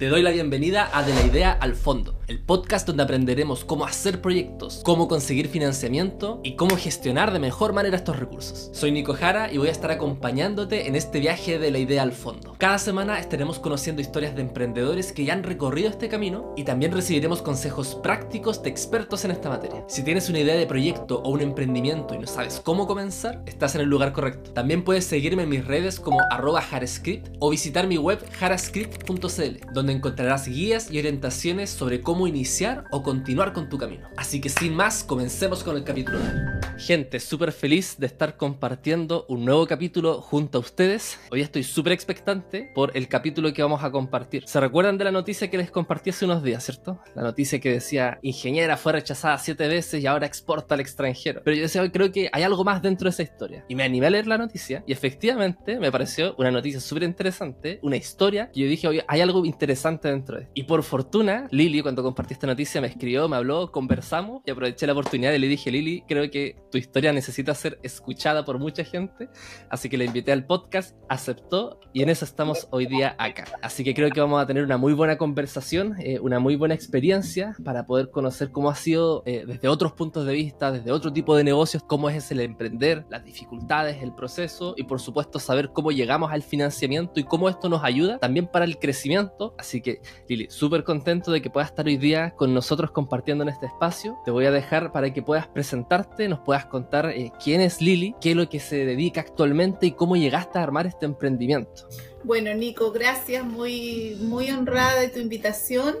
Te 0.00 0.08
doy 0.08 0.22
la 0.22 0.30
bienvenida 0.30 0.88
a 0.94 1.02
De 1.02 1.12
la 1.12 1.26
Idea 1.26 1.52
al 1.52 1.74
Fondo, 1.74 2.18
el 2.26 2.38
podcast 2.38 2.86
donde 2.86 3.02
aprenderemos 3.02 3.66
cómo 3.66 3.84
hacer 3.84 4.22
proyectos, 4.22 4.80
cómo 4.82 5.08
conseguir 5.08 5.48
financiamiento 5.48 6.40
y 6.42 6.56
cómo 6.56 6.78
gestionar 6.78 7.34
de 7.34 7.38
mejor 7.38 7.74
manera 7.74 7.98
estos 7.98 8.18
recursos. 8.18 8.70
Soy 8.72 8.92
Nico 8.92 9.12
Jara 9.12 9.52
y 9.52 9.58
voy 9.58 9.68
a 9.68 9.72
estar 9.72 9.90
acompañándote 9.90 10.88
en 10.88 10.96
este 10.96 11.20
viaje 11.20 11.58
de 11.58 11.70
la 11.70 11.80
idea 11.80 12.02
al 12.02 12.12
fondo. 12.12 12.54
Cada 12.56 12.78
semana 12.78 13.20
estaremos 13.20 13.58
conociendo 13.58 14.00
historias 14.00 14.34
de 14.34 14.40
emprendedores 14.40 15.12
que 15.12 15.26
ya 15.26 15.34
han 15.34 15.42
recorrido 15.42 15.90
este 15.90 16.08
camino 16.08 16.54
y 16.56 16.64
también 16.64 16.92
recibiremos 16.92 17.42
consejos 17.42 17.98
prácticos 18.02 18.62
de 18.62 18.70
expertos 18.70 19.26
en 19.26 19.32
esta 19.32 19.50
materia. 19.50 19.84
Si 19.86 20.02
tienes 20.02 20.30
una 20.30 20.40
idea 20.40 20.54
de 20.54 20.66
proyecto 20.66 21.20
o 21.22 21.28
un 21.28 21.42
emprendimiento 21.42 22.14
y 22.14 22.20
no 22.20 22.26
sabes 22.26 22.62
cómo 22.64 22.86
comenzar, 22.86 23.42
estás 23.44 23.74
en 23.74 23.82
el 23.82 23.88
lugar 23.88 24.14
correcto. 24.14 24.52
También 24.52 24.82
puedes 24.82 25.04
seguirme 25.04 25.42
en 25.42 25.50
mis 25.50 25.66
redes 25.66 26.00
como 26.00 26.20
arroba 26.30 26.62
jarascript 26.62 27.36
o 27.38 27.50
visitar 27.50 27.86
mi 27.86 27.98
web 27.98 28.24
jarascript.cl, 28.38 29.74
donde 29.74 29.89
encontrarás 29.90 30.46
guías 30.46 30.90
y 30.90 30.98
orientaciones 30.98 31.70
sobre 31.70 32.00
cómo 32.00 32.26
iniciar 32.26 32.84
o 32.90 33.02
continuar 33.02 33.52
con 33.52 33.68
tu 33.68 33.78
camino. 33.78 34.08
Así 34.16 34.40
que 34.40 34.48
sin 34.48 34.74
más, 34.74 35.02
comencemos 35.02 35.64
con 35.64 35.76
el 35.76 35.84
capítulo 35.84 36.18
hoy. 36.18 36.60
Gente, 36.78 37.20
súper 37.20 37.52
feliz 37.52 37.96
de 37.98 38.06
estar 38.06 38.36
compartiendo 38.36 39.26
un 39.28 39.44
nuevo 39.44 39.66
capítulo 39.66 40.20
junto 40.20 40.58
a 40.58 40.60
ustedes. 40.60 41.18
Hoy 41.30 41.40
estoy 41.40 41.62
súper 41.62 41.92
expectante 41.92 42.70
por 42.74 42.96
el 42.96 43.08
capítulo 43.08 43.52
que 43.52 43.62
vamos 43.62 43.82
a 43.82 43.90
compartir. 43.90 44.44
¿Se 44.46 44.60
recuerdan 44.60 44.96
de 44.96 45.04
la 45.04 45.10
noticia 45.10 45.50
que 45.50 45.58
les 45.58 45.70
compartí 45.70 46.10
hace 46.10 46.24
unos 46.24 46.42
días, 46.42 46.64
cierto? 46.64 47.00
La 47.14 47.22
noticia 47.22 47.60
que 47.60 47.70
decía, 47.70 48.18
ingeniera 48.22 48.76
fue 48.76 48.92
rechazada 48.92 49.38
siete 49.38 49.68
veces 49.68 50.02
y 50.02 50.06
ahora 50.06 50.26
exporta 50.26 50.74
al 50.74 50.80
extranjero. 50.80 51.42
Pero 51.44 51.56
yo 51.56 51.62
decía, 51.62 51.82
hoy 51.82 51.90
creo 51.90 52.12
que 52.12 52.30
hay 52.32 52.42
algo 52.42 52.64
más 52.64 52.82
dentro 52.82 53.06
de 53.06 53.10
esa 53.10 53.22
historia. 53.22 53.64
Y 53.68 53.74
me 53.74 53.82
animé 53.82 54.06
a 54.06 54.10
leer 54.10 54.26
la 54.26 54.38
noticia 54.38 54.82
y 54.86 54.92
efectivamente 54.92 55.78
me 55.78 55.90
pareció 55.90 56.34
una 56.38 56.50
noticia 56.50 56.80
súper 56.80 57.02
interesante, 57.02 57.78
una 57.82 57.96
historia 57.96 58.50
que 58.52 58.60
yo 58.60 58.66
dije, 58.66 58.88
oye, 58.88 59.04
hay 59.08 59.20
algo 59.20 59.44
interesante 59.44 59.79
dentro 59.82 60.38
de. 60.38 60.48
Y 60.54 60.64
por 60.64 60.82
fortuna, 60.82 61.46
Lili, 61.50 61.82
cuando 61.82 62.02
compartí 62.02 62.34
esta 62.34 62.46
noticia, 62.46 62.80
me 62.80 62.86
escribió, 62.86 63.28
me 63.28 63.36
habló, 63.36 63.70
conversamos 63.72 64.42
y 64.46 64.50
aproveché 64.50 64.86
la 64.86 64.92
oportunidad 64.92 65.32
y 65.32 65.38
le 65.38 65.48
dije, 65.48 65.70
Lili, 65.70 66.02
creo 66.06 66.30
que 66.30 66.56
tu 66.70 66.78
historia 66.78 67.12
necesita 67.12 67.54
ser 67.54 67.78
escuchada 67.82 68.44
por 68.44 68.58
mucha 68.58 68.84
gente. 68.84 69.28
Así 69.68 69.88
que 69.88 69.96
la 69.96 70.04
invité 70.04 70.32
al 70.32 70.46
podcast, 70.46 70.96
aceptó 71.08 71.80
y 71.92 72.02
en 72.02 72.10
eso 72.10 72.24
estamos 72.24 72.68
hoy 72.70 72.86
día 72.86 73.14
acá. 73.18 73.44
Así 73.62 73.84
que 73.84 73.94
creo 73.94 74.10
que 74.10 74.20
vamos 74.20 74.42
a 74.42 74.46
tener 74.46 74.64
una 74.64 74.76
muy 74.76 74.92
buena 74.92 75.16
conversación, 75.16 75.96
eh, 76.00 76.18
una 76.20 76.38
muy 76.38 76.56
buena 76.56 76.74
experiencia 76.74 77.54
para 77.64 77.86
poder 77.86 78.10
conocer 78.10 78.50
cómo 78.50 78.70
ha 78.70 78.74
sido 78.74 79.22
eh, 79.26 79.44
desde 79.46 79.68
otros 79.68 79.92
puntos 79.92 80.26
de 80.26 80.34
vista, 80.34 80.72
desde 80.72 80.92
otro 80.92 81.12
tipo 81.12 81.36
de 81.36 81.44
negocios, 81.44 81.82
cómo 81.82 82.10
es 82.10 82.30
el 82.30 82.40
emprender, 82.40 83.04
las 83.10 83.24
dificultades, 83.24 84.02
el 84.02 84.14
proceso 84.14 84.74
y 84.76 84.84
por 84.84 85.00
supuesto 85.00 85.38
saber 85.38 85.70
cómo 85.72 85.90
llegamos 85.90 86.32
al 86.32 86.42
financiamiento 86.42 87.20
y 87.20 87.24
cómo 87.24 87.48
esto 87.48 87.68
nos 87.68 87.84
ayuda 87.84 88.18
también 88.18 88.46
para 88.46 88.64
el 88.64 88.78
crecimiento. 88.78 89.54
Así 89.58 89.69
Así 89.70 89.82
que, 89.82 90.02
Lili, 90.26 90.48
súper 90.50 90.82
contento 90.82 91.30
de 91.30 91.40
que 91.40 91.48
puedas 91.48 91.70
estar 91.70 91.86
hoy 91.86 91.96
día 91.96 92.34
con 92.34 92.52
nosotros 92.52 92.90
compartiendo 92.90 93.44
en 93.44 93.50
este 93.50 93.66
espacio. 93.66 94.18
Te 94.24 94.32
voy 94.32 94.44
a 94.46 94.50
dejar 94.50 94.90
para 94.90 95.12
que 95.12 95.22
puedas 95.22 95.46
presentarte, 95.46 96.28
nos 96.28 96.40
puedas 96.40 96.66
contar 96.66 97.10
eh, 97.10 97.30
quién 97.40 97.60
es 97.60 97.80
Lili, 97.80 98.16
qué 98.20 98.32
es 98.32 98.36
lo 98.36 98.48
que 98.48 98.58
se 98.58 98.84
dedica 98.84 99.20
actualmente 99.20 99.86
y 99.86 99.92
cómo 99.92 100.16
llegaste 100.16 100.58
a 100.58 100.64
armar 100.64 100.88
este 100.88 101.06
emprendimiento. 101.06 101.86
Bueno, 102.24 102.52
Nico, 102.52 102.90
gracias, 102.90 103.44
muy, 103.44 104.16
muy 104.20 104.50
honrada 104.50 105.00
de 105.00 105.08
tu 105.08 105.20
invitación. 105.20 105.94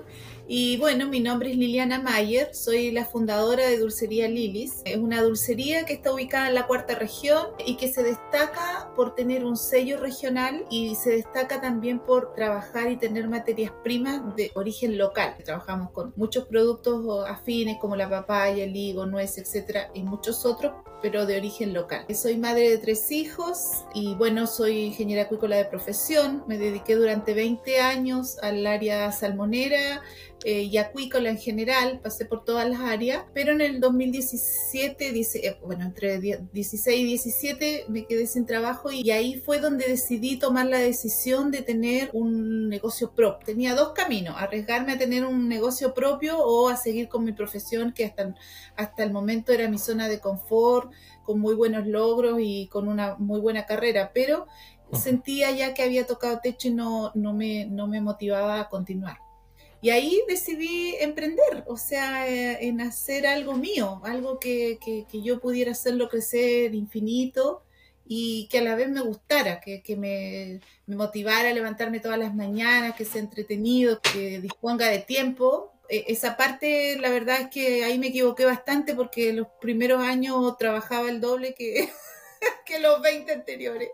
Y 0.52 0.78
bueno, 0.78 1.06
mi 1.06 1.20
nombre 1.20 1.52
es 1.52 1.56
Liliana 1.56 2.02
Mayer, 2.02 2.52
soy 2.56 2.90
la 2.90 3.04
fundadora 3.04 3.68
de 3.68 3.78
Dulcería 3.78 4.26
Lilis. 4.26 4.82
Es 4.84 4.96
una 4.96 5.22
dulcería 5.22 5.84
que 5.86 5.92
está 5.92 6.12
ubicada 6.12 6.48
en 6.48 6.56
la 6.56 6.66
cuarta 6.66 6.96
región 6.96 7.50
y 7.64 7.76
que 7.76 7.86
se 7.86 8.02
destaca 8.02 8.90
por 8.96 9.14
tener 9.14 9.44
un 9.44 9.56
sello 9.56 10.00
regional 10.00 10.66
y 10.68 10.96
se 10.96 11.10
destaca 11.10 11.60
también 11.60 12.00
por 12.00 12.34
trabajar 12.34 12.90
y 12.90 12.96
tener 12.96 13.28
materias 13.28 13.72
primas 13.84 14.34
de 14.34 14.50
origen 14.56 14.98
local. 14.98 15.36
Trabajamos 15.44 15.92
con 15.92 16.12
muchos 16.16 16.46
productos 16.46 17.28
afines 17.28 17.78
como 17.80 17.94
la 17.94 18.10
papaya, 18.10 18.64
el 18.64 18.74
higo, 18.74 19.06
nuez, 19.06 19.38
etcétera, 19.38 19.92
y 19.94 20.02
muchos 20.02 20.44
otros, 20.44 20.72
pero 21.02 21.26
de 21.26 21.36
origen 21.36 21.72
local. 21.72 22.04
Soy 22.14 22.36
madre 22.36 22.70
de 22.70 22.78
tres 22.78 23.10
hijos 23.10 23.84
y 23.94 24.14
bueno, 24.14 24.46
soy 24.46 24.78
ingeniera 24.78 25.22
acuícola 25.22 25.56
de 25.56 25.64
profesión. 25.64 26.44
Me 26.46 26.58
dediqué 26.58 26.96
durante 26.96 27.34
20 27.34 27.80
años 27.80 28.38
al 28.42 28.66
área 28.66 29.10
salmonera 29.12 30.02
eh, 30.42 30.62
y 30.62 30.78
acuícola 30.78 31.28
en 31.28 31.36
general, 31.36 32.00
pasé 32.02 32.24
por 32.24 32.44
todas 32.44 32.66
las 32.66 32.80
áreas, 32.80 33.24
pero 33.34 33.52
en 33.52 33.60
el 33.60 33.78
2017, 33.78 35.12
dice, 35.12 35.46
eh, 35.46 35.58
bueno, 35.62 35.84
entre 35.84 36.18
16 36.18 36.98
y 36.98 37.04
17 37.04 37.84
me 37.88 38.06
quedé 38.06 38.26
sin 38.26 38.46
trabajo 38.46 38.90
y 38.90 39.10
ahí 39.10 39.34
fue 39.34 39.60
donde 39.60 39.86
decidí 39.86 40.38
tomar 40.38 40.66
la 40.66 40.78
decisión 40.78 41.50
de 41.50 41.60
tener 41.60 42.08
un 42.14 42.70
negocio 42.70 43.12
propio. 43.12 43.44
Tenía 43.44 43.74
dos 43.74 43.92
caminos, 43.92 44.34
arriesgarme 44.38 44.92
a 44.92 44.98
tener 44.98 45.26
un 45.26 45.46
negocio 45.46 45.92
propio 45.92 46.38
o 46.38 46.70
a 46.70 46.76
seguir 46.76 47.08
con 47.08 47.22
mi 47.24 47.32
profesión, 47.32 47.92
que 47.92 48.06
hasta, 48.06 48.34
hasta 48.76 49.02
el 49.02 49.12
momento 49.12 49.52
era 49.52 49.68
mi 49.68 49.78
zona 49.78 50.08
de 50.08 50.20
confort, 50.20 50.89
con 51.24 51.40
muy 51.40 51.54
buenos 51.54 51.86
logros 51.86 52.38
y 52.40 52.66
con 52.68 52.88
una 52.88 53.16
muy 53.16 53.40
buena 53.40 53.66
carrera, 53.66 54.10
pero 54.14 54.46
sentía 54.92 55.50
ya 55.52 55.74
que 55.74 55.82
había 55.82 56.06
tocado 56.06 56.40
techo 56.42 56.68
y 56.68 56.72
no, 56.72 57.12
no, 57.14 57.32
me, 57.32 57.66
no 57.66 57.86
me 57.86 58.00
motivaba 58.00 58.60
a 58.60 58.68
continuar. 58.68 59.18
Y 59.82 59.90
ahí 59.90 60.22
decidí 60.28 60.94
emprender, 61.00 61.64
o 61.66 61.76
sea, 61.76 62.28
eh, 62.28 62.66
en 62.66 62.82
hacer 62.82 63.26
algo 63.26 63.54
mío, 63.54 64.02
algo 64.04 64.38
que, 64.38 64.78
que, 64.84 65.22
yo 65.22 65.40
pudiera 65.40 65.72
hacerlo 65.72 66.10
crecer 66.10 66.74
infinito 66.74 67.62
y 68.06 68.46
que 68.48 68.58
a 68.58 68.62
la 68.62 68.74
vez 68.74 68.90
me 68.90 69.00
gustara, 69.00 69.60
que, 69.60 69.82
que 69.82 69.96
me, 69.96 70.60
me, 70.86 70.96
motivara 70.96 71.48
a 71.48 71.54
levantarme 71.54 72.00
todas 72.00 72.18
las 72.18 72.34
mañanas, 72.34 72.94
que 72.94 73.06
sea 73.06 73.22
entretenido, 73.22 74.00
que 74.02 74.40
disponga 74.40 74.88
de 74.88 74.98
tiempo. 74.98 75.72
E, 75.90 76.04
esa 76.08 76.36
parte, 76.36 76.96
la 76.98 77.10
verdad 77.10 77.40
es 77.40 77.48
que 77.48 77.84
ahí 77.84 77.98
me 77.98 78.08
equivoqué 78.08 78.44
bastante 78.44 78.94
porque 78.94 79.32
los 79.32 79.48
primeros 79.60 80.00
años 80.02 80.56
trabajaba 80.56 81.10
el 81.10 81.20
doble 81.20 81.54
que, 81.54 81.90
que 82.64 82.78
los 82.78 83.02
20 83.02 83.32
anteriores. 83.32 83.90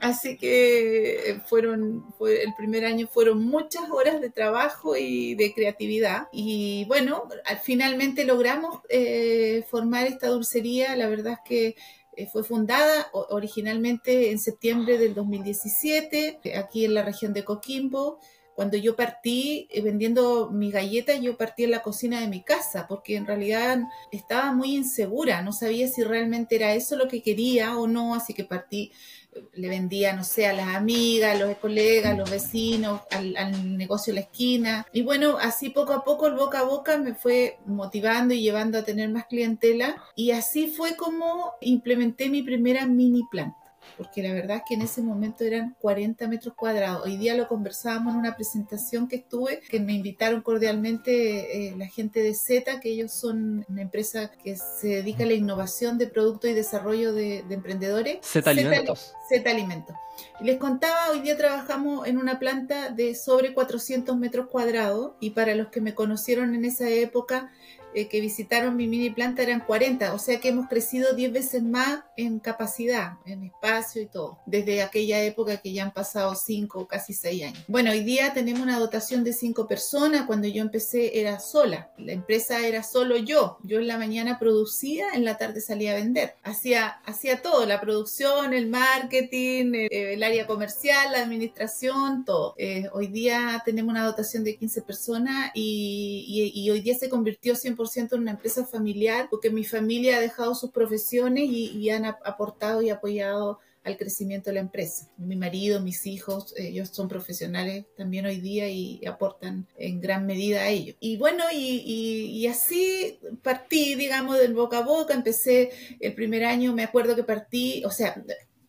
Así 0.00 0.36
que 0.36 1.40
fueron, 1.46 2.12
fue, 2.18 2.42
el 2.42 2.54
primer 2.56 2.84
año 2.84 3.06
fueron 3.06 3.44
muchas 3.44 3.88
horas 3.88 4.20
de 4.20 4.30
trabajo 4.30 4.96
y 4.96 5.36
de 5.36 5.54
creatividad. 5.54 6.26
Y 6.32 6.84
bueno, 6.86 7.28
finalmente 7.62 8.24
logramos 8.24 8.80
eh, 8.88 9.64
formar 9.70 10.06
esta 10.06 10.26
dulcería. 10.26 10.96
La 10.96 11.08
verdad 11.08 11.34
es 11.34 11.38
que 11.48 11.76
eh, 12.16 12.26
fue 12.26 12.42
fundada 12.42 13.10
originalmente 13.12 14.32
en 14.32 14.40
septiembre 14.40 14.98
del 14.98 15.14
2017, 15.14 16.40
aquí 16.56 16.84
en 16.84 16.94
la 16.94 17.04
región 17.04 17.32
de 17.32 17.44
Coquimbo 17.44 18.18
cuando 18.56 18.78
yo 18.78 18.96
partí 18.96 19.68
eh, 19.70 19.82
vendiendo 19.82 20.50
mis 20.50 20.72
galletas, 20.72 21.20
yo 21.20 21.36
partí 21.36 21.64
en 21.64 21.72
la 21.72 21.82
cocina 21.82 22.22
de 22.22 22.26
mi 22.26 22.42
casa, 22.42 22.86
porque 22.88 23.14
en 23.14 23.26
realidad 23.26 23.80
estaba 24.10 24.50
muy 24.52 24.74
insegura, 24.74 25.42
no 25.42 25.52
sabía 25.52 25.86
si 25.88 26.02
realmente 26.02 26.56
era 26.56 26.72
eso 26.72 26.96
lo 26.96 27.06
que 27.06 27.22
quería 27.22 27.76
o 27.76 27.86
no, 27.86 28.14
así 28.14 28.32
que 28.32 28.44
partí, 28.44 28.92
eh, 29.34 29.44
le 29.52 29.68
vendía, 29.68 30.14
no 30.14 30.24
sé, 30.24 30.46
a 30.46 30.54
las 30.54 30.74
amigas, 30.74 31.36
a 31.36 31.38
los 31.38 31.58
colegas, 31.58 32.14
a 32.14 32.16
los 32.16 32.30
vecinos, 32.30 33.02
al, 33.10 33.36
al 33.36 33.76
negocio 33.76 34.14
de 34.14 34.20
la 34.20 34.26
esquina. 34.26 34.86
Y 34.90 35.02
bueno, 35.02 35.36
así 35.38 35.68
poco 35.68 35.92
a 35.92 36.02
poco, 36.02 36.26
el 36.26 36.34
boca 36.34 36.60
a 36.60 36.64
boca, 36.64 36.96
me 36.96 37.14
fue 37.14 37.58
motivando 37.66 38.32
y 38.32 38.40
llevando 38.40 38.78
a 38.78 38.84
tener 38.84 39.10
más 39.10 39.26
clientela. 39.26 40.02
Y 40.14 40.30
así 40.30 40.68
fue 40.68 40.96
como 40.96 41.52
implementé 41.60 42.30
mi 42.30 42.42
primera 42.42 42.86
mini 42.86 43.22
planta 43.30 43.65
porque 43.96 44.22
la 44.22 44.32
verdad 44.32 44.58
es 44.58 44.62
que 44.68 44.74
en 44.74 44.82
ese 44.82 45.02
momento 45.02 45.44
eran 45.44 45.76
40 45.80 46.28
metros 46.28 46.54
cuadrados. 46.54 47.04
Hoy 47.04 47.16
día 47.16 47.34
lo 47.34 47.48
conversábamos 47.48 48.14
en 48.14 48.20
una 48.20 48.36
presentación 48.36 49.08
que 49.08 49.16
estuve, 49.16 49.60
que 49.60 49.80
me 49.80 49.94
invitaron 49.94 50.42
cordialmente 50.42 51.68
eh, 51.68 51.74
la 51.76 51.86
gente 51.86 52.22
de 52.22 52.34
Z, 52.34 52.80
que 52.80 52.90
ellos 52.90 53.12
son 53.12 53.64
una 53.68 53.82
empresa 53.82 54.30
que 54.42 54.56
se 54.56 54.88
dedica 54.88 55.24
a 55.24 55.26
la 55.26 55.34
innovación 55.34 55.98
de 55.98 56.06
productos 56.06 56.50
y 56.50 56.54
desarrollo 56.54 57.12
de, 57.12 57.44
emprendedores. 57.50 58.18
Z 58.22 58.50
Alimentos. 58.50 59.12
Z 59.28 59.50
Alimentos. 59.50 59.96
Les 60.40 60.58
contaba, 60.58 61.10
hoy 61.10 61.20
día 61.20 61.36
trabajamos 61.36 62.06
en 62.06 62.18
una 62.18 62.38
planta 62.38 62.90
de 62.90 63.14
sobre 63.14 63.54
400 63.54 64.16
metros 64.16 64.48
cuadrados 64.48 65.12
y 65.20 65.30
para 65.30 65.54
los 65.54 65.68
que 65.68 65.80
me 65.80 65.94
conocieron 65.94 66.54
en 66.54 66.64
esa 66.64 66.88
época, 66.88 67.50
eh, 67.96 68.08
que 68.08 68.20
visitaron 68.20 68.76
mi 68.76 68.88
mini 68.88 69.08
planta 69.08 69.42
eran 69.42 69.60
40, 69.60 70.12
o 70.12 70.18
sea 70.18 70.38
que 70.38 70.50
hemos 70.50 70.68
crecido 70.68 71.14
10 71.14 71.32
veces 71.32 71.62
más 71.62 72.00
en 72.18 72.40
capacidad, 72.40 73.14
en 73.24 73.44
espacio 73.44 74.02
y 74.02 74.06
todo, 74.06 74.38
desde 74.44 74.82
aquella 74.82 75.22
época 75.22 75.56
que 75.62 75.72
ya 75.72 75.84
han 75.84 75.94
pasado 75.94 76.34
5 76.34 76.88
casi 76.88 77.14
6 77.14 77.44
años. 77.44 77.64
Bueno, 77.68 77.92
hoy 77.92 78.00
día 78.00 78.34
tenemos 78.34 78.60
una 78.60 78.78
dotación 78.78 79.24
de 79.24 79.32
5 79.32 79.66
personas, 79.66 80.26
cuando 80.26 80.46
yo 80.46 80.60
empecé 80.60 81.18
era 81.18 81.40
sola, 81.40 81.90
la 81.96 82.12
empresa 82.12 82.66
era 82.66 82.82
solo 82.82 83.16
yo, 83.16 83.56
yo 83.62 83.78
en 83.78 83.86
la 83.86 83.96
mañana 83.96 84.38
producía, 84.38 85.06
en 85.14 85.24
la 85.24 85.38
tarde 85.38 85.62
salía 85.62 85.92
a 85.92 85.94
vender, 85.94 86.34
hacía, 86.42 87.00
hacía 87.06 87.40
todo, 87.40 87.64
la 87.64 87.80
producción, 87.80 88.52
el 88.52 88.68
marketing, 88.68 89.72
el, 89.90 90.22
área 90.22 90.46
comercial, 90.46 91.12
la 91.12 91.22
administración, 91.22 92.26
todo. 92.26 92.54
Eh, 92.58 92.90
hoy 92.92 93.06
día 93.06 93.62
tenemos 93.64 93.90
una 93.90 94.04
dotación 94.04 94.44
de 94.44 94.58
15 94.58 94.82
personas 94.82 95.50
y, 95.54 96.52
y 96.54 96.68
hoy 96.68 96.82
día 96.82 96.94
se 96.94 97.08
convirtió 97.08 97.54
100% 97.54 97.85
en 97.96 98.08
una 98.12 98.32
empresa 98.32 98.66
familiar, 98.66 99.28
porque 99.30 99.50
mi 99.50 99.64
familia 99.64 100.16
ha 100.16 100.20
dejado 100.20 100.54
sus 100.54 100.70
profesiones 100.70 101.44
y, 101.48 101.90
han 101.90 102.04
aportado 102.04 102.82
y 102.82 102.90
apoyado 102.90 103.60
al 103.84 103.96
crecimiento 103.96 104.50
de 104.50 104.54
la 104.54 104.60
empresa. 104.60 105.08
Mi 105.16 105.36
marido, 105.36 105.80
mis 105.80 106.06
hijos, 106.06 106.52
ellos 106.56 106.88
son 106.90 107.06
profesionales 107.08 107.84
también 107.96 108.26
hoy 108.26 108.40
día 108.40 108.68
y 108.68 109.04
aportan 109.06 109.66
en 109.76 110.00
gran 110.00 110.26
medida 110.26 110.62
a 110.62 110.68
ello. 110.68 110.94
Y 110.98 111.16
bueno, 111.16 111.44
y, 111.52 111.82
y, 111.86 112.46
así 112.48 113.20
partí, 113.42 113.94
digamos, 113.94 114.38
del 114.38 114.54
boca 114.54 114.78
a 114.78 114.82
boca, 114.82 115.14
empecé 115.14 115.70
el 116.00 116.14
primer 116.14 116.44
año, 116.44 116.72
me 116.72 116.82
acuerdo 116.82 117.14
que 117.14 117.22
partí, 117.22 117.84
o 117.84 117.90
sea, 117.90 118.24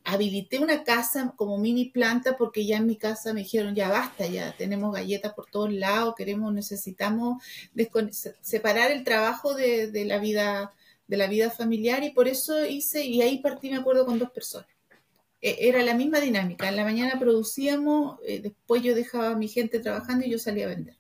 habilité 0.08 0.58
una 0.60 0.86
casa 0.86 1.34
como 1.36 1.58
mini 1.58 1.90
planta 1.90 2.38
porque 2.38 2.66
ya 2.66 2.78
en 2.78 2.88
mi 2.88 2.96
casa 2.96 3.34
me 3.34 3.42
dijeron, 3.42 3.76
ya 3.76 3.90
basta, 3.90 4.26
ya 4.26 4.56
tenemos 4.56 4.94
galletas 4.94 5.34
por 5.34 5.52
todos 5.52 5.74
lados, 5.74 6.16
queremos, 6.16 6.54
necesitamos 6.54 7.44
separar 8.40 8.90
el 8.92 9.04
trabajo 9.04 9.54
de, 9.54 9.92
la 10.06 10.18
vida 10.18 10.74
de 11.08 11.18
la 11.18 11.28
vida 11.28 11.52
familiar 11.52 12.06
y 12.06 12.12
por 12.12 12.30
eso 12.30 12.66
hice, 12.66 13.04
y 13.06 13.22
ahí 13.22 13.40
partí, 13.40 13.70
me 13.70 13.78
acuerdo, 13.78 14.06
con 14.06 14.18
dos 14.18 14.32
personas. 14.32 14.70
E, 15.42 15.68
era 15.68 15.84
la 15.84 15.94
misma 15.94 16.22
dinámica, 16.22 16.70
en 16.70 16.78
la 16.78 16.86
mañana 16.86 17.20
producíamos, 17.20 18.20
eh, 18.26 18.40
después 18.40 18.82
yo 18.84 18.96
dejaba 18.96 19.32
a 19.32 19.36
mi 19.36 19.50
gente 19.50 19.80
trabajando 19.80 20.26
y 20.26 20.32
yo 20.32 20.40
salía 20.40 20.66
a 20.66 20.70
vender. 20.70 20.96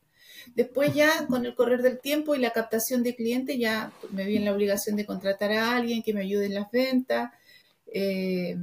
Después 0.53 0.93
ya 0.93 1.27
con 1.27 1.45
el 1.45 1.55
correr 1.55 1.81
del 1.81 1.99
tiempo 1.99 2.35
y 2.35 2.39
la 2.39 2.51
captación 2.51 3.03
de 3.03 3.15
clientes 3.15 3.57
ya 3.57 3.91
me 4.11 4.25
vi 4.25 4.35
en 4.35 4.45
la 4.45 4.53
obligación 4.53 4.97
de 4.97 5.05
contratar 5.05 5.53
a 5.53 5.77
alguien 5.77 6.03
que 6.03 6.13
me 6.13 6.21
ayude 6.21 6.47
en 6.47 6.55
las 6.55 6.69
ventas. 6.71 7.31
Eh, 7.91 8.55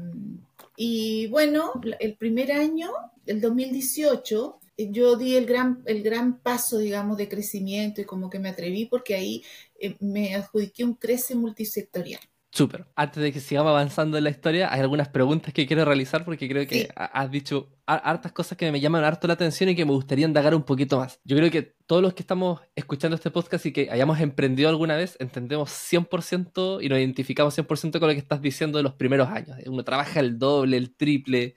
y 0.76 1.26
bueno, 1.28 1.72
el 2.00 2.16
primer 2.16 2.52
año, 2.52 2.90
el 3.26 3.40
2018, 3.40 4.60
yo 4.76 5.16
di 5.16 5.36
el 5.36 5.46
gran, 5.46 5.82
el 5.86 6.02
gran 6.02 6.38
paso, 6.40 6.78
digamos, 6.78 7.16
de 7.16 7.28
crecimiento 7.28 8.00
y 8.00 8.04
como 8.04 8.28
que 8.28 8.38
me 8.38 8.48
atreví 8.48 8.86
porque 8.86 9.14
ahí 9.14 9.44
eh, 9.78 9.96
me 10.00 10.34
adjudiqué 10.34 10.84
un 10.84 10.94
crece 10.94 11.34
multisectorial. 11.34 12.20
Súper. 12.50 12.86
Antes 12.94 13.20
de 13.20 13.32
que 13.32 13.40
sigamos 13.40 13.70
avanzando 13.70 14.16
en 14.16 14.24
la 14.24 14.30
historia, 14.30 14.72
hay 14.72 14.80
algunas 14.80 15.08
preguntas 15.08 15.52
que 15.52 15.66
quiero 15.66 15.84
realizar 15.84 16.24
porque 16.24 16.48
creo 16.48 16.66
que 16.68 16.88
has 16.94 17.28
dicho 17.28 17.68
hartas 17.86 18.32
cosas 18.32 18.56
que 18.56 18.70
me 18.72 18.80
llaman 18.80 19.04
harto 19.04 19.26
la 19.26 19.34
atención 19.34 19.68
y 19.68 19.74
que 19.74 19.84
me 19.84 19.92
gustaría 19.92 20.26
indagar 20.26 20.54
un 20.54 20.62
poquito 20.62 20.98
más. 20.98 21.20
Yo 21.24 21.36
creo 21.36 21.50
que 21.50 21.74
todos 21.86 22.00
los 22.00 22.14
que 22.14 22.22
estamos 22.22 22.60
escuchando 22.74 23.14
este 23.14 23.30
podcast 23.30 23.66
y 23.66 23.72
que 23.72 23.90
hayamos 23.90 24.18
emprendido 24.20 24.70
alguna 24.70 24.96
vez, 24.96 25.16
entendemos 25.20 25.70
100% 25.70 26.82
y 26.82 26.88
nos 26.88 26.98
identificamos 26.98 27.56
100% 27.56 27.98
con 27.98 28.08
lo 28.08 28.14
que 28.14 28.20
estás 28.20 28.40
diciendo 28.40 28.78
de 28.78 28.84
los 28.84 28.94
primeros 28.94 29.28
años. 29.28 29.58
Uno 29.66 29.84
trabaja 29.84 30.20
el 30.20 30.38
doble, 30.38 30.78
el 30.78 30.94
triple, 30.96 31.56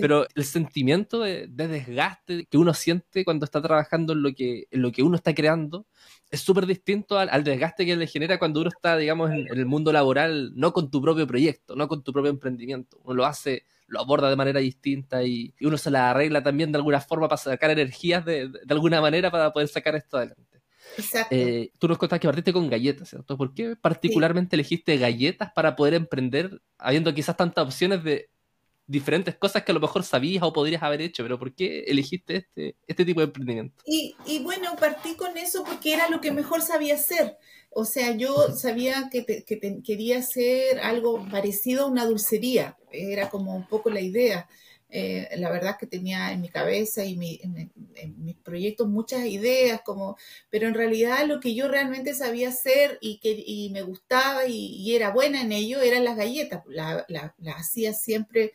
pero 0.00 0.26
el 0.34 0.44
sentimiento 0.44 1.20
de, 1.20 1.46
desgaste 1.48 2.46
que 2.46 2.58
uno 2.58 2.74
siente 2.74 3.24
cuando 3.24 3.44
está 3.44 3.62
trabajando 3.62 4.12
en 4.12 4.22
lo 4.22 4.34
que, 4.34 4.66
en 4.70 4.82
lo 4.82 4.92
que 4.92 5.02
uno 5.02 5.16
está 5.16 5.34
creando 5.34 5.86
es 6.32 6.40
súper 6.40 6.66
distinto 6.66 7.18
al, 7.18 7.44
desgaste 7.44 7.84
que 7.84 7.94
le 7.94 8.06
genera 8.06 8.38
cuando 8.38 8.60
uno 8.60 8.70
está, 8.74 8.96
digamos, 8.96 9.30
en, 9.30 9.46
el 9.48 9.66
mundo 9.66 9.92
laboral, 9.92 10.52
no 10.54 10.72
con 10.72 10.90
tu 10.90 11.02
propio 11.02 11.26
proyecto, 11.26 11.76
no 11.76 11.88
con 11.88 12.02
tu 12.02 12.12
propio 12.12 12.30
emprendimiento. 12.30 12.98
Uno 13.04 13.14
lo 13.14 13.26
hace, 13.26 13.64
lo 13.86 14.00
aborda 14.00 14.30
de 14.30 14.36
manera 14.36 14.60
distinta 14.60 15.22
y, 15.22 15.54
uno 15.60 15.76
se 15.78 15.90
la 15.90 16.10
arregla 16.10 16.42
también 16.42 16.72
de 16.72 16.78
alguna 16.78 17.00
forma 17.00 17.28
para 17.28 17.36
sacar 17.36 17.70
energías 17.70 18.24
de, 18.24 18.50
alguna 18.68 19.00
manera 19.00 19.30
para 19.30 19.52
poder 19.52 19.68
sacar 19.68 19.94
esto 19.96 20.16
adelante. 20.16 20.60
Exacto. 20.98 21.34
Eh, 21.34 21.70
tú 21.78 21.88
nos 21.88 21.96
contaste 21.96 22.20
que 22.20 22.28
partiste 22.28 22.52
con 22.52 22.68
galletas, 22.68 23.08
¿cierto? 23.08 23.36
¿Por 23.36 23.54
qué 23.54 23.76
particularmente 23.76 24.56
elegiste 24.56 24.96
galletas 24.98 25.52
para 25.52 25.76
poder 25.76 25.94
emprender, 25.94 26.60
habiendo 26.78 27.14
quizás 27.14 27.36
tantas 27.36 27.64
opciones 27.64 28.02
de 28.02 28.30
diferentes 28.86 29.36
cosas 29.36 29.62
que 29.62 29.72
a 29.72 29.74
lo 29.74 29.80
mejor 29.80 30.02
sabías 30.04 30.42
o 30.42 30.52
podrías 30.52 30.82
haber 30.82 31.00
hecho, 31.00 31.22
pero 31.22 31.38
¿por 31.38 31.54
qué 31.54 31.84
elegiste 31.86 32.36
este, 32.36 32.76
este 32.86 33.04
tipo 33.04 33.20
de 33.20 33.26
emprendimiento? 33.26 33.82
Y, 33.86 34.14
y 34.26 34.40
bueno, 34.40 34.74
partí 34.76 35.14
con 35.16 35.36
eso 35.36 35.64
porque 35.64 35.94
era 35.94 36.08
lo 36.08 36.20
que 36.20 36.32
mejor 36.32 36.60
sabía 36.60 36.94
hacer. 36.94 37.38
O 37.74 37.84
sea, 37.84 38.14
yo 38.16 38.52
sabía 38.54 39.08
que, 39.10 39.24
que 39.24 39.82
quería 39.82 40.18
hacer 40.18 40.80
algo 40.80 41.26
parecido 41.30 41.84
a 41.84 41.88
una 41.88 42.06
dulcería, 42.06 42.76
era 42.90 43.30
como 43.30 43.56
un 43.56 43.66
poco 43.66 43.90
la 43.90 44.00
idea. 44.00 44.48
Eh, 44.94 45.26
la 45.38 45.50
verdad 45.50 45.78
que 45.80 45.86
tenía 45.86 46.32
en 46.32 46.42
mi 46.42 46.50
cabeza 46.50 47.02
y 47.02 47.40
en, 47.42 47.72
mis 48.18 48.36
proyectos 48.36 48.88
muchas 48.88 49.24
ideas, 49.24 49.80
como, 49.82 50.18
pero 50.50 50.68
en 50.68 50.74
realidad 50.74 51.26
lo 51.26 51.40
que 51.40 51.54
yo 51.54 51.66
realmente 51.66 52.12
sabía 52.12 52.50
hacer 52.50 52.98
y 53.00 53.18
que 53.18 53.42
y 53.46 53.70
me 53.70 53.80
gustaba 53.80 54.46
y, 54.46 54.94
era 54.94 55.10
buena 55.10 55.40
en 55.40 55.52
ello 55.52 55.80
eran 55.80 56.04
las 56.04 56.16
galletas. 56.16 56.62
Las 56.66 57.06
la, 57.08 57.34
hacía 57.56 57.94
siempre 57.94 58.52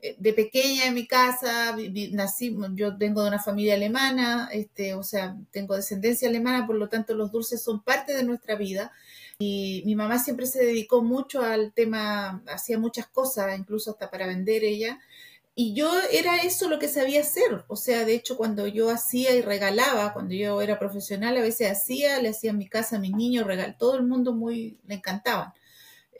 de 0.00 0.32
pequeña 0.32 0.86
en 0.86 0.94
mi 0.94 1.06
casa, 1.06 1.76
nací, 2.12 2.56
yo 2.74 2.96
vengo 2.96 3.22
de 3.22 3.28
una 3.28 3.42
familia 3.42 3.74
alemana, 3.74 4.48
este, 4.52 4.94
o 4.94 5.02
sea, 5.02 5.36
tengo 5.50 5.74
descendencia 5.74 6.28
alemana, 6.28 6.66
por 6.66 6.76
lo 6.76 6.88
tanto 6.88 7.14
los 7.14 7.32
dulces 7.32 7.62
son 7.62 7.82
parte 7.82 8.14
de 8.14 8.22
nuestra 8.22 8.54
vida. 8.54 8.92
Y 9.40 9.82
mi 9.86 9.96
mamá 9.96 10.18
siempre 10.18 10.46
se 10.46 10.64
dedicó 10.64 11.02
mucho 11.02 11.42
al 11.42 11.72
tema, 11.72 12.42
hacía 12.46 12.78
muchas 12.78 13.08
cosas, 13.08 13.58
incluso 13.58 13.92
hasta 13.92 14.10
para 14.10 14.26
vender 14.26 14.64
ella. 14.64 15.00
Y 15.54 15.74
yo 15.74 15.90
era 16.12 16.36
eso 16.42 16.68
lo 16.68 16.78
que 16.78 16.88
sabía 16.88 17.20
hacer. 17.22 17.64
O 17.66 17.74
sea, 17.74 18.04
de 18.04 18.14
hecho, 18.14 18.36
cuando 18.36 18.68
yo 18.68 18.90
hacía 18.90 19.34
y 19.34 19.42
regalaba, 19.42 20.12
cuando 20.12 20.34
yo 20.34 20.62
era 20.62 20.78
profesional, 20.78 21.36
a 21.36 21.42
veces 21.42 21.70
hacía, 21.72 22.22
le 22.22 22.28
hacía 22.28 22.50
en 22.50 22.58
mi 22.58 22.68
casa 22.68 22.96
a 22.96 23.00
mis 23.00 23.12
niños, 23.12 23.46
regal, 23.46 23.76
todo 23.76 23.96
el 23.96 24.04
mundo 24.04 24.32
muy, 24.32 24.78
le 24.86 24.94
encantaban. 24.94 25.52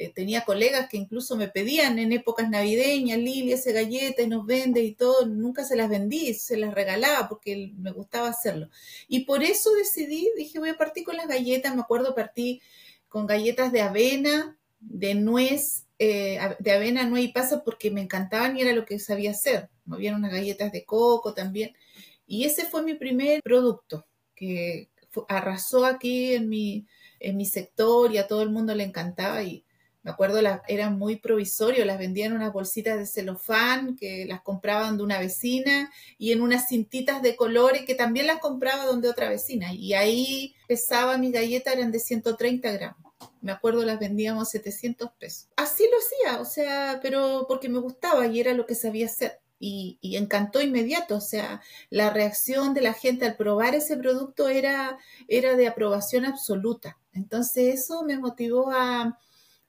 Eh, 0.00 0.12
tenía 0.14 0.44
colegas 0.44 0.88
que 0.88 0.96
incluso 0.96 1.36
me 1.36 1.48
pedían 1.48 1.98
en 1.98 2.12
épocas 2.12 2.48
navideñas, 2.48 3.18
Lili, 3.18 3.52
ese 3.52 3.72
galleta 3.72 4.22
y 4.22 4.28
nos 4.28 4.46
vende 4.46 4.80
y 4.80 4.94
todo, 4.94 5.26
nunca 5.26 5.64
se 5.64 5.74
las 5.74 5.88
vendí, 5.90 6.34
se 6.34 6.56
las 6.56 6.72
regalaba 6.72 7.28
porque 7.28 7.72
me 7.76 7.90
gustaba 7.90 8.28
hacerlo. 8.28 8.70
Y 9.08 9.24
por 9.24 9.42
eso 9.42 9.72
decidí, 9.74 10.30
dije, 10.36 10.60
voy 10.60 10.68
a 10.68 10.76
partir 10.76 11.02
con 11.02 11.16
las 11.16 11.26
galletas, 11.26 11.74
me 11.74 11.80
acuerdo, 11.80 12.14
partí 12.14 12.62
con 13.08 13.26
galletas 13.26 13.72
de 13.72 13.80
avena, 13.80 14.56
de 14.78 15.16
nuez, 15.16 15.86
eh, 15.98 16.38
de 16.60 16.70
avena, 16.70 17.04
nuez 17.04 17.24
y 17.24 17.32
pasa 17.32 17.64
porque 17.64 17.90
me 17.90 18.00
encantaban 18.00 18.56
y 18.56 18.62
era 18.62 18.72
lo 18.74 18.84
que 18.84 19.00
sabía 19.00 19.32
hacer. 19.32 19.68
Habían 19.90 20.14
unas 20.14 20.30
galletas 20.30 20.70
de 20.70 20.84
coco 20.84 21.34
también. 21.34 21.74
Y 22.24 22.44
ese 22.44 22.66
fue 22.66 22.82
mi 22.84 22.94
primer 22.94 23.42
producto 23.42 24.06
que 24.36 24.90
arrasó 25.28 25.84
aquí 25.84 26.34
en 26.34 26.48
mi, 26.48 26.86
en 27.18 27.36
mi 27.36 27.46
sector 27.46 28.12
y 28.12 28.18
a 28.18 28.28
todo 28.28 28.42
el 28.44 28.50
mundo 28.50 28.76
le 28.76 28.84
encantaba 28.84 29.42
y 29.42 29.64
me 30.08 30.12
acuerdo, 30.12 30.40
la, 30.40 30.62
eran 30.68 30.98
muy 30.98 31.16
provisorios, 31.16 31.86
las 31.86 31.98
vendían 31.98 32.30
en 32.30 32.38
unas 32.38 32.54
bolsitas 32.54 32.96
de 32.96 33.04
celofán 33.04 33.94
que 33.94 34.24
las 34.24 34.40
compraban 34.40 34.96
de 34.96 35.02
una 35.02 35.18
vecina 35.18 35.92
y 36.16 36.32
en 36.32 36.40
unas 36.40 36.66
cintitas 36.70 37.20
de 37.20 37.36
colores 37.36 37.84
que 37.84 37.94
también 37.94 38.26
las 38.26 38.38
compraba 38.38 38.86
donde 38.86 39.10
otra 39.10 39.28
vecina. 39.28 39.74
Y 39.74 39.92
ahí 39.92 40.54
pesaba 40.66 41.18
mi 41.18 41.30
galleta, 41.30 41.74
eran 41.74 41.92
de 41.92 42.00
130 42.00 42.72
gramos. 42.72 43.12
Me 43.42 43.52
acuerdo 43.52 43.84
las 43.84 43.98
vendíamos 43.98 44.48
700 44.48 45.10
pesos. 45.18 45.48
Así 45.56 45.84
lo 45.92 45.98
hacía, 45.98 46.40
o 46.40 46.46
sea, 46.46 47.00
pero 47.02 47.44
porque 47.46 47.68
me 47.68 47.78
gustaba 47.78 48.26
y 48.28 48.40
era 48.40 48.54
lo 48.54 48.64
que 48.64 48.74
sabía 48.74 49.04
hacer. 49.04 49.40
Y, 49.60 49.98
y, 50.00 50.16
encantó 50.16 50.62
inmediato, 50.62 51.16
o 51.16 51.20
sea, 51.20 51.60
la 51.90 52.10
reacción 52.10 52.72
de 52.72 52.80
la 52.80 52.94
gente 52.94 53.26
al 53.26 53.36
probar 53.36 53.74
ese 53.74 53.98
producto 53.98 54.48
era, 54.48 54.96
era 55.26 55.54
de 55.54 55.66
aprobación 55.66 56.24
absoluta. 56.24 56.96
Entonces 57.12 57.74
eso 57.74 58.04
me 58.04 58.16
motivó 58.18 58.70
a, 58.70 59.18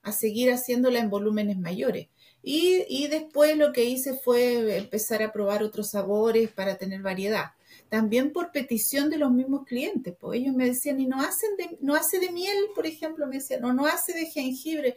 a 0.02 0.12
seguir 0.12 0.52
haciéndola 0.52 0.98
en 0.98 1.10
volúmenes 1.10 1.58
mayores. 1.58 2.08
Y, 2.42 2.84
y, 2.88 3.08
después 3.08 3.56
lo 3.56 3.72
que 3.72 3.84
hice 3.84 4.14
fue 4.14 4.78
empezar 4.78 5.22
a 5.22 5.32
probar 5.32 5.62
otros 5.62 5.90
sabores 5.90 6.50
para 6.50 6.76
tener 6.78 7.02
variedad 7.02 7.52
también 7.90 8.32
por 8.32 8.52
petición 8.52 9.10
de 9.10 9.18
los 9.18 9.32
mismos 9.32 9.66
clientes, 9.66 10.14
pues 10.18 10.40
ellos 10.40 10.54
me 10.54 10.66
decían, 10.66 11.00
y 11.00 11.06
no 11.06 11.20
hacen 11.20 11.56
de, 11.56 11.76
no 11.80 11.96
hace 11.96 12.20
de 12.20 12.30
miel, 12.30 12.56
por 12.74 12.86
ejemplo, 12.86 13.26
me 13.26 13.36
decían, 13.36 13.60
no, 13.60 13.74
no 13.74 13.84
hace 13.84 14.14
de 14.14 14.26
jengibre. 14.26 14.96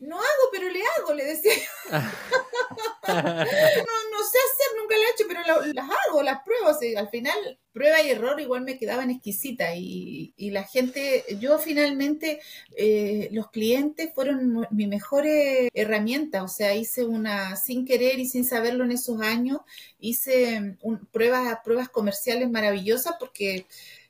No 0.00 0.16
hago, 0.16 0.44
pero 0.50 0.70
le 0.70 0.80
hago, 0.96 1.12
le 1.12 1.24
decía. 1.26 1.52
no, 1.90 3.14
no, 3.14 4.24
sé 4.24 4.38
hacer, 4.38 4.78
nunca 4.80 4.96
le 4.96 5.04
he 5.04 5.10
hecho, 5.10 5.24
pero 5.28 5.40
las 5.74 5.90
hago, 6.08 6.22
las 6.22 6.42
pruebo. 6.42 6.68
al 6.96 7.08
final, 7.10 7.58
prueba 7.72 8.00
y 8.00 8.10
error 8.10 8.40
igual 8.40 8.62
me 8.62 8.78
quedaban 8.78 9.10
exquisitas. 9.10 9.74
Y, 9.76 10.32
y 10.38 10.52
la 10.52 10.64
gente, 10.64 11.24
yo 11.38 11.58
finalmente, 11.58 12.40
eh, 12.76 13.28
los 13.32 13.50
clientes 13.50 14.10
fueron 14.14 14.66
mi 14.70 14.86
mejor 14.86 15.24
herramienta. 15.26 16.44
O 16.44 16.48
sea, 16.48 16.74
hice 16.74 17.04
una, 17.04 17.56
sin 17.56 17.84
querer 17.84 18.18
y 18.20 18.26
sin 18.26 18.46
saberlo 18.46 18.84
en 18.84 18.92
esos 18.92 19.20
años, 19.20 19.60
hice 19.98 20.78
pruebas, 21.12 21.58
pruebas 21.62 21.90
comerciales 21.90 22.48
maravillosas 22.48 23.16
porque 23.20 23.66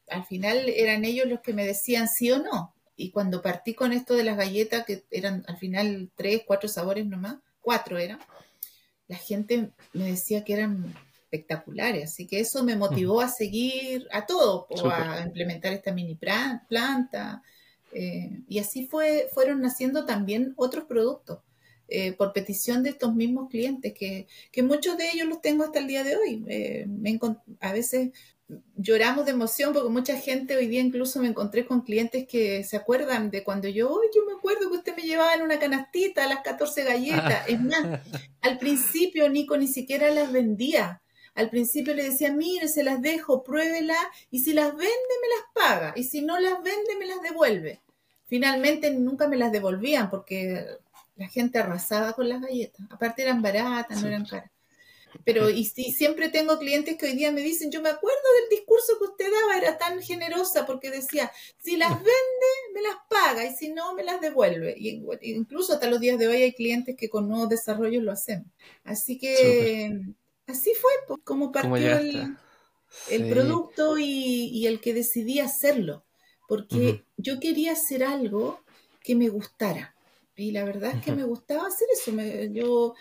al 0.07 0.25
final 0.25 0.69
eran 0.69 1.05
ellos 1.05 1.27
los 1.27 1.41
que 1.41 1.53
me 1.53 1.67
decían 1.67 2.09
sí 2.09 2.31
o 2.31 2.39
no 2.39 2.75
y 3.01 3.11
cuando 3.11 3.41
partí 3.41 3.73
con 3.73 3.93
esto 3.93 4.15
de 4.15 4.25
las 4.25 4.37
galletas, 4.37 4.85
que 4.85 5.05
eran 5.11 5.43
al 5.49 5.57
final 5.57 6.11
tres, 6.15 6.43
cuatro 6.47 6.69
sabores 6.69 7.07
nomás, 7.07 7.37
cuatro 7.63 7.97
eran, 7.97 8.19
la 9.09 9.17
gente 9.17 9.71
me 9.95 10.05
decía 10.05 10.45
que 10.45 10.53
eran 10.53 10.95
espectaculares. 11.23 12.05
Así 12.05 12.27
que 12.27 12.41
eso 12.41 12.63
me 12.63 12.77
motivó 12.77 13.23
a 13.23 13.29
seguir 13.29 14.07
a 14.13 14.27
todo, 14.27 14.67
a 14.85 15.23
implementar 15.25 15.73
esta 15.73 15.93
mini 15.93 16.15
planta. 16.15 17.43
Eh, 17.93 18.43
y 18.47 18.59
así 18.59 18.87
fue, 18.87 19.31
fueron 19.33 19.63
naciendo 19.63 20.05
también 20.05 20.53
otros 20.57 20.85
productos. 20.85 21.41
Eh, 21.93 22.13
por 22.13 22.33
petición 22.33 22.85
de 22.85 22.91
estos 22.91 23.17
mismos 23.17 23.49
clientes, 23.51 23.93
que, 23.99 24.29
que, 24.53 24.63
muchos 24.63 24.97
de 24.97 25.11
ellos 25.11 25.27
los 25.27 25.41
tengo 25.41 25.65
hasta 25.65 25.81
el 25.81 25.89
día 25.89 26.05
de 26.05 26.15
hoy. 26.15 26.45
Eh, 26.47 26.85
me 26.87 27.19
a 27.59 27.73
veces 27.73 28.11
lloramos 28.77 29.25
de 29.25 29.33
emoción 29.33 29.73
porque 29.73 29.89
mucha 29.91 30.17
gente 30.17 30.57
hoy 30.57 30.67
día 30.67 30.81
incluso 30.81 31.21
me 31.21 31.29
encontré 31.29 31.67
con 31.67 31.83
clientes 31.83 32.27
que 32.27 32.65
se 32.65 32.77
acuerdan 32.77 33.31
de 33.31 33.45
cuando 33.45 33.69
yo, 33.69 34.01
yo 34.15 34.25
me 34.27 34.33
acuerdo 34.33 34.71
que 34.71 34.79
usted 34.79 34.97
me 34.97 35.03
llevaba 35.03 35.35
en 35.35 35.43
una 35.43 35.59
canastita 35.59 36.27
las 36.27 36.41
14 36.43 36.85
galletas. 36.85 37.49
Es 37.49 37.61
más, 37.61 38.01
al 38.41 38.59
principio 38.59 39.29
Nico 39.29 39.57
ni 39.57 39.69
siquiera 39.69 40.11
las 40.11 40.33
vendía. 40.33 41.03
Al 41.35 41.49
principio 41.49 41.95
le 41.95 42.05
decía, 42.05 42.33
mire, 42.33 42.69
se 42.69 42.83
las 42.83 43.01
dejo, 43.01 43.43
pruébela 43.45 43.97
y 44.31 44.41
si 44.41 44.53
las 44.53 44.71
vende 44.71 45.15
me 45.23 45.29
las 45.29 45.45
paga 45.55 45.93
y 45.97 46.05
si 46.05 46.23
no 46.23 46.39
las 46.41 46.63
vende 46.63 46.97
me 46.99 47.07
las 47.07 47.23
devuelve. 47.23 47.81
Finalmente 48.27 48.91
nunca 48.93 49.29
me 49.29 49.37
las 49.37 49.53
devolvían 49.53 50.11
porque 50.11 50.65
la 51.17 51.29
gente 51.29 51.59
arrasaba 51.59 52.13
con 52.13 52.29
las 52.29 52.41
galletas. 52.41 52.87
Aparte 52.91 53.23
eran 53.23 53.43
baratas, 53.43 54.01
no 54.01 54.09
eran 54.09 54.25
caras. 54.25 54.51
Pero 55.25 55.51
y, 55.51 55.65
siempre 55.65 56.29
tengo 56.29 56.59
clientes 56.59 56.97
que 56.97 57.07
hoy 57.07 57.13
día 57.13 57.33
me 57.33 57.41
dicen, 57.41 57.71
yo 57.71 57.83
me 57.83 57.89
acuerdo 57.89 58.19
del 58.41 58.59
discurso 58.59 58.99
que 58.99 59.05
usted 59.05 59.31
daba, 59.31 59.59
era 59.59 59.79
tan 59.79 60.01
generosa 60.03 60.67
porque 60.67 60.91
decía, 60.91 61.31
si 61.59 61.77
las 61.77 61.91
vende, 61.91 62.51
me 62.75 62.83
las 62.83 62.97
paga 63.09 63.45
y 63.45 63.55
si 63.55 63.71
no, 63.71 63.95
me 63.95 64.05
las 64.05 64.21
devuelve. 64.21 64.75
Y 64.79 65.03
incluso 65.23 65.75
hasta 65.75 65.91
los 65.91 66.01
días 66.01 66.19
de 66.19 66.29
hoy 66.29 66.43
hay 66.43 66.53
clientes 66.53 66.97
que 66.97 67.09
con 67.09 67.29
nuevos 67.29 67.49
desarrollos 67.49 68.03
lo 68.03 68.13
hacen. 68.13 68.51
Así 68.85 69.19
que 69.19 70.01
así 70.47 70.73
fue 70.75 71.17
como 71.25 71.53
partió 71.53 71.99
el, 71.99 73.29
producto 73.29 73.99
y, 73.99 74.67
el 74.67 74.81
que 74.81 74.95
decidí 74.95 75.41
hacerlo. 75.41 76.05
Porque 76.49 77.05
yo 77.17 77.39
quería 77.39 77.73
hacer 77.73 78.03
algo 78.03 78.61
que 79.03 79.15
me 79.15 79.29
gustara. 79.29 79.95
Y 80.37 80.53
la 80.53 80.65
verdad 80.65 80.97
es 80.97 81.05
que 81.05 81.13
me 81.13 81.25
gustaba 81.25 81.67
hacer 81.67 81.87
eso. 81.93 82.13
yo 82.51 82.95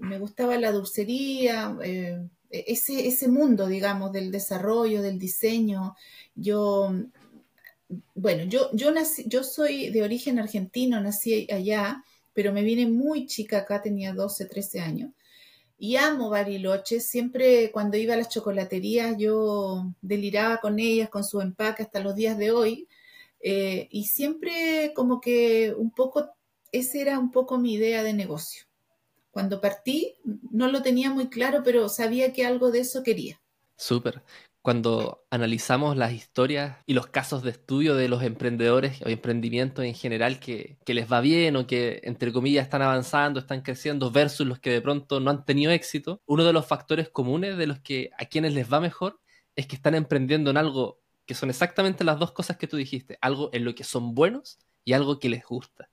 me 0.00 0.18
gustaba 0.18 0.56
la 0.58 0.72
dulcería, 0.72 1.76
eh, 1.82 2.26
ese, 2.50 3.06
ese 3.06 3.28
mundo, 3.28 3.66
digamos, 3.66 4.12
del 4.12 4.30
desarrollo, 4.30 5.02
del 5.02 5.18
diseño. 5.18 5.94
Yo, 6.34 6.92
bueno, 8.14 8.44
yo, 8.44 8.70
yo, 8.72 8.90
nací, 8.92 9.24
yo 9.26 9.42
soy 9.44 9.90
de 9.90 10.02
origen 10.02 10.38
argentino, 10.38 11.00
nací 11.00 11.46
allá, 11.50 12.02
pero 12.32 12.52
me 12.52 12.62
vine 12.62 12.86
muy 12.86 13.26
chica 13.26 13.58
acá, 13.58 13.82
tenía 13.82 14.12
12, 14.12 14.46
13 14.46 14.80
años. 14.80 15.10
Y 15.78 15.96
amo 15.96 16.30
Bariloche, 16.30 17.00
siempre 17.00 17.70
cuando 17.72 17.96
iba 17.96 18.14
a 18.14 18.16
las 18.16 18.28
chocolaterías 18.28 19.16
yo 19.18 19.92
deliraba 20.00 20.58
con 20.58 20.78
ellas, 20.78 21.10
con 21.10 21.24
su 21.24 21.40
empaque 21.40 21.82
hasta 21.82 22.00
los 22.00 22.14
días 22.14 22.38
de 22.38 22.52
hoy. 22.52 22.88
Eh, 23.40 23.88
y 23.90 24.04
siempre 24.06 24.92
como 24.94 25.20
que 25.20 25.74
un 25.76 25.90
poco, 25.90 26.30
esa 26.72 26.98
era 26.98 27.18
un 27.18 27.30
poco 27.30 27.58
mi 27.58 27.74
idea 27.74 28.02
de 28.02 28.14
negocio. 28.14 28.64
Cuando 29.34 29.60
partí 29.60 30.14
no 30.52 30.68
lo 30.68 30.80
tenía 30.80 31.10
muy 31.10 31.28
claro, 31.28 31.62
pero 31.64 31.88
sabía 31.88 32.32
que 32.32 32.46
algo 32.46 32.70
de 32.70 32.78
eso 32.78 33.02
quería. 33.02 33.40
Súper. 33.76 34.22
Cuando 34.62 35.26
analizamos 35.28 35.96
las 35.96 36.12
historias 36.12 36.76
y 36.86 36.94
los 36.94 37.08
casos 37.08 37.42
de 37.42 37.50
estudio 37.50 37.96
de 37.96 38.08
los 38.08 38.22
emprendedores 38.22 39.02
o 39.02 39.08
emprendimientos 39.08 39.84
en 39.84 39.94
general 39.94 40.38
que, 40.38 40.78
les 40.86 41.12
va 41.12 41.20
bien 41.20 41.56
o 41.56 41.66
que, 41.66 42.00
entre 42.04 42.32
comillas, 42.32 42.62
están 42.62 42.82
avanzando, 42.82 43.40
están 43.40 43.62
creciendo, 43.62 44.12
versus 44.12 44.46
los 44.46 44.60
que 44.60 44.70
de 44.70 44.80
pronto 44.80 45.18
no 45.18 45.32
han 45.32 45.44
tenido 45.44 45.72
éxito, 45.72 46.22
uno 46.26 46.44
de 46.44 46.52
los 46.52 46.64
factores 46.64 47.08
comunes 47.08 47.56
de 47.56 47.66
los 47.66 47.80
que 47.80 48.10
a 48.16 48.26
quienes 48.26 48.54
les 48.54 48.72
va 48.72 48.80
mejor 48.80 49.20
es 49.56 49.66
que 49.66 49.74
están 49.74 49.96
emprendiendo 49.96 50.52
en 50.52 50.58
algo 50.58 51.00
que 51.26 51.34
son 51.34 51.50
exactamente 51.50 52.04
las 52.04 52.20
dos 52.20 52.30
cosas 52.30 52.56
que 52.56 52.68
tú 52.68 52.76
dijiste, 52.76 53.18
algo 53.20 53.50
en 53.52 53.64
lo 53.64 53.74
que 53.74 53.82
son 53.82 54.14
buenos 54.14 54.60
y 54.84 54.92
algo 54.92 55.18
que 55.18 55.28
les 55.28 55.44
gusta. 55.44 55.90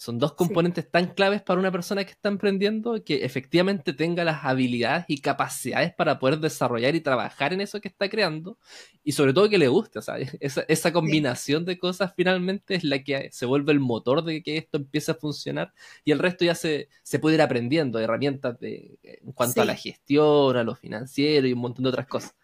Son 0.00 0.18
dos 0.18 0.32
componentes 0.32 0.90
tan 0.90 1.08
claves 1.12 1.42
para 1.42 1.60
una 1.60 1.70
persona 1.70 2.02
que 2.04 2.12
está 2.12 2.30
emprendiendo 2.30 3.04
que 3.04 3.22
efectivamente 3.22 3.92
tenga 3.92 4.24
las 4.24 4.46
habilidades 4.46 5.04
y 5.08 5.20
capacidades 5.20 5.92
para 5.92 6.18
poder 6.18 6.38
desarrollar 6.38 6.94
y 6.94 7.02
trabajar 7.02 7.52
en 7.52 7.60
eso 7.60 7.82
que 7.82 7.88
está 7.88 8.08
creando 8.08 8.56
y 9.04 9.12
sobre 9.12 9.34
todo 9.34 9.50
que 9.50 9.58
le 9.58 9.68
guste. 9.68 10.00
Esa, 10.40 10.62
esa 10.68 10.90
combinación 10.94 11.66
de 11.66 11.78
cosas 11.78 12.14
finalmente 12.16 12.76
es 12.76 12.84
la 12.84 13.04
que 13.04 13.28
se 13.30 13.44
vuelve 13.44 13.72
el 13.72 13.80
motor 13.80 14.24
de 14.24 14.42
que 14.42 14.56
esto 14.56 14.78
empiece 14.78 15.10
a 15.10 15.16
funcionar 15.16 15.74
y 16.02 16.12
el 16.12 16.18
resto 16.18 16.46
ya 16.46 16.54
se, 16.54 16.88
se 17.02 17.18
puede 17.18 17.34
ir 17.34 17.42
aprendiendo, 17.42 17.98
herramientas 17.98 18.58
de, 18.58 18.98
en 19.02 19.32
cuanto 19.32 19.60
a 19.60 19.66
la 19.66 19.74
gestión, 19.74 20.56
a 20.56 20.64
lo 20.64 20.76
financiero 20.76 21.46
y 21.46 21.52
un 21.52 21.58
montón 21.58 21.82
de 21.82 21.90
otras 21.90 22.06
cosas. 22.06 22.34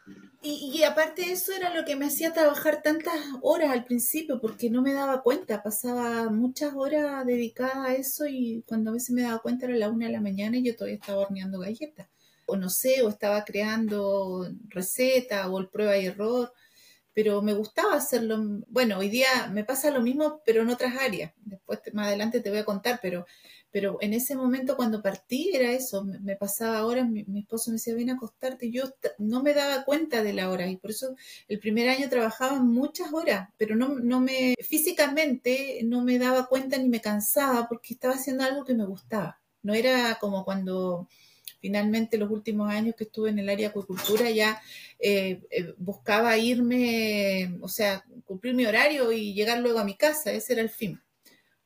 Y, 0.43 0.85
aparte 0.85 1.33
eso 1.33 1.53
era 1.53 1.75
lo 1.75 1.85
que 1.85 1.97
me 1.97 2.07
hacía 2.07 2.33
trabajar 2.33 2.81
tantas 2.83 3.15
horas 3.43 3.71
al 3.71 3.85
principio, 3.85 4.41
porque 4.41 4.71
no 4.71 4.81
me 4.83 4.93
daba 4.93 5.23
cuenta, 5.23 5.63
pasaba 5.63 6.31
muchas 6.31 6.75
horas 6.75 7.27
dedicadas 7.27 7.77
a 7.79 7.95
eso 7.95 8.27
y 8.27 8.63
cuando 8.67 8.91
a 8.91 8.95
veces 8.95 9.11
me 9.11 9.23
daba 9.23 9.41
cuenta 9.41 9.67
era 9.67 9.77
la 9.77 9.91
una 9.91 10.07
de 10.07 10.13
la 10.13 10.21
mañana 10.21 10.57
y 10.57 10.63
yo 10.63 10.77
todavía 10.77 10.97
estaba 10.97 11.23
horneando 11.23 11.59
galletas. 11.59 12.09
O 12.47 12.57
no 12.57 12.71
sé, 12.71 13.03
o 13.03 13.09
estaba 13.09 13.45
creando 13.45 14.49
receta 14.69 15.51
o 15.51 15.59
el 15.59 15.69
prueba 15.69 15.99
y 15.99 16.07
error, 16.07 16.53
pero 17.13 17.43
me 17.43 17.55
gustaba 17.55 17.95
hacerlo. 17.95 18.39
Bueno, 18.69 18.99
hoy 18.99 19.09
día 19.09 19.49
me 19.53 19.65
pasa 19.65 19.91
lo 19.91 20.01
mismo, 20.01 20.43
pero 20.45 20.63
en 20.63 20.69
otras 20.69 20.95
áreas. 20.97 21.33
Después 21.45 21.81
más 21.93 22.09
adelante 22.09 22.41
te 22.41 22.51
voy 22.51 22.61
a 22.61 22.65
contar, 22.65 23.01
pero 23.03 23.27
pero 23.77 23.99
en 24.01 24.15
ese 24.15 24.35
momento 24.35 24.75
cuando 24.75 25.03
partí 25.03 25.51
era 25.55 25.71
eso, 25.71 26.03
me, 26.03 26.35
pasaba 26.35 26.87
horas, 26.87 27.07
mi, 27.11 27.27
esposo 27.39 27.71
me 27.71 27.75
decía, 27.75 27.95
ven 27.95 28.09
a 28.09 28.15
acostarte, 28.15 28.65
y 28.65 28.73
yo 28.73 28.85
no 29.19 29.43
me 29.43 29.53
daba 29.53 29.85
cuenta 29.85 30.23
de 30.23 30.33
la 30.33 30.49
hora 30.49 30.67
y 30.67 30.79
por 30.79 30.93
eso 30.93 31.15
el 31.47 31.59
primer 31.59 31.91
año 31.91 32.09
trabajaba 32.09 32.63
muchas 32.63 33.13
horas, 33.13 33.51
pero 33.59 33.77
no, 33.77 33.89
no 33.91 34.19
me, 34.19 34.55
físicamente 34.63 35.83
no 35.85 36.03
me 36.03 36.19
daba 36.19 36.47
cuenta 36.47 36.79
ni 36.79 36.89
me 36.89 37.03
cansaba 37.03 37.69
porque 37.69 37.93
estaba 37.93 38.15
haciendo 38.15 38.45
algo 38.45 38.65
que 38.65 38.73
me 38.73 38.87
gustaba. 38.87 39.43
No 39.63 39.75
era 39.75 40.17
como 40.23 40.43
cuando 40.47 41.07
finalmente 41.61 42.17
los 42.17 42.31
últimos 42.31 42.71
años 42.71 42.95
que 42.97 43.05
estuve 43.05 43.29
en 43.29 43.41
el 43.41 43.51
área 43.51 43.69
de 43.69 43.73
acuicultura 43.73 44.31
ya 44.31 44.59
eh, 44.99 45.43
eh, 45.51 45.75
buscaba 45.77 46.39
irme, 46.39 47.59
o 47.61 47.69
sea, 47.69 48.03
cumplir 48.25 48.55
mi 48.55 48.65
horario 48.65 49.13
y 49.13 49.35
llegar 49.35 49.59
luego 49.59 49.81
a 49.81 49.85
mi 49.85 49.99
casa, 49.99 50.33
ese 50.33 50.55
era 50.55 50.63
el 50.63 50.71
fin. 50.71 50.99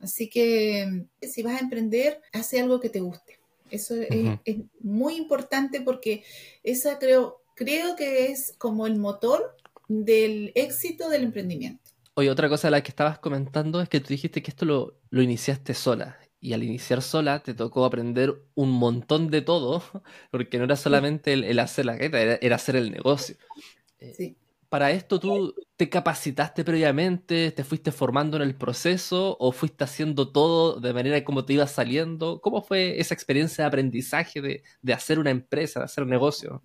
Así 0.00 0.30
que 0.30 1.06
si 1.20 1.42
vas 1.42 1.56
a 1.56 1.64
emprender, 1.64 2.20
hace 2.32 2.60
algo 2.60 2.80
que 2.80 2.88
te 2.88 3.00
guste. 3.00 3.38
Eso 3.70 3.94
es, 3.94 4.56
muy 4.80 5.14
importante 5.16 5.80
porque 5.80 6.24
esa 6.64 6.98
creo, 6.98 7.42
creo 7.54 7.94
que 7.94 8.32
es 8.32 8.54
como 8.58 8.86
el 8.86 8.96
motor 8.96 9.56
del 9.88 10.52
éxito 10.54 11.08
del 11.08 11.22
emprendimiento. 11.24 11.90
Oye, 12.14 12.30
otra 12.30 12.48
cosa 12.48 12.66
de 12.66 12.72
la 12.72 12.82
que 12.82 12.90
estabas 12.90 13.18
comentando 13.18 13.80
es 13.80 13.88
que 13.88 14.00
tú 14.00 14.08
dijiste 14.08 14.42
que 14.42 14.50
esto 14.50 14.64
lo, 14.64 14.94
iniciaste 15.12 15.74
sola. 15.74 16.18
Y 16.40 16.54
al 16.54 16.64
iniciar 16.64 17.02
sola 17.02 17.42
te 17.42 17.52
tocó 17.52 17.84
aprender 17.84 18.34
un 18.54 18.70
montón 18.70 19.30
de 19.30 19.42
todo, 19.42 19.82
porque 20.30 20.58
no 20.58 20.64
era 20.64 20.76
solamente 20.76 21.34
el, 21.34 21.58
hacer 21.58 21.84
la 21.84 21.96
galleta, 21.96 22.20
era, 22.40 22.56
hacer 22.56 22.76
el 22.76 22.90
negocio. 22.90 23.36
Sí 24.16 24.36
para 24.70 24.92
esto 24.92 25.20
tú 25.20 25.54
te 25.76 25.90
capacitaste 25.90 26.64
previamente, 26.64 27.50
te 27.52 27.64
fuiste 27.64 27.92
formando 27.92 28.36
en 28.38 28.44
el 28.44 28.56
proceso 28.56 29.36
o 29.40 29.52
fuiste 29.52 29.84
haciendo 29.84 30.32
todo 30.32 30.80
de 30.80 30.94
manera 30.94 31.22
como 31.24 31.44
te 31.44 31.54
ibas 31.54 31.72
saliendo? 31.72 32.40
¿Cómo 32.40 32.62
fue 32.62 33.00
esa 33.00 33.14
experiencia 33.14 33.64
de 33.64 33.68
aprendizaje 33.68 34.40
de, 34.40 34.62
de 34.82 34.92
hacer 34.94 35.18
una 35.18 35.30
empresa, 35.30 35.80
de 35.80 35.84
hacer 35.86 36.04
un 36.04 36.10
negocio? 36.10 36.62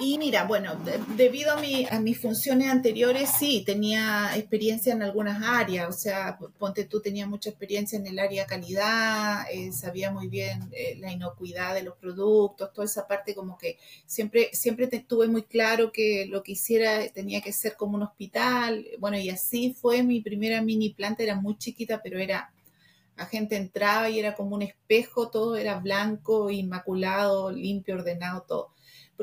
Y 0.00 0.18
mira, 0.18 0.44
bueno, 0.44 0.76
debido 1.16 1.52
a, 1.52 1.60
mi, 1.60 1.86
a 1.88 2.00
mis 2.00 2.20
funciones 2.20 2.68
anteriores, 2.68 3.30
sí, 3.38 3.62
tenía 3.64 4.36
experiencia 4.36 4.92
en 4.92 5.02
algunas 5.02 5.40
áreas, 5.42 5.88
o 5.88 5.92
sea, 5.92 6.36
ponte 6.58 6.84
tú, 6.84 7.00
tenía 7.00 7.26
mucha 7.28 7.50
experiencia 7.50 7.98
en 7.98 8.06
el 8.06 8.18
área 8.18 8.44
calidad, 8.44 9.46
eh, 9.52 9.72
sabía 9.72 10.10
muy 10.10 10.26
bien 10.28 10.68
eh, 10.72 10.96
la 10.98 11.12
inocuidad 11.12 11.74
de 11.74 11.84
los 11.84 11.96
productos, 11.96 12.72
toda 12.72 12.86
esa 12.86 13.06
parte 13.06 13.34
como 13.34 13.56
que 13.56 13.78
siempre, 14.04 14.50
siempre 14.52 14.88
tuve 14.88 15.28
muy 15.28 15.44
claro 15.44 15.92
que 15.92 16.26
lo 16.26 16.42
que 16.42 16.52
hiciera 16.52 17.08
tenía 17.10 17.40
que 17.40 17.52
ser 17.52 17.76
como 17.76 17.96
un 17.96 18.02
hospital, 18.02 18.84
bueno, 18.98 19.16
y 19.18 19.30
así 19.30 19.76
fue 19.80 20.02
mi 20.02 20.20
primera 20.20 20.60
mini 20.60 20.90
planta, 20.90 21.22
era 21.22 21.36
muy 21.36 21.56
chiquita, 21.56 22.00
pero 22.02 22.18
era 22.18 22.52
la 23.16 23.26
gente 23.26 23.56
entraba 23.56 24.10
y 24.10 24.18
era 24.18 24.34
como 24.34 24.56
un 24.56 24.62
espejo, 24.62 25.30
todo 25.30 25.56
era 25.56 25.78
blanco, 25.78 26.50
inmaculado, 26.50 27.52
limpio, 27.52 27.94
ordenado, 27.94 28.42
todo. 28.42 28.70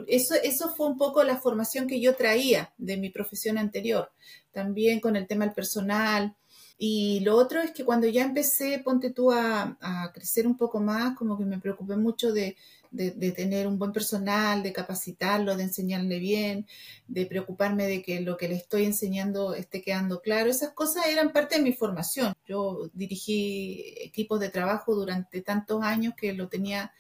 Eso, 0.08 0.36
eso 0.36 0.74
fue 0.76 0.88
un 0.88 0.98
poco 0.98 1.24
la 1.24 1.38
formación 1.38 1.88
que 1.88 2.00
yo 2.00 2.16
traía 2.16 2.74
de 2.78 2.98
mi 2.98 3.10
profesión 3.10 3.58
anterior, 3.58 4.12
también 4.52 5.00
con 5.00 5.16
el 5.16 5.28
tema 5.28 5.46
del 5.46 5.54
personal. 5.54 6.36
Y 6.84 7.20
lo 7.20 7.36
otro 7.36 7.62
es 7.62 7.72
que 7.72 7.86
cuando 7.86 8.08
ya 8.08 8.24
empecé, 8.24 8.80
ponte 8.80 9.12
tú 9.12 9.32
a, 9.32 9.78
crecer 10.16 10.48
un 10.48 10.58
poco 10.58 10.80
más, 10.80 11.16
como 11.16 11.38
que 11.38 11.46
me 11.46 11.60
preocupé 11.60 11.96
mucho 11.96 12.34
de, 12.34 12.58
tener 13.36 13.68
un 13.68 13.78
buen 13.78 13.92
personal, 13.92 14.64
de 14.64 14.74
capacitarlo, 14.74 15.56
de 15.56 15.64
enseñarle 15.64 16.18
bien, 16.18 16.66
de 17.08 17.28
preocuparme 17.28 17.86
de 17.86 18.02
que 18.02 18.22
lo 18.22 18.36
que 18.36 18.48
le 18.48 18.56
estoy 18.56 18.86
enseñando 18.86 19.54
esté 19.54 19.84
quedando 19.84 20.22
claro. 20.22 20.50
Esas 20.50 20.74
cosas 20.74 21.06
eran 21.06 21.32
parte 21.32 21.58
de 21.58 21.62
mi 21.62 21.74
formación. 21.74 22.34
Yo 22.48 22.90
dirigí 22.94 23.94
equipos 24.00 24.40
de 24.40 24.50
trabajo 24.50 24.96
durante 24.96 25.42
tantos 25.42 25.84
años 25.84 26.16
que 26.18 26.34
lo 26.34 26.50
tenía 26.50 26.94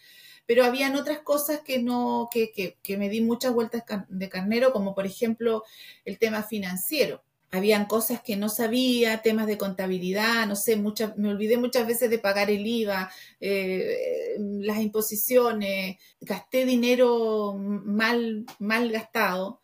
pero 0.51 0.65
habían 0.65 0.97
otras 0.97 1.19
cosas 1.19 1.61
que 1.61 1.81
no, 1.81 2.27
que, 2.29 2.51
que, 2.51 2.97
me 2.97 3.07
di 3.07 3.21
muchas 3.21 3.53
vueltas 3.53 3.85
de 4.09 4.27
carnero, 4.27 4.73
como 4.73 4.93
por 4.93 5.05
ejemplo 5.05 5.63
el 6.03 6.19
tema 6.19 6.43
financiero. 6.43 7.23
Habían 7.51 7.85
cosas 7.85 8.21
que 8.21 8.35
no 8.35 8.49
sabía, 8.49 9.21
temas 9.21 9.47
de 9.47 9.57
contabilidad, 9.57 10.45
no 10.47 10.57
sé, 10.57 10.75
muchas, 10.75 11.15
me 11.15 11.29
olvidé 11.29 11.55
muchas 11.55 11.87
veces 11.87 12.09
de 12.09 12.19
pagar 12.19 12.49
el 12.49 12.67
IVA, 12.67 13.09
eh, 13.39 14.35
las 14.59 14.81
imposiciones, 14.81 15.95
gasté 16.19 16.65
dinero 16.65 17.53
mal, 17.57 18.45
mal 18.59 18.91
gastado. 18.91 19.61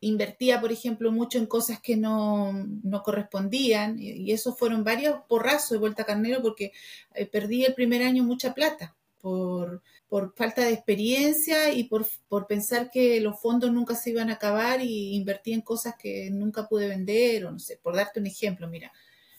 invertía, 0.00 0.58
por 0.58 0.72
ejemplo, 0.72 1.12
mucho 1.12 1.36
en 1.36 1.44
cosas 1.44 1.80
que 1.82 1.98
no, 1.98 2.54
no 2.82 3.02
correspondían 3.02 3.98
y, 4.00 4.12
y 4.12 4.32
esos 4.32 4.58
fueron 4.58 4.84
varios 4.84 5.20
porrazos 5.28 5.72
de 5.72 5.78
vuelta 5.80 6.04
a 6.04 6.06
carnero 6.06 6.40
porque 6.40 6.72
eh, 7.14 7.26
perdí 7.26 7.66
el 7.66 7.74
primer 7.74 8.02
año 8.04 8.24
mucha 8.24 8.54
plata 8.54 8.96
por, 9.20 9.82
por 10.10 10.34
falta 10.34 10.64
de 10.64 10.72
experiencia 10.72 11.72
y 11.72 11.84
por, 11.84 12.04
por, 12.26 12.48
pensar 12.48 12.90
que 12.90 13.20
los 13.20 13.40
fondos 13.40 13.72
nunca 13.72 13.94
se 13.94 14.10
iban 14.10 14.28
a 14.28 14.34
acabar 14.34 14.82
y 14.82 15.14
invertí 15.14 15.52
en 15.52 15.60
cosas 15.60 15.94
que 15.96 16.28
nunca 16.32 16.66
pude 16.66 16.88
vender 16.88 17.46
o 17.46 17.52
no 17.52 17.60
sé, 17.60 17.78
por 17.80 17.94
darte 17.94 18.18
un 18.18 18.26
ejemplo, 18.26 18.68
mira, 18.68 18.92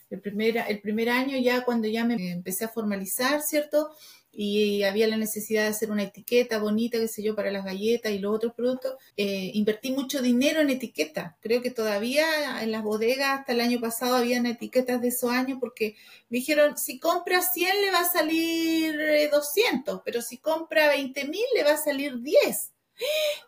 el 0.08 0.22
primer, 0.22 0.56
el 0.66 0.80
primer 0.80 1.10
año 1.10 1.36
ya 1.36 1.62
cuando 1.66 1.88
ya 1.88 2.06
me 2.06 2.32
empecé 2.32 2.64
a 2.64 2.68
formalizar, 2.68 3.42
¿cierto? 3.42 3.90
Y 4.34 4.82
había 4.84 5.06
la 5.08 5.18
necesidad 5.18 5.64
de 5.64 5.68
hacer 5.68 5.90
una 5.90 6.04
etiqueta 6.04 6.58
bonita, 6.58 6.98
qué 6.98 7.06
sé 7.06 7.22
yo, 7.22 7.36
para 7.36 7.50
las 7.50 7.66
galletas 7.66 8.12
y 8.12 8.18
los 8.18 8.34
otros 8.34 8.54
productos, 8.54 8.94
eh, 9.16 9.50
invertí 9.52 9.92
mucho 9.92 10.22
dinero 10.22 10.60
en 10.60 10.70
etiquetas. 10.70 11.34
Creo 11.40 11.60
que 11.60 11.70
todavía 11.70 12.62
en 12.62 12.72
las 12.72 12.82
bodegas 12.82 13.40
hasta 13.40 13.52
el 13.52 13.60
año 13.60 13.78
pasado 13.78 14.16
habían 14.16 14.46
etiquetas 14.46 15.02
de 15.02 15.08
esos 15.08 15.30
años 15.30 15.58
porque 15.60 15.96
me 16.30 16.38
dijeron, 16.38 16.78
si 16.78 16.98
compra 16.98 17.42
100 17.42 17.82
le 17.82 17.90
va 17.90 18.00
a 18.00 18.10
salir 18.10 19.30
200, 19.30 19.98
eh, 19.98 20.02
pero 20.02 20.22
si 20.22 20.38
compra 20.38 20.88
20 20.88 21.26
mil 21.26 21.44
le 21.54 21.64
va 21.64 21.72
a 21.72 21.76
salir 21.76 22.20
10. 22.20 22.72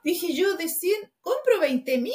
Dije 0.04 0.34
yo, 0.34 0.54
de 0.56 0.68
100, 0.68 1.12
compro 1.22 1.60
20 1.60 1.98
mil, 1.98 2.12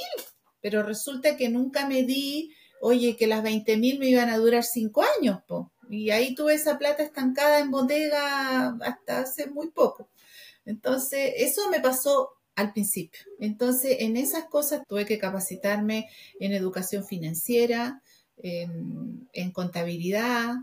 pero 0.61 0.83
resulta 0.83 1.37
que 1.37 1.49
nunca 1.49 1.87
me 1.87 2.03
di, 2.03 2.53
oye, 2.81 3.15
que 3.15 3.25
las 3.25 3.41
20 3.41 3.77
mil 3.77 3.97
me 3.97 4.09
iban 4.09 4.29
a 4.29 4.37
durar 4.37 4.63
5 4.63 5.03
años, 5.17 5.39
po. 5.47 5.71
Y 5.89 6.11
ahí 6.11 6.35
tuve 6.35 6.53
esa 6.53 6.77
plata 6.77 7.03
estancada 7.03 7.59
en 7.59 7.71
bodega 7.71 8.77
hasta 8.81 9.21
hace 9.21 9.47
muy 9.47 9.71
poco. 9.71 10.09
Entonces, 10.65 11.33
eso 11.37 11.69
me 11.71 11.79
pasó 11.79 12.29
al 12.55 12.73
principio. 12.73 13.21
Entonces, 13.39 13.97
en 13.99 14.17
esas 14.17 14.45
cosas 14.45 14.83
tuve 14.87 15.05
que 15.05 15.17
capacitarme 15.17 16.09
en 16.39 16.53
educación 16.53 17.05
financiera, 17.05 18.01
en, 18.37 19.51
contabilidad, 19.51 20.55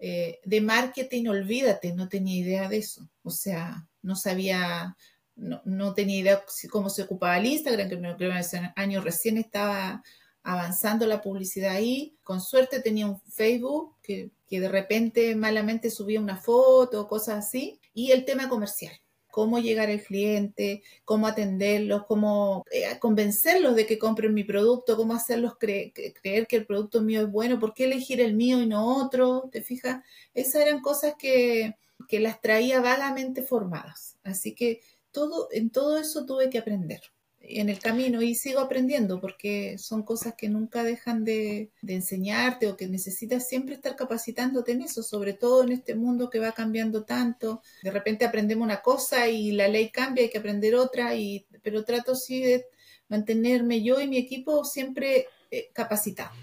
eh, 0.00 0.40
de 0.44 0.60
marketing, 0.60 1.26
olvídate, 1.26 1.92
no 1.94 2.08
tenía 2.08 2.36
idea 2.36 2.68
de 2.68 2.78
eso. 2.78 3.08
O 3.22 3.30
sea, 3.30 3.88
no 4.02 4.16
sabía, 4.16 4.96
no, 5.36 5.94
tenía 5.94 6.18
idea 6.18 6.44
cómo 6.70 6.90
se 6.90 7.02
ocupaba 7.02 7.38
el 7.38 7.46
Instagram, 7.46 7.88
que 7.88 7.98
creo 7.98 8.16
que 8.16 8.38
ese 8.38 8.72
año 8.76 9.00
recién 9.00 9.38
estaba 9.38 10.02
avanzando 10.42 11.06
la 11.06 11.22
publicidad 11.22 11.72
ahí. 11.72 12.16
Con 12.22 12.40
suerte 12.40 12.80
tenía 12.80 13.06
un 13.06 13.20
Facebook 13.22 13.96
que, 14.02 14.30
de 14.58 14.68
repente 14.68 15.34
malamente 15.36 15.90
subía 15.90 16.20
una 16.20 16.36
foto 16.36 17.06
cosas 17.08 17.46
así. 17.46 17.80
Y 17.92 18.12
el 18.12 18.24
tema 18.24 18.48
comercial. 18.48 18.92
Cómo 19.30 19.58
llegar 19.58 19.90
al 19.90 20.02
cliente, 20.02 20.82
cómo 21.04 21.26
atenderlos, 21.26 22.04
cómo 22.06 22.64
eh, 22.70 22.98
convencerlos 23.00 23.74
de 23.74 23.84
que 23.86 23.98
compren 23.98 24.32
mi 24.32 24.44
producto, 24.44 24.96
cómo 24.96 25.12
hacerlos 25.14 25.56
creer 25.58 26.46
que 26.46 26.56
el 26.56 26.66
producto 26.66 27.02
mío 27.02 27.22
es 27.22 27.30
bueno, 27.30 27.58
por 27.58 27.74
qué 27.74 27.84
elegir 27.86 28.20
el 28.20 28.34
mío 28.34 28.60
y 28.62 28.66
no 28.66 29.04
otro, 29.04 29.48
¿te 29.50 29.60
fijas? 29.62 30.04
Esas 30.34 30.62
eran 30.62 30.80
cosas 30.80 31.14
que, 31.18 31.74
que 32.08 32.20
las 32.20 32.40
traía 32.40 32.80
vagamente 32.80 33.42
formadas. 33.42 34.18
Así 34.22 34.54
que 34.54 34.82
todo, 35.10 35.48
en 35.50 35.70
todo 35.70 35.98
eso 35.98 36.24
tuve 36.26 36.48
que 36.48 36.58
aprender 36.58 37.00
en 37.48 37.68
el 37.68 37.78
camino 37.78 38.22
y 38.22 38.34
sigo 38.34 38.60
aprendiendo 38.60 39.20
porque 39.20 39.76
son 39.78 40.02
cosas 40.02 40.34
que 40.36 40.48
nunca 40.48 40.82
dejan 40.82 41.24
de, 41.24 41.70
enseñarte 41.86 42.68
o 42.68 42.76
que 42.76 42.88
necesitas 42.88 43.48
siempre 43.48 43.74
estar 43.74 43.96
capacitándote 43.96 44.72
en 44.72 44.82
eso, 44.82 45.02
sobre 45.02 45.34
todo 45.34 45.62
en 45.62 45.72
este 45.72 45.94
mundo 45.94 46.30
que 46.30 46.38
va 46.38 46.52
cambiando 46.52 47.04
tanto. 47.04 47.62
De 47.82 47.90
repente 47.90 48.24
aprendemos 48.24 48.64
una 48.64 48.80
cosa 48.82 49.28
y 49.28 49.52
la 49.52 49.68
ley 49.68 49.90
cambia, 49.90 50.24
hay 50.24 50.30
que 50.30 50.38
aprender 50.38 50.74
otra, 50.74 51.14
y, 51.14 51.46
pero 51.62 51.84
trato 51.84 52.14
sí 52.14 52.42
de 52.42 52.66
mantenerme 53.08 53.82
yo 53.82 54.00
y 54.00 54.08
mi 54.08 54.18
equipo 54.18 54.64
siempre 54.64 55.26
eh, 55.50 55.70
capacitados. 55.72 56.36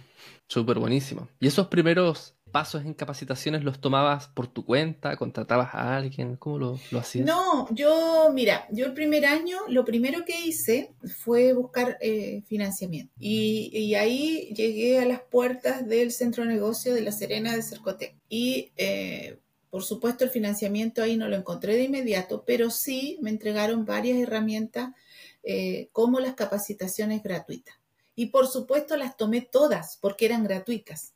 Súper 0.47 0.79
buenísimo. 0.79 1.29
¿Y 1.39 1.47
esos 1.47 1.67
primeros 1.67 2.35
pasos 2.51 2.83
en 2.85 2.93
capacitaciones 2.93 3.63
los 3.63 3.81
tomabas 3.81 4.27
por 4.27 4.47
tu 4.47 4.65
cuenta? 4.65 5.15
¿Contratabas 5.17 5.73
a 5.73 5.97
alguien? 5.97 6.35
¿Cómo 6.35 6.57
lo, 6.59 6.79
hacías? 6.99 7.25
No, 7.25 7.67
yo, 7.73 8.29
mira, 8.33 8.67
yo 8.71 8.85
el 8.85 8.93
primer 8.93 9.25
año 9.25 9.57
lo 9.67 9.83
primero 9.85 10.23
que 10.25 10.39
hice 10.39 10.93
fue 11.23 11.53
buscar 11.53 11.97
eh, 12.01 12.43
financiamiento. 12.47 13.13
Y, 13.19 13.95
ahí 13.95 14.53
llegué 14.55 14.99
a 14.99 15.05
las 15.05 15.21
puertas 15.21 15.87
del 15.87 16.11
centro 16.11 16.43
de 16.43 16.49
negocio 16.49 16.93
de 16.93 17.01
La 17.01 17.11
Serena 17.11 17.55
de 17.55 17.63
Cercotec. 17.63 18.15
Y 18.29 18.71
eh, 18.77 19.39
por 19.71 19.83
supuesto 19.83 20.25
el 20.25 20.29
financiamiento 20.29 21.01
ahí 21.01 21.17
no 21.17 21.29
lo 21.29 21.37
encontré 21.37 21.75
de 21.75 21.83
inmediato, 21.83 22.43
pero 22.45 22.69
sí 22.69 23.17
me 23.21 23.29
entregaron 23.29 23.85
varias 23.85 24.19
herramientas 24.19 24.93
eh, 25.43 25.89
como 25.93 26.19
las 26.19 26.35
capacitaciones 26.35 27.23
gratuitas. 27.23 27.75
Y 28.13 28.27
por 28.27 28.47
supuesto 28.47 28.97
las 28.97 29.15
tomé 29.17 29.41
todas 29.41 29.97
porque 30.01 30.25
eran 30.25 30.43
gratuitas. 30.43 31.13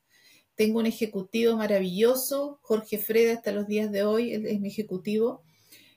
Tengo 0.56 0.80
un 0.80 0.86
ejecutivo 0.86 1.58
maravilloso, 1.58 2.60
Jorge 2.62 2.98
Freda, 2.98 3.34
hasta 3.34 3.52
los 3.52 3.68
días 3.68 3.92
de 3.92 4.04
hoy, 4.04 4.32
es 4.32 4.60
mi 4.60 4.70
ejecutivo, 4.70 5.44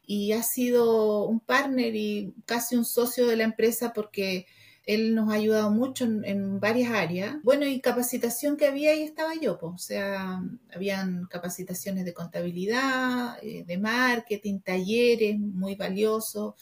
y 0.07 0.33
ha 0.33 0.43
sido 0.43 1.27
un 1.27 1.39
partner 1.39 1.95
y 1.95 2.35
casi 2.47 2.77
un 2.77 2.85
socio 2.85 3.27
de 3.27 3.37
la 3.37 3.45
empresa 3.45 3.93
porque 3.93 4.47
él 4.89 5.15
nos 5.15 5.31
ha 5.31 5.35
ayudado 5.35 5.71
mucho 5.71 6.07
en, 6.07 6.61
varias 6.61 6.91
áreas. 6.93 7.37
Bueno, 7.43 7.67
y 7.67 7.79
capacitación 7.79 8.57
que 8.57 8.67
había 8.67 8.93
ahí 8.93 9.03
estaba 9.03 9.35
yo, 9.35 9.59
pues, 9.59 9.75
o 9.75 9.79
sea, 9.79 10.43
habían 10.75 11.27
capacitaciones 11.27 12.07
de 12.07 12.15
contabilidad, 12.15 13.37
eh, 13.43 13.65
de 13.67 13.77
marketing, 13.77 14.61
talleres 14.61 15.39
muy 15.39 15.75
valiosos. 15.75 16.55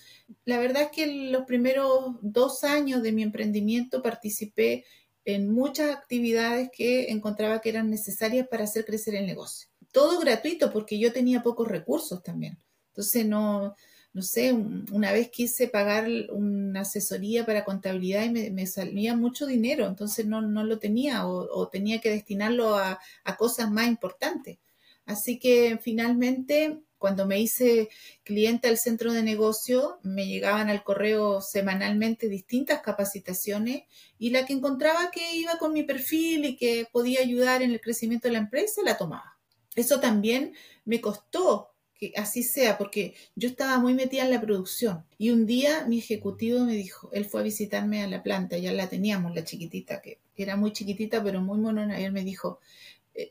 La 0.44 0.58
verdad 0.58 0.82
es 0.82 0.90
que 0.90 1.30
los 1.30 1.44
primeros 1.44 2.16
dos 2.20 2.64
años 2.64 3.00
de 3.00 3.12
mi 3.12 3.22
emprendimiento 3.22 4.02
participé 4.02 4.84
en 5.26 5.52
muchas 5.52 5.94
actividades 5.94 6.70
que 6.72 7.10
encontraba 7.10 7.60
que 7.60 7.68
eran 7.68 7.90
necesarias 7.90 8.46
para 8.48 8.64
hacer 8.64 8.84
crecer 8.84 9.16
el 9.16 9.26
negocio. 9.26 9.68
Todo 9.92 10.20
gratuito 10.20 10.72
porque 10.72 10.98
yo 10.98 11.12
tenía 11.12 11.42
pocos 11.42 11.66
recursos 11.66 12.22
también. 12.22 12.58
Entonces 12.90 13.26
no, 13.26 13.74
no 14.12 14.22
sé, 14.22 14.52
una 14.52 15.12
vez 15.12 15.28
quise 15.28 15.66
pagar 15.66 16.08
una 16.30 16.82
asesoría 16.82 17.44
para 17.44 17.64
contabilidad 17.64 18.24
y 18.24 18.50
me, 18.50 18.66
salía 18.66 19.16
mucho 19.16 19.46
dinero, 19.46 19.86
entonces 19.86 20.26
no, 20.26 20.40
no 20.40 20.62
lo 20.64 20.78
tenía 20.78 21.26
o, 21.26 21.68
tenía 21.68 22.00
que 22.00 22.10
destinarlo 22.10 22.76
a, 22.76 23.00
a 23.24 23.36
cosas 23.36 23.70
más 23.70 23.88
importantes. 23.88 24.58
Así 25.06 25.38
que 25.38 25.78
finalmente 25.82 26.80
cuando 26.98 27.26
me 27.26 27.40
hice 27.40 27.88
cliente 28.24 28.68
al 28.68 28.78
centro 28.78 29.12
de 29.12 29.22
negocio, 29.22 29.98
me 30.02 30.26
llegaban 30.26 30.70
al 30.70 30.82
correo 30.82 31.40
semanalmente 31.40 32.28
distintas 32.28 32.80
capacitaciones 32.80 33.82
y 34.18 34.30
la 34.30 34.46
que 34.46 34.54
encontraba 34.54 35.10
que 35.10 35.36
iba 35.36 35.58
con 35.58 35.72
mi 35.72 35.82
perfil 35.82 36.44
y 36.44 36.56
que 36.56 36.86
podía 36.90 37.20
ayudar 37.20 37.62
en 37.62 37.72
el 37.72 37.80
crecimiento 37.80 38.28
de 38.28 38.32
la 38.32 38.40
empresa, 38.40 38.82
la 38.84 38.96
tomaba. 38.96 39.38
Eso 39.74 40.00
también 40.00 40.54
me 40.84 41.00
costó 41.00 41.70
que 41.98 42.12
así 42.16 42.42
sea, 42.42 42.76
porque 42.76 43.14
yo 43.36 43.48
estaba 43.48 43.78
muy 43.78 43.94
metida 43.94 44.24
en 44.24 44.30
la 44.30 44.40
producción. 44.40 45.04
Y 45.18 45.30
un 45.30 45.46
día 45.46 45.86
mi 45.86 45.98
ejecutivo 45.98 46.60
me 46.60 46.74
dijo, 46.74 47.10
él 47.12 47.24
fue 47.24 47.40
a 47.40 47.44
visitarme 47.44 48.02
a 48.02 48.08
la 48.08 48.22
planta, 48.22 48.58
ya 48.58 48.72
la 48.72 48.88
teníamos, 48.88 49.34
la 49.34 49.44
chiquitita, 49.44 50.02
que 50.02 50.18
era 50.36 50.56
muy 50.56 50.72
chiquitita, 50.72 51.22
pero 51.22 51.40
muy 51.40 51.58
monona, 51.58 51.98
y 51.98 52.04
él 52.04 52.12
me 52.12 52.24
dijo, 52.24 52.60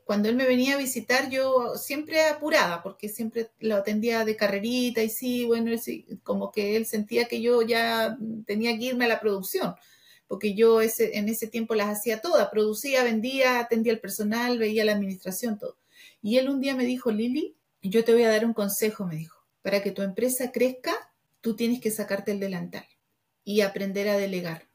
cuando 0.04 0.30
él 0.30 0.36
me 0.36 0.48
venía 0.48 0.76
a 0.76 0.80
visitar, 0.80 1.30
yo 1.30 1.76
siempre 1.78 2.26
apurada, 2.26 2.82
porque 2.82 3.10
siempre 3.10 3.52
lo 3.60 3.76
atendía 3.76 4.26
de 4.26 4.36
carrerita 4.36 5.04
y 5.04 5.10
sí, 5.10 5.46
bueno, 5.46 5.72
como 6.24 6.52
que 6.52 6.76
él 6.76 6.86
sentía 6.86 7.26
que 7.26 7.42
yo 7.42 7.62
ya 7.62 8.18
tenía 8.46 8.78
que 8.78 8.86
irme 8.86 9.06
a 9.06 9.10
la 9.10 9.20
producción, 9.20 9.76
porque 10.28 10.56
yo 10.56 10.82
en 10.82 11.30
ese 11.30 11.48
tiempo 11.48 11.76
las 11.76 11.90
hacía 11.90 12.22
todas, 12.22 12.50
producía, 12.50 13.04
vendía, 13.04 13.60
atendía 13.60 13.94
al 13.94 14.00
personal, 14.00 14.58
veía 14.58 14.86
la 14.86 14.94
administración, 14.94 15.60
todo. 15.60 15.78
Y 16.22 16.38
él 16.38 16.50
un 16.50 16.62
día 16.62 16.76
me 16.76 16.86
dijo, 16.86 17.12
Lili, 17.12 17.56
yo 17.82 18.04
te 18.04 18.14
voy 18.14 18.24
a 18.24 18.30
dar 18.30 18.46
un 18.46 18.54
consejo, 18.54 19.06
me 19.06 19.16
dijo, 19.16 19.46
para 19.62 19.84
que 19.84 19.92
tu 19.92 20.02
empresa 20.02 20.52
crezca, 20.52 20.94
tú 21.42 21.56
tienes 21.56 21.80
que 21.80 21.92
sacarte 21.92 22.32
el 22.32 22.40
delantal 22.40 22.88
y 23.44 23.62
aprender 23.62 24.10
a 24.10 24.18
delegar, 24.18 24.68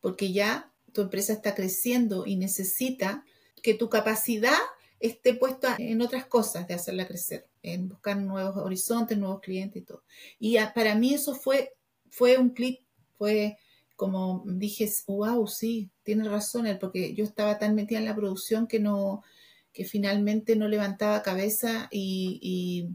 porque 0.00 0.32
ya 0.32 0.72
tu 0.92 1.02
empresa 1.02 1.32
está 1.32 1.54
creciendo 1.54 2.26
y 2.26 2.34
necesita 2.34 3.24
que 3.66 3.74
tu 3.74 3.90
capacidad 3.90 4.56
esté 5.00 5.34
puesta 5.34 5.74
en 5.76 6.00
otras 6.00 6.24
cosas 6.26 6.68
de 6.68 6.74
hacerla 6.74 7.08
crecer, 7.08 7.48
en 7.64 7.88
buscar 7.88 8.16
nuevos 8.16 8.56
horizontes, 8.58 9.18
nuevos 9.18 9.40
clientes 9.40 9.82
y 9.82 9.84
todo. 9.84 10.04
Y 10.38 10.56
para 10.72 10.94
mí 10.94 11.14
eso 11.14 11.34
fue, 11.34 11.74
fue 12.08 12.38
un 12.38 12.50
clic, 12.50 12.80
fue 13.18 13.58
como 13.96 14.44
dije, 14.46 14.88
wow, 15.08 15.48
sí, 15.48 15.90
tiene 16.04 16.28
razón 16.28 16.68
porque 16.78 17.12
yo 17.14 17.24
estaba 17.24 17.58
tan 17.58 17.74
metida 17.74 17.98
en 17.98 18.04
la 18.04 18.14
producción 18.14 18.68
que 18.68 18.78
no, 18.78 19.24
que 19.72 19.84
finalmente 19.84 20.54
no 20.54 20.68
levantaba 20.68 21.24
cabeza 21.24 21.88
y 21.90 22.94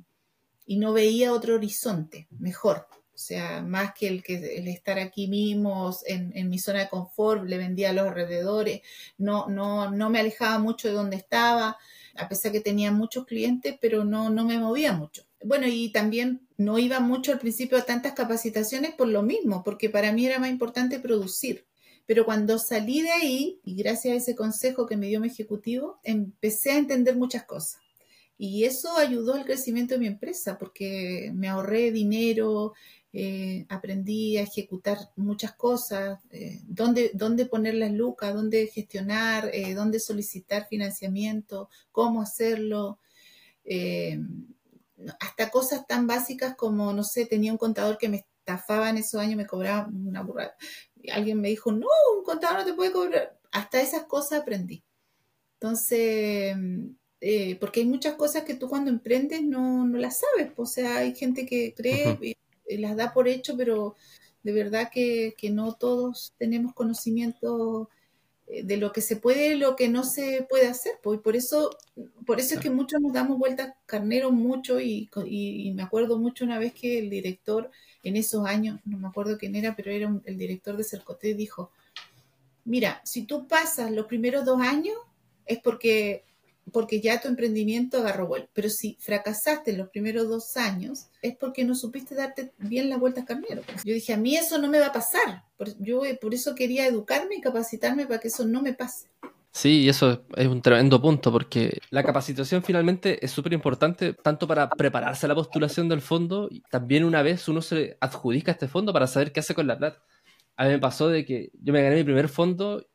no 0.67 0.93
veía 0.93 1.33
otro 1.33 1.55
horizonte 1.55 2.29
mejor. 2.29 2.87
O 3.21 3.23
sea, 3.23 3.61
más 3.61 3.93
que 3.93 4.07
el, 4.07 4.23
que 4.23 4.57
el 4.57 4.67
estar 4.67 4.97
aquí 4.97 5.27
mismo 5.27 5.95
en, 6.07 6.49
mi 6.49 6.57
zona 6.57 6.79
de 6.79 6.89
confort, 6.89 7.43
le 7.47 7.59
vendía 7.59 7.91
a 7.91 7.93
los 7.93 8.07
alrededores, 8.07 8.81
no, 9.19 9.47
no, 9.47 9.91
no 9.91 10.09
me 10.09 10.19
alejaba 10.19 10.57
mucho 10.57 10.87
de 10.87 10.95
donde 10.95 11.17
estaba, 11.17 11.77
a 12.15 12.27
pesar 12.27 12.51
que 12.51 12.61
tenía 12.61 12.91
muchos 12.91 13.27
clientes, 13.27 13.77
pero 13.79 14.03
no, 14.05 14.31
no 14.31 14.43
me 14.43 14.57
movía 14.57 14.93
mucho. 14.93 15.23
Bueno, 15.43 15.67
y 15.67 15.91
también 15.91 16.47
no 16.57 16.79
iba 16.79 16.99
mucho 16.99 17.31
al 17.31 17.37
principio 17.37 17.77
a 17.77 17.85
tantas 17.85 18.13
capacitaciones 18.13 18.95
por 18.95 19.07
lo 19.07 19.21
mismo, 19.21 19.63
porque 19.63 19.91
para 19.91 20.11
mí 20.11 20.25
era 20.25 20.39
más 20.39 20.49
importante 20.49 20.99
producir. 20.99 21.67
Pero 22.07 22.25
cuando 22.25 22.57
salí 22.57 23.03
de 23.03 23.11
ahí, 23.11 23.59
y 23.63 23.75
gracias 23.75 24.13
a 24.15 24.17
ese 24.17 24.35
consejo 24.35 24.87
que 24.87 24.97
me 24.97 25.05
dio 25.05 25.19
mi 25.19 25.27
ejecutivo, 25.27 25.99
empecé 26.03 26.71
a 26.71 26.79
entender 26.79 27.15
muchas 27.15 27.43
cosas. 27.43 27.79
Y 28.43 28.63
eso 28.63 28.97
ayudó 28.97 29.35
al 29.35 29.45
crecimiento 29.45 29.93
de 29.93 29.99
mi 29.99 30.07
empresa 30.07 30.57
porque 30.57 31.31
me 31.31 31.47
ahorré 31.47 31.91
dinero, 31.91 32.73
eh, 33.13 33.65
aprendí 33.67 34.37
a 34.37 34.43
ejecutar 34.43 34.97
muchas 35.17 35.53
cosas, 35.53 36.19
eh, 36.29 36.61
dónde, 36.63 37.11
dónde, 37.13 37.45
poner 37.45 37.75
las 37.75 37.91
lucas, 37.91 38.33
dónde 38.33 38.67
gestionar, 38.67 39.49
eh, 39.53 39.73
dónde 39.73 39.99
solicitar 39.99 40.67
financiamiento, 40.67 41.69
cómo 41.91 42.21
hacerlo. 42.21 42.99
hasta 45.19 45.49
cosas 45.49 45.87
tan 45.87 46.07
básicas 46.07 46.55
como, 46.55 46.93
no 46.93 47.03
sé, 47.03 47.25
tenía 47.25 47.51
un 47.51 47.57
contador 47.57 47.97
que 47.97 48.09
me 48.09 48.25
estafaba 48.39 48.89
en 48.89 48.97
esos 48.97 49.19
años, 49.19 49.35
me 49.37 49.47
cobraba 49.47 49.87
una 49.87 50.21
burrada. 50.23 50.55
Alguien 51.11 51.41
me 51.41 51.49
dijo, 51.49 51.71
no, 51.71 51.87
un 52.17 52.23
contador 52.23 52.59
no 52.59 52.65
te 52.65 52.73
puede 52.73 52.91
cobrar. 52.91 53.37
Hasta 53.51 53.81
esas 53.81 54.03
cosas 54.05 54.41
aprendí. 54.41 54.83
Entonces, 55.59 56.55
eh, 57.19 57.55
porque 57.59 57.81
hay 57.81 57.85
muchas 57.85 58.15
cosas 58.15 58.43
que 58.43 58.55
tú 58.55 58.67
cuando 58.67 58.89
emprendes 58.89 59.43
no, 59.43 59.85
no 59.85 59.97
las 59.99 60.19
sabes, 60.19 60.51
o 60.55 60.65
sea, 60.65 60.97
hay 60.97 61.13
gente 61.13 61.45
que 61.45 61.73
cree 61.75 62.17
las 62.77 62.95
da 62.95 63.13
por 63.13 63.27
hecho, 63.27 63.55
pero 63.57 63.95
de 64.43 64.51
verdad 64.51 64.89
que, 64.91 65.35
no 65.51 65.73
todos 65.73 66.33
tenemos 66.37 66.73
conocimiento 66.73 67.89
eh, 68.47 68.63
de 68.63 68.77
lo 68.77 68.91
que 68.91 69.01
se 69.01 69.15
puede 69.15 69.53
y 69.53 69.57
lo 69.57 69.75
que 69.75 69.89
no 69.89 70.03
se 70.03 70.45
puede 70.49 70.67
hacer, 70.67 70.93
pues, 71.01 71.19
y 71.19 71.21
por 71.21 71.35
eso, 71.35 71.77
por 72.25 72.39
eso 72.39 72.55
es 72.55 72.61
que 72.61 72.69
muchos 72.69 73.01
nos 73.01 73.13
damos 73.13 73.37
vueltas 73.37 73.73
carnero 73.85 74.31
mucho 74.31 74.79
y, 74.79 75.09
y, 75.25 75.71
me 75.71 75.83
acuerdo 75.83 76.17
mucho 76.17 76.45
una 76.45 76.59
vez 76.59 76.73
que 76.73 76.99
el 76.99 77.09
director 77.09 77.69
en 78.03 78.15
esos 78.15 78.45
años, 78.45 78.79
no 78.85 78.97
me 78.97 79.07
acuerdo 79.07 79.37
quién 79.37 79.55
era, 79.55 79.75
pero 79.75 79.91
era 79.91 80.11
el 80.25 80.37
director 80.37 80.75
de 80.75 80.83
Cercoté, 80.83 81.35
dijo, 81.35 81.71
mira, 82.65 83.01
si 83.05 83.23
tú 83.23 83.47
pasas 83.47 83.91
los 83.91 84.07
primeros 84.07 84.45
dos 84.45 84.61
años 84.61 84.97
es 85.45 85.59
porque 85.59 86.23
porque 86.71 87.01
ya 87.01 87.19
tu 87.21 87.27
emprendimiento 87.27 87.97
agarró 87.97 88.27
vuelo. 88.27 88.47
Pero 88.53 88.69
si 88.69 88.97
fracasaste 88.99 89.71
en 89.71 89.77
los 89.77 89.89
primeros 89.89 90.29
dos 90.29 90.57
años, 90.57 91.07
es 91.21 91.35
porque 91.35 91.63
no 91.63 91.75
supiste 91.75 92.15
darte 92.15 92.51
bien 92.57 92.89
las 92.89 92.99
vueltas 92.99 93.25
carnero. 93.25 93.61
Yo 93.83 93.93
dije, 93.93 94.13
a 94.13 94.17
mí 94.17 94.35
eso 94.35 94.57
no 94.57 94.67
me 94.67 94.79
va 94.79 94.87
a 94.87 94.93
pasar. 94.93 95.43
Yo 95.79 96.01
por 96.21 96.33
eso 96.33 96.55
quería 96.55 96.87
educarme 96.87 97.35
y 97.35 97.41
capacitarme 97.41 98.05
para 98.05 98.19
que 98.19 98.29
eso 98.29 98.45
no 98.45 98.61
me 98.61 98.73
pase. 98.73 99.07
Sí, 99.53 99.81
y 99.81 99.89
eso 99.89 100.23
es 100.37 100.47
un 100.47 100.61
tremendo 100.61 101.01
punto, 101.01 101.29
porque 101.29 101.81
la 101.89 102.03
capacitación 102.03 102.63
finalmente 102.63 103.23
es 103.23 103.31
súper 103.31 103.51
importante, 103.51 104.13
tanto 104.13 104.47
para 104.47 104.69
prepararse 104.69 105.25
a 105.25 105.29
la 105.29 105.35
postulación 105.35 105.89
del 105.89 105.99
fondo, 105.99 106.47
y 106.49 106.61
también 106.61 107.03
una 107.03 107.21
vez 107.21 107.49
uno 107.49 107.61
se 107.61 107.97
adjudica 107.99 108.53
este 108.53 108.69
fondo 108.69 108.93
para 108.93 109.07
saber 109.07 109.33
qué 109.33 109.41
hace 109.41 109.53
con 109.53 109.67
la 109.67 109.77
plata. 109.77 110.01
A 110.55 110.65
mí 110.65 110.69
me 110.71 110.79
pasó 110.79 111.09
de 111.09 111.25
que 111.25 111.51
yo 111.61 111.73
me 111.73 111.83
gané 111.83 111.97
mi 111.97 112.03
primer 112.05 112.29
fondo 112.29 112.85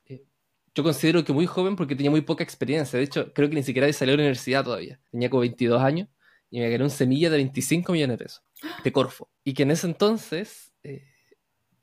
yo 0.77 0.83
considero 0.83 1.25
que 1.25 1.33
muy 1.33 1.47
joven 1.47 1.75
porque 1.75 1.97
tenía 1.97 2.11
muy 2.11 2.21
poca 2.21 2.45
experiencia. 2.45 2.99
De 2.99 3.05
hecho, 3.07 3.33
creo 3.33 3.49
que 3.49 3.55
ni 3.55 3.63
siquiera 3.63 3.91
salió 3.95 4.13
de 4.13 4.19
la 4.19 4.23
universidad 4.25 4.63
todavía. 4.63 5.01
Tenía 5.11 5.31
como 5.31 5.41
22 5.41 5.83
años 5.83 6.09
y 6.51 6.61
me 6.61 6.69
gané 6.69 6.85
un 6.85 6.91
semilla 6.91 7.31
de 7.31 7.39
25 7.39 7.93
millones 7.93 8.19
de 8.19 8.25
pesos 8.25 8.45
de 8.85 8.93
Corfo. 8.93 9.31
Y 9.43 9.55
que 9.55 9.63
en 9.63 9.71
ese 9.71 9.87
entonces, 9.87 10.75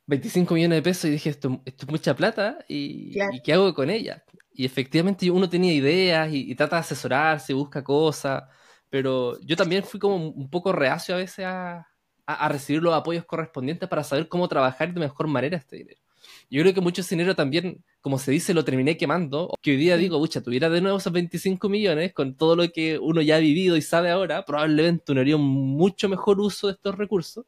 25 0.06 0.54
eh, 0.54 0.56
millones 0.56 0.78
de 0.78 0.82
pesos 0.84 1.06
y 1.06 1.10
dije, 1.10 1.32
esto, 1.32 1.60
esto 1.66 1.86
es 1.88 1.92
mucha 1.92 2.16
plata 2.16 2.60
y, 2.68 3.16
¿qué 3.44 3.54
hago 3.54 3.74
con 3.74 3.90
ella? 3.90 4.24
Y 4.52 4.64
efectivamente 4.64 5.32
uno 5.32 5.50
tenía 5.50 5.74
ideas 5.74 6.30
y, 6.32 6.54
trata 6.54 6.76
de 6.76 6.82
asesorarse, 6.82 7.52
busca 7.52 7.84
cosas, 7.84 8.44
pero 8.92 9.40
yo 9.42 9.56
también 9.56 9.84
fui 9.84 10.00
como 10.00 10.18
un 10.18 10.50
poco 10.52 10.72
reacio 10.72 11.16
a 11.16 11.18
veces 11.18 11.46
a, 11.48 11.88
a 12.28 12.48
recibir 12.48 12.84
los 12.84 12.94
apoyos 12.94 13.26
correspondientes 13.26 13.90
para 13.90 14.04
saber 14.04 14.28
cómo 14.28 14.48
trabajar 14.48 14.94
de 14.94 15.00
mejor 15.00 15.26
manera 15.26 15.58
este 15.58 15.78
dinero. 15.78 16.03
Yo 16.50 16.62
creo 16.62 16.74
que 16.74 16.82
mucho 16.82 17.02
dinero 17.02 17.36
también, 17.36 17.84
como 18.02 18.18
se 18.20 18.32
dice, 18.32 18.54
lo 18.54 18.64
terminé 18.64 18.98
quemando. 18.98 19.54
Que 19.62 19.72
hoy 19.72 19.78
día 19.78 19.98
digo, 19.98 20.20
pucha, 20.20 20.42
tuviera 20.42 20.70
de 20.70 20.82
nuevo 20.82 20.98
esos 20.98 21.14
25 21.14 21.70
millones 21.70 22.14
con 22.14 22.36
todo 22.36 22.56
lo 22.56 22.72
que 22.72 23.00
uno 23.00 23.22
ya 23.22 23.38
ha 23.38 23.40
vivido 23.40 23.78
y 23.78 23.82
sabe 23.82 24.12
ahora, 24.12 24.46
probablemente 24.46 25.12
uno 25.12 25.22
haría 25.22 25.36
un 25.36 25.46
mucho 25.46 26.10
mejor 26.10 26.40
uso 26.40 26.68
de 26.68 26.74
estos 26.74 26.98
recursos. 26.98 27.46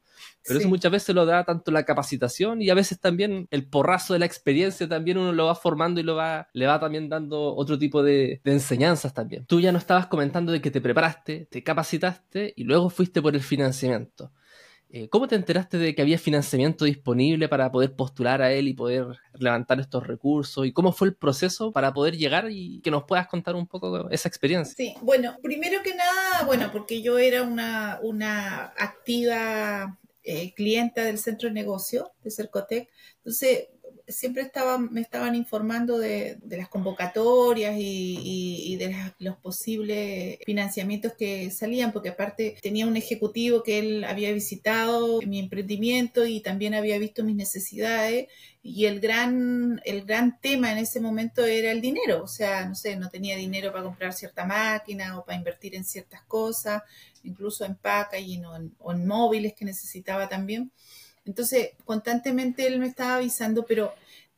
Pero 0.47 0.59
eso 0.59 0.69
muchas 0.69 0.91
veces 0.91 1.15
lo 1.15 1.25
da 1.25 1.43
tanto 1.43 1.71
la 1.71 1.83
capacitación 1.83 2.61
y 2.61 2.69
a 2.69 2.75
veces 2.75 2.99
también 2.99 3.47
el 3.51 3.67
porrazo 3.67 4.13
de 4.13 4.19
la 4.19 4.25
experiencia 4.25 4.87
también 4.87 5.17
uno 5.17 5.33
lo 5.33 5.45
va 5.47 5.55
formando 5.55 5.99
y 5.99 6.03
lo 6.03 6.15
va, 6.15 6.47
le 6.53 6.67
va 6.67 6.79
también 6.79 7.09
dando 7.09 7.55
otro 7.55 7.77
tipo 7.77 8.03
de, 8.03 8.41
de 8.43 8.51
enseñanzas 8.51 9.13
también. 9.13 9.45
Tú 9.45 9.59
ya 9.59 9.71
no 9.71 9.77
estabas 9.77 10.07
comentando 10.07 10.51
de 10.51 10.61
que 10.61 10.71
te 10.71 10.81
preparaste, 10.81 11.47
te 11.49 11.63
capacitaste 11.63 12.53
y 12.55 12.63
luego 12.63 12.89
fuiste 12.89 13.21
por 13.21 13.35
el 13.35 13.41
financiamiento. 13.41 14.31
Eh, 14.97 15.09
¿Cómo 15.09 15.27
te 15.27 15.35
enteraste 15.35 15.77
de 15.77 15.93
que 15.93 16.01
había 16.01 16.17
financiamiento 16.17 16.85
disponible 16.85 17.49
para 17.49 17.69
poder 17.69 17.97
postular 17.97 18.41
a 18.41 18.53
él 18.53 18.69
y 18.69 18.73
poder 18.73 19.05
levantar 19.33 19.77
estos 19.81 20.07
recursos? 20.07 20.65
¿Y 20.65 20.71
cómo 20.71 20.93
fue 20.93 21.09
el 21.09 21.15
proceso 21.15 21.73
para 21.73 21.93
poder 21.93 22.15
llegar 22.15 22.47
y 22.49 22.79
que 22.79 22.91
nos 22.91 23.03
puedas 23.03 23.27
contar 23.27 23.55
un 23.55 23.67
poco 23.67 24.09
esa 24.09 24.29
experiencia? 24.29 24.73
Sí, 24.73 24.95
bueno, 25.01 25.35
primero 25.43 25.83
que 25.83 25.95
nada, 25.95 26.45
bueno, 26.45 26.69
porque 26.71 27.01
yo 27.01 27.19
era 27.19 27.43
una, 27.43 28.63
activa 28.77 29.99
eh, 30.23 30.53
clienta 30.53 31.03
del 31.03 31.19
centro 31.19 31.49
de 31.49 31.55
negocio 31.55 32.13
de 32.23 32.31
Cercotec, 32.31 32.87
entonces 33.17 33.67
siempre 34.07 34.43
estaban, 34.43 34.91
me 34.91 35.01
estaban 35.01 35.35
informando 35.35 35.97
de, 35.97 36.37
las 36.49 36.69
convocatorias 36.69 37.75
y, 37.77 38.75
de 38.77 38.95
los 39.19 39.37
posibles 39.37 40.39
financiamientos 40.45 41.13
que 41.13 41.49
salían, 41.51 41.91
porque 41.91 42.09
aparte 42.09 42.57
tenía 42.61 42.87
un 42.87 42.97
ejecutivo 42.97 43.63
que 43.63 43.79
él 43.79 44.03
había 44.03 44.31
visitado 44.31 45.21
mi 45.21 45.39
emprendimiento 45.39 46.25
y 46.25 46.41
también 46.41 46.73
había 46.73 46.97
visto 46.97 47.23
mis 47.23 47.35
necesidades 47.35 48.27
y 48.67 48.85
el 48.85 48.99
gran, 48.99 49.79
el 49.85 50.05
gran 50.05 50.39
tema 50.41 50.71
en 50.71 50.79
ese 50.79 50.99
momento 50.99 51.45
era 51.45 51.71
el 51.71 51.81
dinero, 51.81 52.23
o 52.23 52.27
sea, 52.27 52.65
no 52.65 52.73
sé, 52.73 52.95
no 52.95 53.09
tenía 53.09 53.35
dinero 53.35 53.71
para 53.71 53.83
comprar 53.83 54.11
cierta 54.11 54.43
máquina 54.43 55.19
o 55.19 55.23
para 55.23 55.37
invertir 55.37 55.75
en 55.75 55.85
ciertas 55.85 56.23
cosas, 56.23 56.81
incluso 57.23 57.63
en 57.63 57.75
packaging 57.75 58.43
o 58.45 58.55
en, 58.55 58.75
o 58.79 58.91
en 58.91 59.05
móviles 59.05 59.53
que 59.53 59.65
necesitaba 59.65 60.27
también. 60.27 60.71
Entonces, 61.25 61.71
constantemente 61.83 62.67
él 62.67 62.79
me 62.79 62.87
estaba 62.87 63.15
avisando, 63.15 63.65
pero 63.65 63.93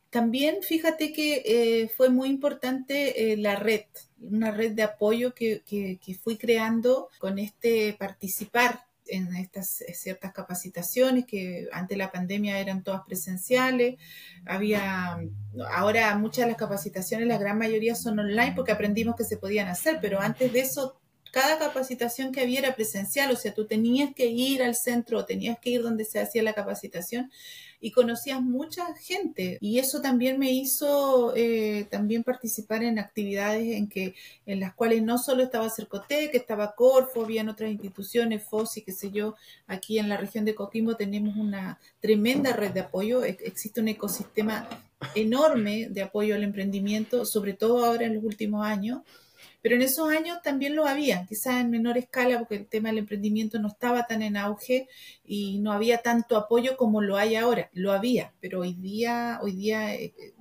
también 0.10 0.64
fíjate 0.64 1.12
que 1.12 1.44
eh, 1.46 1.90
fue 1.90 2.10
muy 2.10 2.30
importante 2.30 3.34
eh, 3.34 3.38
la 3.38 3.56
red, 3.58 3.84
una 4.22 4.52
red 4.52 4.72
de 4.72 4.84
apoyo 4.84 5.34
que, 5.34 5.62
que, 5.66 6.16
fui 6.16 6.38
creando 6.38 7.10
con 7.20 7.40
este 7.40 7.94
participar 7.94 8.86
en 9.06 9.36
estas 9.36 9.82
eh, 9.82 9.94
ciertas 9.94 10.34
capacitaciones 10.34 11.26
que 11.26 11.68
ante 11.72 11.98
la 11.98 12.12
pandemia 12.12 12.60
eran 12.60 12.84
todas 12.84 13.02
presenciales. 13.06 14.00
Había, 14.46 15.20
ahora 15.70 16.18
muchas 16.18 16.46
de 16.46 16.52
las 16.52 16.58
capacitaciones, 16.58 17.28
la 17.28 17.38
gran 17.38 17.58
mayoría 17.58 17.94
son 17.96 18.20
online 18.20 18.54
porque 18.56 18.72
aprendimos 18.72 19.16
que 19.16 19.26
se 19.26 19.38
podían 19.38 19.68
hacer, 19.68 20.00
pero 20.02 20.22
antes 20.22 20.54
de 20.54 20.62
eso 20.62 21.00
cada 21.32 21.60
capacitación 21.60 22.32
que 22.32 22.42
había 22.42 22.60
era 22.60 22.76
presencial, 22.76 23.32
o 23.32 23.36
sea, 23.36 23.54
tú 23.54 23.66
tenías 23.66 24.14
que 24.14 24.28
ir 24.28 24.64
al 24.64 24.76
centro, 24.76 25.26
tenías 25.26 25.60
que 25.60 25.72
ir 25.72 25.84
donde 25.84 26.06
se 26.06 26.20
hacía 26.20 26.44
la 26.44 26.54
capacitación 26.54 27.32
y 27.80 27.92
conocías 27.92 28.42
mucha 28.42 28.96
gente. 28.96 29.58
Y 29.62 29.80
eso 29.80 30.02
también 30.02 30.40
me 30.40 30.52
hizo 30.52 31.34
eh, 31.36 31.88
también 31.92 32.24
participar 32.24 32.84
en 32.84 32.98
actividades 33.00 33.76
en 33.76 33.88
que 33.88 34.16
en 34.46 34.60
las 34.60 34.74
cuales 34.74 35.04
no 35.04 35.18
solo 35.18 35.44
estaba 35.44 35.70
Cercotec, 35.70 36.34
estaba 36.34 36.74
Corfo, 36.74 37.24
habían 37.24 37.50
otras 37.50 37.72
instituciones, 37.72 38.44
FOSI, 38.44 38.82
qué 38.82 38.92
sé 38.92 39.12
yo, 39.12 39.36
aquí 39.68 40.00
en 40.00 40.10
la 40.10 40.18
región 40.18 40.46
de 40.46 40.56
Coquimbo 40.56 40.96
tenemos 40.96 41.38
una 41.38 41.80
tremenda 42.00 42.54
red 42.54 42.72
de 42.72 42.82
apoyo, 42.82 43.24
existe 43.24 43.82
un 43.82 43.90
ecosistema 43.90 44.68
enorme 45.14 45.88
de 45.90 46.02
apoyo 46.02 46.34
al 46.36 46.44
emprendimiento, 46.44 47.26
sobre 47.26 47.54
todo 47.54 47.86
ahora 47.86 48.06
en 48.06 48.16
los 48.16 48.24
últimos 48.24 48.66
años 48.66 49.02
pero 49.68 49.76
en 49.76 49.82
esos 49.82 50.08
años 50.08 50.42
también 50.42 50.78
lo 50.78 50.86
había, 50.86 51.26
quizás 51.26 51.60
en 51.60 51.70
menor 51.70 51.98
escala, 51.98 52.40
porque 52.40 52.56
el 52.56 52.68
tema 52.68 52.88
del 52.88 53.00
emprendimiento 53.00 53.60
no 53.60 53.68
estaba 53.68 54.08
tan 54.08 54.22
en 54.22 54.38
auge 54.38 54.88
y 55.26 55.60
no 55.60 55.74
había 55.74 55.98
tanto 55.98 56.38
apoyo 56.38 56.78
como 56.78 57.02
lo 57.02 57.18
hay 57.18 57.36
ahora. 57.36 57.70
Lo 57.74 57.92
había, 57.92 58.34
pero 58.40 58.62
hoy 58.62 58.76
día, 58.76 59.42
hoy 59.44 59.58
día 59.58 59.94
eh, 59.94 60.14
eh, 60.18 60.34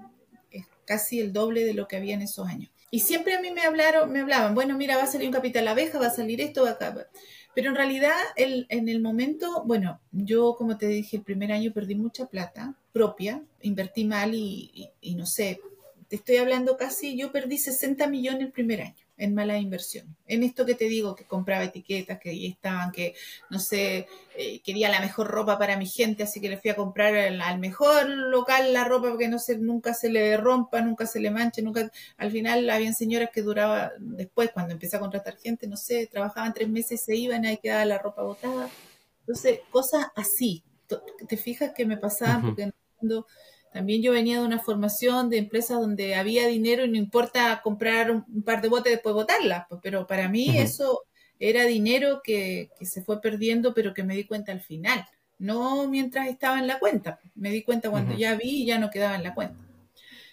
es 0.53 0.67
casi 0.85 1.19
el 1.19 1.33
doble 1.33 1.65
de 1.65 1.75
lo 1.75 1.89
que 1.89 1.97
había 1.97 2.15
en 2.15 2.23
esos 2.23 2.47
años. 2.47 2.71
Y 2.93 3.01
siempre 3.01 3.35
a 3.35 3.41
mí 3.41 3.51
me 3.51 3.63
hablaron, 3.63 4.13
me 4.13 4.21
hablaban, 4.21 4.55
bueno, 4.55 4.77
mira, 4.77 4.97
va 4.97 5.03
a 5.03 5.09
salir 5.09 5.27
un 5.27 5.35
capital 5.35 5.67
abeja, 5.67 5.99
va 5.99 6.07
a 6.07 6.15
salir 6.15 6.41
esto, 6.41 6.63
va 6.63 6.71
acá. 6.71 7.09
Pero 7.53 7.71
en 7.71 7.75
realidad, 7.75 8.15
el, 8.37 8.67
en 8.69 8.89
el 8.89 9.03
momento, 9.03 9.65
bueno, 9.65 10.01
yo 10.13 10.55
como 10.57 10.79
te 10.79 10.87
dije, 10.87 11.17
el 11.17 11.25
primer 11.25 11.51
año 11.51 11.73
perdí 11.73 11.97
mucha 11.97 12.27
plata 12.27 12.77
propia, 12.93 13.43
invertí 13.61 14.05
mal 14.05 14.37
y, 14.37 14.89
y 15.01 15.17
no 15.17 15.27
sé, 15.27 15.59
te 16.07 16.15
estoy 16.15 16.37
hablando 16.37 16.77
casi, 16.77 17.19
yo 17.19 17.33
perdí 17.33 17.59
60 17.59 18.07
millones 18.07 18.43
el 18.43 18.53
primer 18.53 18.83
año 18.83 19.06
en 19.19 19.35
mala 19.35 19.59
inversión. 19.59 20.17
En 20.27 20.43
esto 20.43 20.67
que 20.67 20.75
te 20.75 20.87
digo, 20.87 21.15
que 21.15 21.25
compraba 21.25 21.65
etiquetas, 21.65 22.19
que 22.19 22.31
ahí 22.31 22.47
estaban, 22.47 22.93
que 22.93 23.15
no 23.51 23.59
sé, 23.59 24.07
eh, 24.37 24.61
quería 24.61 24.89
la 24.89 25.01
mejor 25.01 25.29
ropa 25.29 25.59
para 25.59 25.77
mi 25.77 25.87
gente, 25.87 26.23
así 26.23 26.41
que 26.41 26.49
le 26.49 26.59
fui 26.59 26.71
a 26.71 26.77
comprar 26.77 27.15
al, 27.17 27.59
mejor 27.59 28.09
local 28.09 28.73
la 28.73 28.85
ropa 28.85 29.09
porque 29.09 29.29
no 29.29 29.39
se, 29.39 29.59
nunca 29.59 29.95
se 29.95 30.11
le 30.11 30.37
rompa, 30.37 30.81
nunca 30.83 31.07
se 31.07 31.21
le 31.21 31.31
manche, 31.31 31.63
nunca. 31.63 31.91
Al 32.17 32.31
final 32.31 32.69
habían 32.69 32.95
señoras 32.95 33.31
que 33.33 33.43
duraba, 33.43 33.93
después 33.99 34.51
cuando 34.53 34.73
empecé 34.73 34.97
a 34.97 35.01
contratar 35.01 35.37
gente, 35.39 35.67
no 35.67 35.77
sé, 35.77 36.07
trabajaban 36.07 36.53
tres 36.53 36.69
meses, 36.69 37.03
se 37.03 37.17
iban 37.17 37.45
y 37.45 37.49
ahí 37.49 37.57
quedaba 37.59 37.85
la 37.85 37.99
ropa 37.99 38.23
botada. 38.23 38.69
Entonces, 39.21 39.61
cosas 39.71 40.07
así. 40.15 40.63
Te 41.27 41.37
fijas 41.37 41.73
que 41.75 41.85
me 41.85 41.97
pasaban 41.97 42.43
porque 42.43 42.71
También 43.77 44.01
yo 44.01 44.13
venía 44.13 44.41
de 44.41 44.47
una 44.47 44.59
formación 44.59 45.29
de 45.29 45.37
empresas 45.37 45.79
donde 45.79 46.15
había 46.15 46.47
dinero 46.47 46.87
y 46.87 46.89
no 46.89 46.97
importa 46.97 47.61
comprar 47.63 48.11
un, 48.11 48.43
par 48.43 48.63
de 48.63 48.69
botes 48.69 48.91
y 48.91 48.95
después 48.95 49.15
botarlas, 49.15 49.67
pues, 49.69 49.83
pero 49.85 50.07
para 50.07 50.31
mí 50.31 50.57
eso 50.57 51.03
era 51.39 51.65
dinero 51.65 52.23
que, 52.25 52.71
que, 52.79 52.87
se 52.87 53.03
fue 53.03 53.21
perdiendo, 53.21 53.75
pero 53.75 53.93
que 53.93 54.03
me 54.03 54.17
di 54.17 54.25
cuenta 54.25 54.51
al 54.51 54.63
final, 54.63 55.05
no 55.39 55.87
mientras 55.91 56.27
estaba 56.29 56.59
en 56.59 56.67
la 56.67 56.79
cuenta, 56.79 57.21
me 57.35 57.51
di 57.51 57.63
cuenta 57.65 57.91
cuando 57.91 58.17
ya 58.17 58.35
vi 58.35 58.63
y 58.63 58.65
ya 58.65 58.79
no 58.79 58.89
quedaba 58.89 59.15
en 59.15 59.25
la 59.25 59.35
cuenta. 59.35 59.63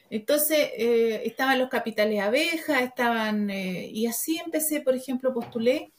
Entonces, 0.10 0.69
eh, 0.77 1.23
estaban 1.25 1.60
los 1.60 1.67
capitales 1.67 2.21
abejas, 2.21 2.82
estaban, 2.82 3.49
eh, 3.49 3.89
y 3.91 4.06
así 4.06 4.38
empecé, 4.38 4.79
por 4.79 4.95
ejemplo, 4.95 5.34
postulé 5.34 5.91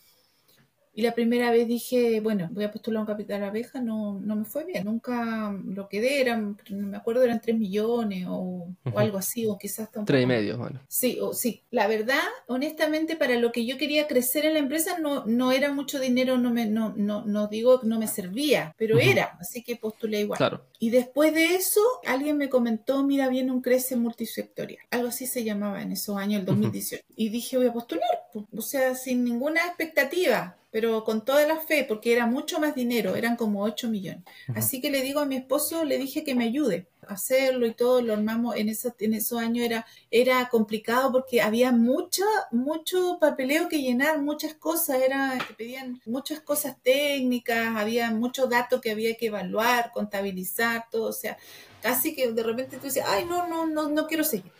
y 0.97 1.03
la 1.03 1.13
primera 1.13 1.51
vez 1.51 1.67
dije, 1.67 2.21
bueno, 2.21 2.49
voy 2.53 2.65
a 2.65 2.71
postular 2.71 3.01
un 3.01 3.07
capital 3.07 3.43
abeja, 3.43 3.81
no, 3.81 4.21
no 4.21 4.37
me 4.37 4.45
fue 4.45 4.65
bien, 4.65 4.85
nunca 4.85 5.53
lo 5.67 5.89
quedé, 5.89 6.21
eran, 6.21 6.57
no 6.71 6.87
me 6.87 6.97
acuerdo, 6.97 7.25
eran 7.25 7.41
3 7.41 7.59
millones 7.59 8.27
o, 8.29 8.69
algo 8.95 9.19
así, 9.19 9.45
o 9.47 9.59
quizás 9.59 9.87
hasta 9.87 10.05
Tres 10.05 10.23
y 10.23 10.27
medio, 10.27 10.57
bueno. 10.57 10.81
Sí, 10.87 11.19
o, 11.21 11.33
sí. 11.33 11.63
La 11.73 11.89
verdad, 11.89 12.23
honestamente, 12.47 13.17
para 13.17 13.35
lo 13.37 13.51
que 13.51 13.67
yo 13.67 13.77
quería 13.77 14.07
crecer 14.07 14.45
en 14.45 14.55
la 14.55 14.61
empresa 14.61 14.99
no, 15.01 15.25
no 15.27 15.51
era 15.51 15.73
mucho 15.73 15.99
dinero, 15.99 16.39
no 16.39 16.53
me, 16.53 16.67
no, 16.67 16.95
no, 16.97 17.25
no 17.25 17.49
digo 17.49 17.81
no 17.83 17.99
me 17.99 18.07
servía, 18.07 18.73
pero 18.79 18.99
era, 19.01 19.37
así 19.41 19.65
que 19.65 19.75
postulé 19.75 20.21
igual. 20.21 20.39
Claro. 20.39 20.65
Y 20.79 20.91
después 20.91 21.35
de 21.35 21.57
eso, 21.57 21.81
alguien 22.07 22.39
me 22.39 22.49
comentó, 22.49 23.03
mira, 23.03 23.29
viene 23.29 23.51
un 23.51 23.63
crece 23.63 23.97
multisectorial. 23.97 24.85
Algo 24.91 25.09
así 25.09 25.27
se 25.27 25.43
llamaba 25.43 25.83
en 25.83 25.91
esos 25.91 26.17
años, 26.17 26.41
el 26.41 26.47
2018. 26.47 27.03
Y 27.17 27.31
dije, 27.31 27.57
voy 27.57 27.67
a 27.67 27.73
postular, 27.73 28.09
o 28.57 28.63
sea, 28.63 28.95
sin 28.95 29.25
ninguna 29.25 29.67
expectativa 29.67 30.57
pero 30.75 31.05
con 31.05 31.25
toda 31.25 31.47
la 31.47 31.61
fe, 31.61 31.85
porque 31.87 32.13
era 32.13 32.27
mucho 32.27 32.59
más 32.59 32.75
dinero, 32.75 33.15
eran 33.15 33.37
como 33.37 33.63
8 33.63 33.89
millones. 33.89 34.25
Así 34.57 34.81
que 34.81 34.91
le 34.91 35.03
digo 35.03 35.21
a 35.21 35.25
mi 35.25 35.37
esposo, 35.37 35.85
le 35.85 35.99
dije 35.99 36.25
que 36.25 36.35
me 36.35 36.47
ayude 36.47 36.89
a 37.07 37.13
hacerlo 37.13 37.65
y 37.65 37.75
todo, 37.75 38.03
lo 38.03 38.13
armamos 38.13 38.57
en, 38.57 38.69
esos, 38.69 38.93
en 38.99 39.15
esos 39.15 39.39
años, 39.39 39.65
era, 39.65 39.87
era 40.11 40.49
complicado 40.49 41.13
porque 41.13 41.41
había 41.41 41.71
mucho, 41.71 42.25
mucho 42.51 43.19
papeleo 43.21 43.69
que 43.69 43.83
llenar, 43.83 44.21
muchas 44.21 44.55
cosas, 44.55 45.01
era, 45.01 45.39
te 45.47 45.55
pedían 45.55 46.01
muchas 46.07 46.41
cosas 46.41 46.77
técnicas, 46.83 47.77
había 47.77 48.11
muchos 48.11 48.51
datos 48.51 48.81
que 48.81 48.91
había 48.91 49.17
que 49.17 49.27
evaluar, 49.27 49.93
contabilizar, 49.93 50.87
todo, 50.91 51.11
o 51.11 51.13
sea, 51.13 51.39
casi 51.83 52.17
que 52.17 52.33
de 52.33 52.43
repente 52.43 52.79
tú 52.79 52.87
dices, 52.87 53.05
ay, 53.07 53.27
no, 53.27 53.47
no, 53.47 53.65
no, 53.65 53.91
no 53.91 54.09
quiero 54.09 54.25
seguir. 54.25 54.51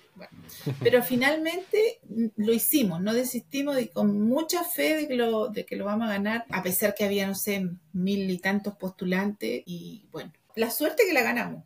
Pero 0.83 1.03
finalmente 1.03 2.01
lo 2.37 2.53
hicimos, 2.53 3.01
no 3.01 3.13
desistimos 3.13 3.81
y 3.81 3.89
con 3.89 4.21
mucha 4.23 4.65
fe 4.65 4.97
de 4.97 5.09
que, 5.09 5.15
lo, 5.15 5.49
de 5.49 5.65
que 5.65 5.77
lo 5.77 5.85
vamos 5.85 6.09
a 6.09 6.13
ganar, 6.13 6.45
a 6.51 6.63
pesar 6.63 6.95
que 6.95 7.05
había, 7.05 7.27
no 7.27 7.35
sé, 7.35 7.69
mil 7.93 8.31
y 8.31 8.39
tantos 8.39 8.77
postulantes 8.77 9.63
y 9.67 10.07
bueno, 10.13 10.33
la 10.55 10.71
suerte 10.71 11.05
que 11.07 11.13
la 11.13 11.23
ganamos, 11.23 11.65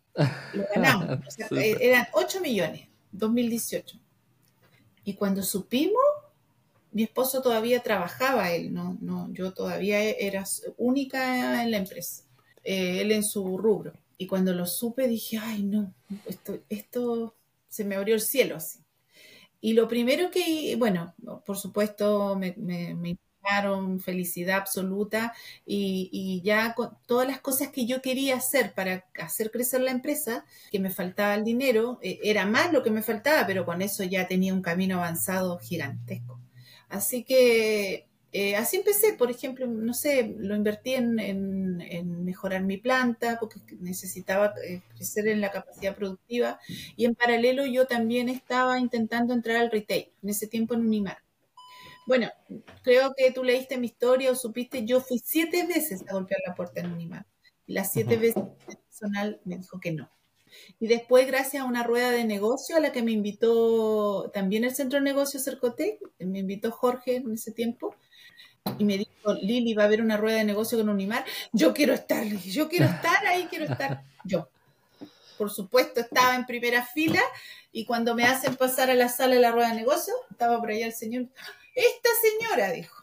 lo 0.54 0.64
ganamos, 0.74 1.38
eh, 1.52 1.76
eran 1.80 2.06
8 2.12 2.40
millones, 2.40 2.88
2018. 3.12 3.98
Y 5.04 5.14
cuando 5.14 5.42
supimos, 5.42 6.02
mi 6.92 7.02
esposo 7.02 7.42
todavía 7.42 7.82
trabajaba, 7.82 8.50
él, 8.52 8.72
no, 8.72 8.96
no, 9.00 9.28
yo 9.32 9.52
todavía 9.52 10.02
era 10.02 10.44
única 10.76 11.62
en 11.62 11.70
la 11.70 11.78
empresa, 11.78 12.24
eh, 12.64 13.00
él 13.00 13.12
en 13.12 13.24
su 13.24 13.58
rubro. 13.58 13.92
Y 14.16 14.26
cuando 14.26 14.52
lo 14.52 14.66
supe 14.66 15.06
dije, 15.06 15.38
ay 15.38 15.62
no, 15.62 15.94
esto, 16.26 16.58
esto 16.68 17.34
se 17.68 17.84
me 17.84 17.96
abrió 17.96 18.14
el 18.14 18.20
cielo 18.20 18.56
así. 18.56 18.80
Y 19.60 19.72
lo 19.72 19.88
primero 19.88 20.30
que, 20.30 20.76
bueno, 20.76 21.14
por 21.44 21.56
supuesto 21.56 22.36
me, 22.36 22.54
me, 22.56 22.94
me 22.94 23.18
felicidad 24.00 24.58
absoluta 24.58 25.34
y, 25.66 26.40
ya 26.44 26.74
con 26.74 26.90
todas 27.06 27.26
las 27.26 27.40
cosas 27.40 27.68
que 27.68 27.86
yo 27.86 28.02
quería 28.02 28.36
hacer 28.36 28.74
para 28.74 29.04
hacer 29.20 29.50
crecer 29.50 29.80
la 29.80 29.90
empresa, 29.90 30.44
que 30.70 30.78
me 30.78 30.90
faltaba 30.90 31.34
el 31.34 31.44
dinero, 31.44 31.98
eh, 32.02 32.18
era 32.22 32.46
más 32.46 32.72
lo 32.72 32.82
que 32.82 32.90
me 32.90 33.02
faltaba, 33.02 33.46
pero 33.46 33.64
con 33.64 33.82
eso 33.82 34.04
ya 34.04 34.28
tenía 34.28 34.54
un 34.54 34.62
camino 34.62 34.98
avanzado 34.98 35.58
gigantesco. 35.58 36.40
Así 36.88 37.24
que 37.24 38.07
eh, 38.32 38.56
así 38.56 38.76
empecé, 38.76 39.14
por 39.14 39.30
ejemplo, 39.30 39.66
no 39.66 39.94
sé, 39.94 40.34
lo 40.38 40.54
invertí 40.54 40.94
en, 40.94 41.14
mejorar 42.24 42.62
mi 42.62 42.76
planta 42.76 43.38
porque 43.40 43.60
necesitaba 43.80 44.54
eh, 44.64 44.82
crecer 44.94 45.28
en 45.28 45.40
la 45.40 45.50
capacidad 45.50 45.96
productiva 45.96 46.60
y 46.96 47.06
en 47.06 47.14
paralelo 47.14 47.64
yo 47.66 47.86
también 47.86 48.28
estaba 48.28 48.78
intentando 48.78 49.32
entrar 49.32 49.56
al 49.56 49.70
retail, 49.70 50.12
en 50.22 50.28
ese 50.28 50.46
tiempo 50.46 50.74
en 50.74 50.82
Unimar. 50.82 51.18
Bueno, 52.06 52.30
creo 52.82 53.12
que 53.16 53.30
tú 53.32 53.44
leíste 53.44 53.78
mi 53.78 53.86
historia 53.86 54.30
o 54.30 54.34
supiste, 54.34 54.84
yo 54.84 55.00
fui 55.00 55.20
siete 55.22 55.66
veces 55.66 56.04
a 56.08 56.12
golpear 56.12 56.40
la 56.46 56.54
puerta 56.54 56.80
en 56.80 56.92
Unimar 56.92 57.26
las 57.68 57.92
siete 57.92 58.16
veces 58.16 58.42
el 58.66 58.76
personal 58.78 59.40
me 59.44 59.58
dijo 59.58 59.78
que 59.78 59.92
no. 59.92 60.10
Y 60.80 60.88
después, 60.88 61.26
gracias 61.26 61.62
a 61.62 61.66
una 61.66 61.84
rueda 61.84 62.10
de 62.10 62.24
negocio 62.24 62.76
a 62.76 62.80
la 62.80 62.90
que 62.90 63.02
me 63.02 63.12
invitó 63.12 64.30
también 64.32 64.64
el 64.64 64.74
Centro 64.74 64.98
de 64.98 65.04
Negocios 65.04 65.44
Cercotec, 65.44 66.00
me 66.18 66.40
invitó 66.40 66.72
Jorge 66.72 67.16
en 67.16 67.32
ese 67.32 67.52
tiempo, 67.52 67.94
y 68.78 68.84
me 68.84 68.98
dijo, 68.98 69.34
Lili, 69.40 69.74
va 69.74 69.84
a 69.84 69.86
haber 69.86 70.02
una 70.02 70.16
rueda 70.16 70.38
de 70.38 70.44
negocio 70.44 70.78
con 70.78 70.88
Unimar, 70.88 71.24
yo 71.52 71.72
quiero 71.72 71.94
estar, 71.94 72.24
yo 72.24 72.68
quiero 72.68 72.86
estar 72.86 73.26
ahí, 73.26 73.46
quiero 73.48 73.66
estar 73.66 74.02
yo. 74.24 74.48
Por 75.36 75.50
supuesto, 75.50 76.00
estaba 76.00 76.34
en 76.34 76.46
primera 76.46 76.84
fila 76.84 77.22
y 77.72 77.84
cuando 77.84 78.14
me 78.14 78.24
hacen 78.24 78.56
pasar 78.56 78.90
a 78.90 78.94
la 78.94 79.08
sala 79.08 79.36
de 79.36 79.40
la 79.40 79.52
rueda 79.52 79.68
de 79.70 79.76
negocio, 79.76 80.14
estaba 80.30 80.58
por 80.58 80.70
allá 80.70 80.86
el 80.86 80.94
señor, 80.94 81.26
esta 81.74 82.08
señora, 82.22 82.72
dijo, 82.72 82.97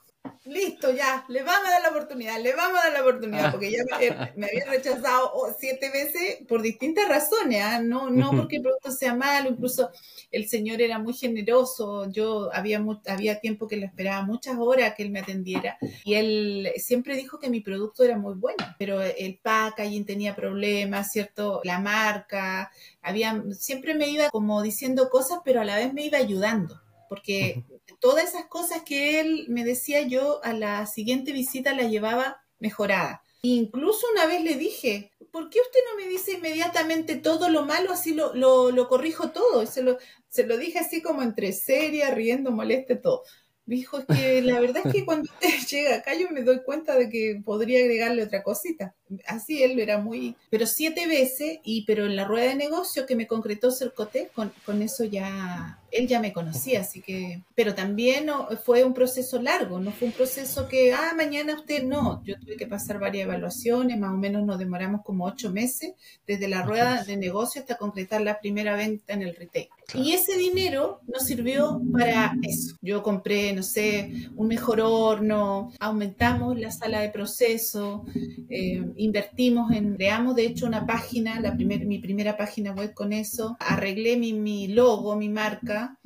listo, 0.46 0.92
ya, 0.92 1.26
le 1.28 1.44
vamos 1.44 1.68
a 1.68 1.72
dar 1.72 1.82
la 1.82 1.90
oportunidad, 1.90 2.40
le 2.40 2.56
vamos 2.56 2.80
a 2.80 2.84
dar 2.86 2.94
la 2.94 3.02
oportunidad, 3.02 3.52
porque 3.52 3.72
ya 3.72 3.84
me, 3.84 4.06
eh, 4.06 4.34
me 4.36 4.46
habían 4.46 4.70
rechazado 4.70 5.32
oh, 5.34 5.54
siete 5.58 5.90
veces 5.90 6.38
por 6.48 6.62
distintas 6.62 7.10
razones, 7.10 7.62
¿ah? 7.64 7.80
no, 7.82 8.10
no 8.10 8.32
porque 8.32 8.58
el 8.58 8.62
producto 8.62 8.92
sea 8.92 9.16
malo, 9.16 9.50
incluso 9.50 9.90
el 10.32 10.48
señor 10.48 10.82
era 10.82 11.00
muy 11.00 11.14
generoso, 11.14 12.10
yo 12.12 12.50
había, 12.54 12.84
había 13.08 13.40
tiempo 13.40 13.68
que 13.68 13.78
le 13.78 13.88
esperaba 13.88 14.24
muchas 14.24 14.58
horas 14.58 14.94
que 14.96 15.04
él 15.04 15.10
me 15.10 15.20
atendiera, 15.20 15.78
y 16.04 16.14
él 16.14 16.72
siempre 16.78 17.16
dijo 17.16 17.40
que 17.40 17.50
mi 17.50 17.62
producto 17.62 18.04
era 18.04 18.18
muy 18.18 18.36
bueno, 18.36 18.64
pero 18.78 19.02
el 19.02 19.40
packaging 19.42 20.06
tenía 20.06 20.36
problemas, 20.36 21.12
¿cierto? 21.12 21.62
La 21.64 21.80
marca, 21.80 22.72
había, 23.02 23.44
siempre 23.58 23.96
me 23.96 24.08
iba 24.10 24.30
como 24.30 24.62
diciendo 24.62 25.10
cosas, 25.10 25.40
pero 25.44 25.62
a 25.62 25.66
la 25.66 25.78
vez 25.78 25.94
me 25.94 26.06
iba 26.06 26.18
ayudando, 26.18 26.82
porque 27.10 27.64
todas 28.00 28.30
esas 28.30 28.46
cosas 28.46 28.84
que 28.84 29.20
él 29.20 29.46
me 29.50 29.64
decía 29.64 30.02
yo 30.02 30.44
a 30.44 30.54
la 30.54 30.86
siguiente 30.86 31.32
visita 31.32 31.74
la 31.74 31.84
llevaba 31.84 32.42
mejorada. 32.60 33.22
Incluso 33.42 34.08
una 34.12 34.26
vez 34.26 34.44
le 34.44 34.56
dije, 34.56 35.12
¿por 35.32 35.50
qué 35.50 35.60
usted 35.60 35.80
no 35.92 36.02
me 36.02 36.10
dice 36.10 36.34
inmediatamente 36.34 37.16
todo 37.16 37.50
lo 37.50 37.64
malo, 37.64 37.94
así 37.94 38.14
lo, 38.14 38.34
lo, 38.34 38.88
corrijo 38.88 39.30
todo? 39.30 39.66
Se 39.68 39.84
lo, 39.84 39.98
se 40.30 40.48
lo 40.48 40.58
dije 40.58 40.80
así 40.80 41.02
como 41.02 41.22
entre 41.22 41.54
seria, 41.54 42.10
riendo, 42.10 42.52
moleste, 42.52 42.96
todo. 42.96 43.22
Dijo, 43.68 44.00
es 44.00 44.06
que 44.06 44.42
la 44.42 44.60
verdad 44.60 44.84
es 44.86 44.94
que 44.94 45.06
cuando 45.06 45.30
usted 45.32 45.50
llega 45.70 45.96
acá 45.96 46.16
yo 46.16 46.30
me 46.32 46.42
doy 46.42 46.64
cuenta 46.64 46.96
de 46.96 47.10
que 47.10 47.42
podría 47.46 47.80
agregarle 47.80 48.24
otra 48.24 48.42
cosita. 48.42 48.96
Así 49.28 49.64
él 49.64 49.80
era 49.80 50.00
muy... 50.00 50.36
Pero 50.50 50.68
siete 50.68 51.08
veces, 51.08 51.60
y 51.64 51.86
pero 51.86 52.06
en 52.06 52.16
la 52.16 52.26
rueda 52.26 52.50
de 52.50 52.56
negocio 52.56 53.06
que 53.06 53.16
me 53.16 53.28
concretó 53.28 53.72
Cercote, 53.72 54.30
con, 54.34 54.52
con 54.66 54.82
eso 54.82 55.04
ya 55.04 55.80
él 55.96 56.08
ya 56.08 56.20
me 56.20 56.34
conocía, 56.34 56.82
así 56.82 57.02
que, 57.02 57.42
pero 57.56 57.74
también 57.74 58.28
fue 58.64 58.84
un 58.84 58.94
proceso 58.94 59.42
largo, 59.42 59.80
no 59.80 59.92
fue 59.92 60.10
un 60.10 60.14
proceso 60.14 60.68
que, 60.68 60.94
ah, 60.94 61.14
mañana 61.16 61.56
usted 61.56 61.84
no, 61.84 62.22
yo 62.26 62.36
tuve 62.40 62.58
que 62.58 62.68
pasar 62.68 63.00
varias 63.00 63.26
evaluaciones, 63.26 63.98
más 63.98 64.12
o 64.12 64.18
menos 64.18 64.46
nos 64.46 64.60
demoramos 64.60 65.02
como 65.04 65.26
ocho 65.26 65.52
meses, 65.52 65.94
desde 66.28 66.48
la 66.48 66.64
rueda 66.64 67.04
de 67.04 67.18
negocio 67.18 67.62
hasta 67.62 67.78
concretar 67.78 68.22
la 68.22 68.40
primera 68.40 68.76
venta 68.76 69.14
en 69.14 69.22
el 69.22 69.36
retail. 69.36 69.70
Y 69.94 70.14
ese 70.14 70.36
dinero 70.38 71.02
nos 71.08 71.26
sirvió 71.26 71.80
para 71.94 72.34
eso. 72.42 72.76
Yo 72.82 73.04
compré, 73.04 73.54
no 73.54 73.62
sé, 73.62 74.12
un 74.36 74.48
mejor 74.48 74.82
horno, 74.82 75.72
aumentamos 75.80 76.60
la 76.60 76.72
sala 76.72 77.02
de 77.02 77.10
proceso, 77.10 78.04
eh, 78.50 78.84
invertimos 78.98 79.72
en, 79.72 79.96
creamos 79.96 80.36
de 80.36 80.46
hecho 80.46 80.66
una 80.66 80.86
página, 80.86 81.40
la 81.40 81.56
primer, 81.56 81.86
mi 81.86 82.00
primera 82.00 82.38
página 82.38 82.72
web 82.72 82.94
con 82.94 83.14
eso, 83.14 83.58
arreglé 83.60 84.18
mi, 84.18 84.34
mi 84.34 84.68
logo, 84.68 85.16
mi 85.16 85.30
marca, 85.30 86.00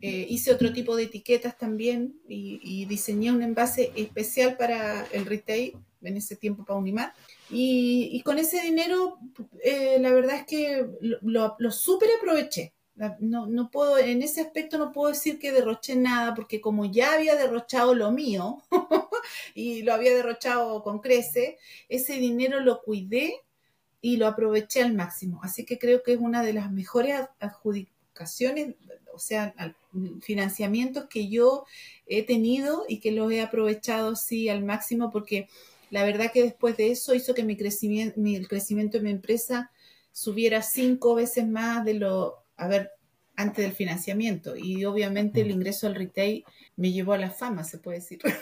eh, 0.00 0.26
hice 0.28 0.52
otro 0.52 0.72
tipo 0.72 0.96
de 0.96 1.04
etiquetas 1.04 1.56
también 1.56 2.14
y, 2.28 2.84
diseñé 2.86 3.32
un 3.32 3.42
envase 3.42 3.92
especial 3.96 4.56
para 4.56 5.04
el 5.12 5.26
retail 5.26 5.72
en 6.02 6.16
ese 6.16 6.36
tiempo 6.36 6.64
para 6.64 6.78
Unimar. 6.78 7.12
Y, 7.50 8.20
con 8.24 8.38
ese 8.38 8.60
dinero, 8.60 9.18
eh, 9.64 9.98
la 10.00 10.12
verdad 10.12 10.36
es 10.36 10.46
que 10.46 10.86
lo, 11.00 11.56
lo, 11.58 11.70
súper 11.70 12.08
aproveché. 12.18 12.72
No, 13.20 13.46
no, 13.46 13.70
puedo, 13.70 13.98
en 13.98 14.22
ese 14.22 14.40
aspecto 14.40 14.78
no 14.78 14.90
puedo 14.90 15.12
decir 15.12 15.38
que 15.38 15.52
derroché 15.52 15.96
nada, 15.96 16.34
porque 16.34 16.62
como 16.62 16.86
ya 16.86 17.12
había 17.12 17.36
derrochado 17.36 17.94
lo 17.94 18.10
mío 18.10 18.62
y 19.54 19.82
lo 19.82 19.92
había 19.92 20.14
derrochado 20.14 20.82
con 20.82 21.00
crece, 21.00 21.58
ese 21.90 22.14
dinero 22.14 22.60
lo 22.60 22.80
cuidé 22.82 23.42
y 24.00 24.16
lo 24.16 24.26
aproveché 24.26 24.82
al 24.82 24.94
máximo. 24.94 25.40
Así 25.42 25.66
que 25.66 25.78
creo 25.78 26.02
que 26.02 26.14
es 26.14 26.18
una 26.18 26.42
de 26.42 26.54
las 26.54 26.72
mejores 26.72 27.20
adjudicaciones 27.38 28.76
o 29.12 29.18
sea, 29.18 29.54
financiamientos 30.20 31.06
que 31.08 31.28
yo 31.28 31.64
he 32.06 32.22
tenido 32.22 32.84
y 32.86 33.00
que 33.00 33.12
los 33.12 33.32
he 33.32 33.40
aprovechado 33.40 34.14
sí 34.14 34.48
al 34.48 34.62
máximo 34.62 35.10
porque 35.10 35.48
la 35.90 36.04
verdad 36.04 36.30
que 36.32 36.42
después 36.42 36.76
de 36.76 36.90
eso 36.90 37.14
hizo 37.14 37.34
que 37.34 37.42
mi 37.42 37.56
crecimiento, 37.56 38.20
mi, 38.20 38.36
el 38.36 38.46
crecimiento 38.46 38.98
de 38.98 39.04
mi 39.04 39.10
empresa 39.10 39.70
subiera 40.12 40.62
cinco 40.62 41.14
veces 41.14 41.48
más 41.48 41.84
de 41.84 41.94
lo, 41.94 42.42
a 42.56 42.68
ver, 42.68 42.92
antes 43.36 43.64
del 43.64 43.74
financiamiento. 43.74 44.56
Y 44.56 44.84
obviamente 44.84 45.42
el 45.42 45.50
ingreso 45.50 45.86
al 45.86 45.94
retail 45.94 46.44
me 46.76 46.92
llevó 46.92 47.12
a 47.12 47.18
la 47.18 47.30
fama, 47.30 47.64
se 47.64 47.78
puede 47.78 47.98
decir. 47.98 48.20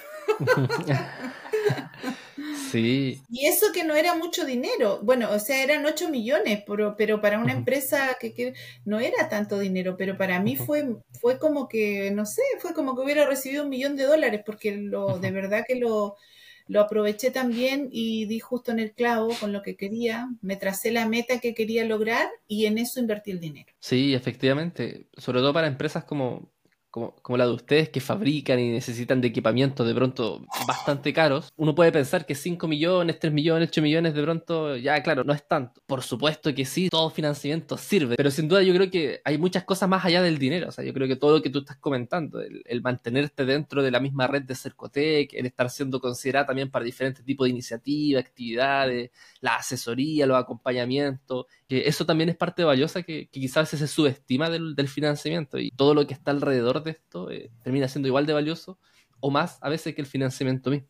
Sí. 2.70 3.22
Y 3.30 3.46
eso 3.46 3.66
que 3.72 3.84
no 3.84 3.94
era 3.94 4.16
mucho 4.16 4.44
dinero. 4.44 4.98
Bueno, 5.02 5.30
o 5.30 5.38
sea, 5.38 5.62
eran 5.62 5.86
8 5.86 6.10
millones, 6.10 6.64
pero, 6.66 6.96
pero 6.96 7.20
para 7.20 7.38
una 7.38 7.52
empresa 7.52 8.16
que, 8.18 8.52
no 8.84 8.98
era 8.98 9.28
tanto 9.28 9.60
dinero, 9.60 9.96
pero 9.96 10.18
para 10.18 10.40
mí 10.40 10.56
fue, 10.56 10.96
fue 11.20 11.38
como 11.38 11.68
que, 11.68 12.10
no 12.10 12.26
sé, 12.26 12.42
fue 12.58 12.74
como 12.74 12.96
que 12.96 13.02
hubiera 13.02 13.26
recibido 13.26 13.62
un 13.62 13.70
millón 13.70 13.94
de 13.94 14.04
dólares, 14.04 14.42
porque 14.44 14.76
lo, 14.76 15.20
de 15.20 15.30
verdad 15.30 15.64
que 15.66 15.76
lo, 15.76 16.16
lo 16.66 16.80
aproveché 16.80 17.30
también 17.30 17.88
y 17.90 18.26
di 18.26 18.40
justo 18.40 18.72
en 18.72 18.78
el 18.78 18.92
clavo 18.92 19.30
con 19.40 19.52
lo 19.52 19.62
que 19.62 19.76
quería, 19.76 20.28
me 20.40 20.56
tracé 20.56 20.90
la 20.90 21.08
meta 21.08 21.40
que 21.40 21.54
quería 21.54 21.84
lograr 21.84 22.28
y 22.48 22.66
en 22.66 22.78
eso 22.78 23.00
invertí 23.00 23.30
el 23.30 23.40
dinero. 23.40 23.72
Sí, 23.78 24.14
efectivamente, 24.14 25.08
sobre 25.16 25.40
todo 25.40 25.52
para 25.52 25.66
empresas 25.66 26.04
como 26.04 26.53
como, 26.94 27.36
la 27.36 27.46
de 27.46 27.52
ustedes 27.52 27.88
que 27.88 28.00
fabrican 28.00 28.60
y 28.60 28.70
necesitan 28.70 29.20
de 29.20 29.26
equipamiento 29.26 29.84
de 29.84 29.92
pronto 29.96 30.46
bastante 30.68 31.12
caros, 31.12 31.52
uno 31.56 31.74
puede 31.74 31.90
pensar 31.90 32.24
que 32.24 32.36
5 32.36 32.68
millones, 32.68 33.18
3 33.18 33.32
millones, 33.32 33.70
8 33.70 33.82
millones 33.82 34.14
de 34.14 34.22
pronto, 34.22 34.76
ya 34.76 35.02
claro, 35.02 35.24
no 35.24 35.32
es 35.32 35.44
tanto. 35.48 35.82
Por 35.86 36.04
supuesto 36.04 36.54
que 36.54 36.64
sí, 36.64 36.88
todo 36.88 37.10
financiamiento 37.10 37.76
sirve, 37.76 38.14
pero 38.14 38.30
sin 38.30 38.46
duda 38.46 38.62
yo 38.62 38.72
creo 38.72 38.92
que 38.92 39.20
hay 39.24 39.38
muchas 39.38 39.64
cosas 39.64 39.88
más 39.88 40.04
allá 40.04 40.22
del 40.22 40.38
dinero. 40.38 40.68
O 40.68 40.70
sea, 40.70 40.84
yo 40.84 40.94
creo 40.94 41.08
que 41.08 41.16
todo 41.16 41.38
lo 41.38 41.42
que 41.42 41.50
tú 41.50 41.60
estás 41.60 41.78
comentando, 41.78 42.40
el, 42.40 42.82
mantenerte 42.82 43.44
dentro 43.44 43.82
de 43.82 43.90
la 43.90 43.98
misma 43.98 44.28
red 44.28 44.42
de 44.42 44.54
Cercotec, 44.54 45.34
el 45.34 45.46
estar 45.46 45.70
siendo 45.70 45.98
considerada 45.98 46.46
también 46.46 46.70
para 46.70 46.84
diferentes 46.84 47.24
tipos 47.24 47.46
de 47.46 47.50
iniciativas, 47.50 48.24
actividades, 48.24 49.10
la 49.40 49.56
asesoría, 49.56 50.26
los 50.26 50.38
acompañamientos, 50.38 51.46
que 51.66 51.88
eso 51.88 52.06
también 52.06 52.28
es 52.28 52.36
parte 52.36 52.62
valiosa 52.62 53.02
que, 53.02 53.28
quizás 53.28 53.68
se 53.68 53.88
subestima 53.88 54.48
del, 54.48 54.76
del 54.76 54.88
financiamiento 54.88 55.58
y 55.58 55.70
todo 55.72 55.92
lo 55.94 56.06
que 56.06 56.14
está 56.14 56.30
alrededor 56.30 56.83
de 56.84 56.92
esto 56.92 57.30
eh, 57.30 57.50
termina 57.62 57.88
siendo 57.88 58.08
igual 58.08 58.26
de 58.26 58.32
valioso 58.32 58.78
o 59.20 59.30
más 59.30 59.58
a 59.60 59.68
veces 59.68 59.94
que 59.94 60.02
el 60.02 60.06
financiamiento 60.06 60.70
mismo. 60.70 60.88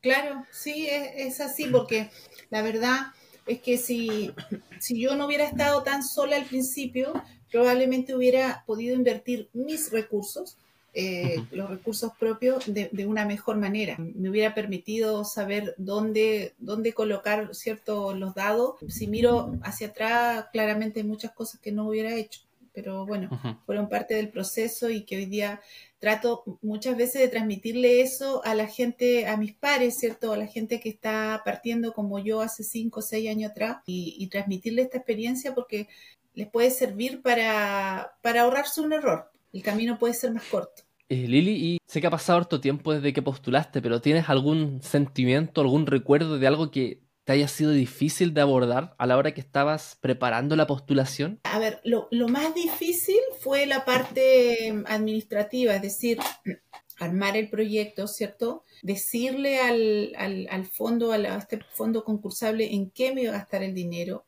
Claro, 0.00 0.44
sí, 0.52 0.86
es, 0.88 1.40
así, 1.40 1.66
porque 1.66 2.10
la 2.50 2.62
verdad 2.62 3.08
es 3.46 3.60
que 3.60 3.78
si, 3.78 4.30
si 4.78 5.00
yo 5.00 5.16
no 5.16 5.26
hubiera 5.26 5.44
estado 5.44 5.82
tan 5.82 6.02
sola 6.02 6.36
al 6.36 6.44
principio, 6.44 7.12
probablemente 7.50 8.14
hubiera 8.14 8.62
podido 8.66 8.94
invertir 8.94 9.48
mis 9.52 9.90
recursos, 9.90 10.58
eh, 10.94 11.44
los 11.50 11.68
recursos 11.68 12.12
propios, 12.18 12.72
de, 12.72 12.88
de, 12.92 13.06
una 13.06 13.24
mejor 13.24 13.56
manera. 13.56 13.96
Me 13.98 14.30
hubiera 14.30 14.54
permitido 14.54 15.24
saber 15.24 15.74
dónde, 15.76 16.54
dónde 16.58 16.92
colocar 16.92 17.54
ciertos 17.54 18.16
los 18.16 18.34
dados. 18.34 18.76
Si 18.88 19.06
miro 19.08 19.54
hacia 19.62 19.88
atrás, 19.88 20.46
claramente 20.52 21.00
hay 21.00 21.06
muchas 21.06 21.32
cosas 21.32 21.60
que 21.60 21.72
no 21.72 21.88
hubiera 21.88 22.14
hecho 22.14 22.45
pero 22.76 23.06
bueno, 23.06 23.30
fueron 23.64 23.88
parte 23.88 24.16
del 24.16 24.28
proceso 24.28 24.90
y 24.90 25.06
que 25.06 25.16
hoy 25.16 25.24
día 25.24 25.62
trato 25.98 26.44
muchas 26.60 26.94
veces 26.94 27.22
de 27.22 27.28
transmitirle 27.28 28.02
eso 28.02 28.44
a 28.44 28.54
la 28.54 28.66
gente, 28.66 29.26
a 29.26 29.38
mis 29.38 29.54
pares, 29.54 29.98
¿cierto? 29.98 30.34
A 30.34 30.36
la 30.36 30.46
gente 30.46 30.78
que 30.78 30.90
está 30.90 31.40
partiendo 31.42 31.94
como 31.94 32.18
yo 32.18 32.42
hace 32.42 32.64
cinco 32.64 33.00
o 33.00 33.02
seis 33.02 33.30
años 33.30 33.52
atrás 33.52 33.78
y, 33.86 34.28
transmitirle 34.28 34.82
esta 34.82 34.98
experiencia 34.98 35.54
porque 35.54 35.88
les 36.34 36.50
puede 36.50 36.70
servir 36.70 37.22
para, 37.22 38.12
para 38.20 38.42
ahorrarse 38.42 38.82
un 38.82 38.92
error. 38.92 39.32
El 39.54 39.62
camino 39.62 39.98
puede 39.98 40.12
ser 40.12 40.34
más 40.34 40.44
corto. 40.44 40.82
Eh, 41.08 41.26
Lili, 41.26 41.52
y 41.52 41.78
sé 41.86 42.02
que 42.02 42.08
ha 42.08 42.10
pasado 42.10 42.40
harto 42.40 42.60
tiempo 42.60 42.92
desde 42.92 43.14
que 43.14 43.22
postulaste, 43.22 43.80
pero 43.80 44.02
¿tienes 44.02 44.28
algún 44.28 44.82
sentimiento, 44.82 45.62
algún 45.62 45.86
recuerdo 45.86 46.38
de 46.38 46.46
algo 46.46 46.70
que 46.70 47.05
te 47.26 47.32
haya 47.32 47.48
sido 47.48 47.72
difícil 47.72 48.34
de 48.34 48.40
abordar 48.40 48.94
a 48.98 49.06
la 49.06 49.16
hora 49.16 49.34
que 49.34 49.40
estabas 49.40 49.98
preparando 50.00 50.54
la 50.54 50.68
postulación? 50.68 51.40
A 51.42 51.58
ver, 51.58 51.80
lo, 51.82 52.08
más 52.28 52.54
difícil 52.54 53.18
fue 53.40 53.66
la 53.66 53.84
parte 53.84 54.72
administrativa, 54.86 55.74
es 55.74 55.82
decir, 55.82 56.18
armar 57.00 57.36
el 57.36 57.50
proyecto, 57.50 58.06
¿cierto? 58.06 58.62
Decirle 58.80 59.58
al, 59.58 60.12
al, 60.16 60.66
fondo, 60.66 61.10
a, 61.10 61.16
a, 61.16 61.38
este 61.38 61.58
fondo 61.72 62.04
concursable 62.04 62.72
en 62.72 62.90
qué 62.90 63.12
me 63.12 63.22
iba 63.22 63.34
a 63.34 63.38
gastar 63.38 63.64
el 63.64 63.74
dinero, 63.74 64.24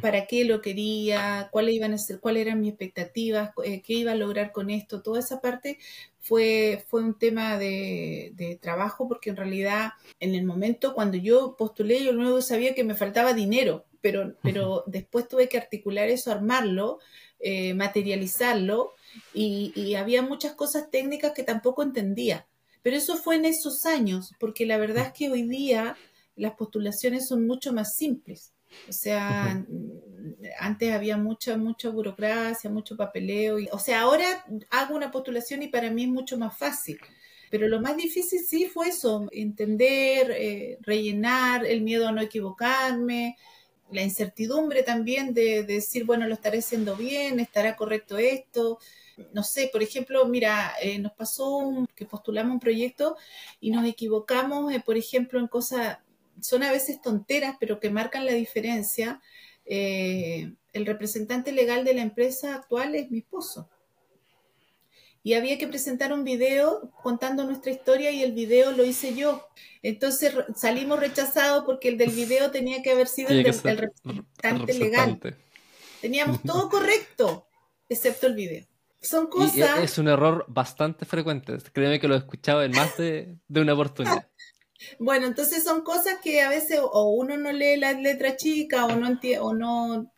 para 0.00 0.26
qué 0.26 0.44
lo 0.44 0.60
quería, 0.60 1.48
cuáles 1.50 1.74
iban 1.74 1.92
a 1.94 1.98
ser, 1.98 2.20
cuáles 2.20 2.42
eran 2.42 2.60
mis 2.60 2.70
expectativas, 2.70 3.50
eh, 3.64 3.82
qué 3.82 3.94
iba 3.94 4.12
a 4.12 4.16
lograr 4.16 4.52
con 4.52 4.70
esto, 4.70 5.02
toda 5.02 5.18
esa 5.18 5.40
parte 5.40 5.78
fue, 6.20 6.84
fue 6.88 7.02
un 7.02 7.18
tema 7.18 7.58
de, 7.58 8.58
trabajo 8.62 9.08
porque 9.08 9.30
en 9.30 9.36
realidad 9.36 9.92
en 10.20 10.34
el 10.34 10.44
momento 10.44 10.94
cuando 10.94 11.16
yo 11.16 11.56
postulé 11.58 12.04
yo 12.04 12.12
luego 12.12 12.40
sabía 12.40 12.74
que 12.74 12.84
me 12.84 12.94
faltaba 12.94 13.34
dinero, 13.34 13.84
pero, 14.00 14.34
pero 14.42 14.84
después 14.86 15.28
tuve 15.28 15.48
que 15.48 15.58
articular 15.58 16.08
eso, 16.08 16.30
armarlo, 16.30 17.00
eh, 17.40 17.74
materializarlo 17.74 18.92
y, 19.32 19.72
y 19.74 19.96
había 19.96 20.22
muchas 20.22 20.54
cosas 20.54 20.90
técnicas 20.90 21.32
que 21.32 21.42
tampoco 21.42 21.82
entendía. 21.82 22.46
Pero 22.82 22.96
eso 22.96 23.16
fue 23.16 23.36
en 23.36 23.46
esos 23.46 23.86
años, 23.86 24.32
porque 24.38 24.66
la 24.66 24.76
verdad 24.76 25.06
es 25.06 25.12
que 25.14 25.30
hoy 25.30 25.42
día 25.42 25.96
las 26.36 26.54
postulaciones 26.54 27.26
son 27.26 27.46
mucho 27.46 27.72
más 27.72 27.96
simples. 27.96 28.53
O 28.88 28.92
sea, 28.92 29.64
antes 30.58 30.92
había 30.92 31.16
mucha, 31.16 31.56
mucha 31.56 31.90
burocracia, 31.90 32.70
mucho 32.70 32.96
papeleo. 32.96 33.58
Y, 33.58 33.68
o 33.72 33.78
sea, 33.78 34.02
ahora 34.02 34.44
hago 34.70 34.94
una 34.94 35.10
postulación 35.10 35.62
y 35.62 35.68
para 35.68 35.90
mí 35.90 36.04
es 36.04 36.08
mucho 36.08 36.38
más 36.38 36.56
fácil. 36.56 36.98
Pero 37.50 37.68
lo 37.68 37.80
más 37.80 37.96
difícil 37.96 38.40
sí 38.40 38.66
fue 38.66 38.88
eso, 38.88 39.28
entender, 39.30 40.30
eh, 40.32 40.78
rellenar, 40.80 41.64
el 41.64 41.82
miedo 41.82 42.08
a 42.08 42.12
no 42.12 42.20
equivocarme, 42.20 43.36
la 43.92 44.02
incertidumbre 44.02 44.82
también 44.82 45.34
de, 45.34 45.62
decir, 45.62 46.04
bueno, 46.04 46.26
lo 46.26 46.34
estaré 46.34 46.58
haciendo 46.58 46.96
bien, 46.96 47.38
estará 47.38 47.76
correcto 47.76 48.18
esto. 48.18 48.78
No 49.32 49.44
sé, 49.44 49.70
por 49.72 49.82
ejemplo, 49.82 50.26
mira, 50.26 50.72
eh, 50.82 50.98
nos 50.98 51.12
pasó 51.12 51.86
que 51.94 52.04
postulamos 52.04 52.54
un 52.54 52.60
proyecto 52.60 53.16
y 53.60 53.70
nos 53.70 53.86
equivocamos, 53.86 54.72
eh, 54.72 54.82
por 54.84 54.96
ejemplo, 54.96 55.38
en 55.38 55.46
cosas 55.46 55.98
son 56.40 56.62
a 56.62 56.72
veces 56.72 57.00
tonteras, 57.00 57.56
pero 57.58 57.80
que 57.80 57.90
marcan 57.90 58.26
la 58.26 58.32
diferencia. 58.32 59.20
Eh, 59.64 60.52
el 60.72 60.86
representante 60.86 61.52
legal 61.52 61.84
de 61.84 61.94
la 61.94 62.02
empresa 62.02 62.54
actual 62.54 62.94
es 62.94 63.10
mi 63.10 63.18
esposo. 63.18 63.68
Y 65.22 65.32
había 65.32 65.56
que 65.56 65.66
presentar 65.66 66.12
un 66.12 66.22
video 66.22 66.90
contando 67.02 67.44
nuestra 67.44 67.72
historia 67.72 68.10
y 68.10 68.22
el 68.22 68.32
video 68.32 68.72
lo 68.72 68.84
hice 68.84 69.14
yo. 69.14 69.48
Entonces 69.82 70.34
salimos 70.54 71.00
rechazados 71.00 71.64
porque 71.64 71.88
el 71.88 71.96
del 71.96 72.10
video 72.10 72.50
tenía 72.50 72.82
que 72.82 72.90
haber 72.90 73.08
sido 73.08 73.30
el, 73.30 73.42
representante 73.42 74.74
legal. 74.74 75.18
Teníamos 76.02 76.42
todo 76.42 76.68
correcto, 76.70 77.46
excepto 77.88 78.26
el 78.26 78.34
video. 78.34 78.66
Son 79.00 79.28
cosas... 79.28 79.78
es 79.82 79.96
un 79.96 80.08
error 80.08 80.44
bastante 80.48 81.06
frecuente. 81.06 81.56
Créeme 81.72 82.00
que 82.00 82.08
lo 82.08 82.14
he 82.14 82.18
escuchado 82.18 82.62
en 82.62 82.72
más 82.72 82.96
de, 82.98 83.34
de 83.48 83.60
una 83.60 83.72
oportunidad. 83.72 84.28
Bueno, 84.98 85.26
entonces 85.26 85.64
son 85.64 85.82
cosas 85.82 86.18
que 86.22 86.42
a 86.42 86.48
veces 86.48 86.80
o 86.82 87.10
uno 87.10 87.36
no 87.36 87.52
lee 87.52 87.76
la 87.76 87.92
letra 87.92 88.36
chica 88.36 88.86
o 88.86 88.96
no 88.96 89.18
o 89.40 89.54
no 89.54 90.12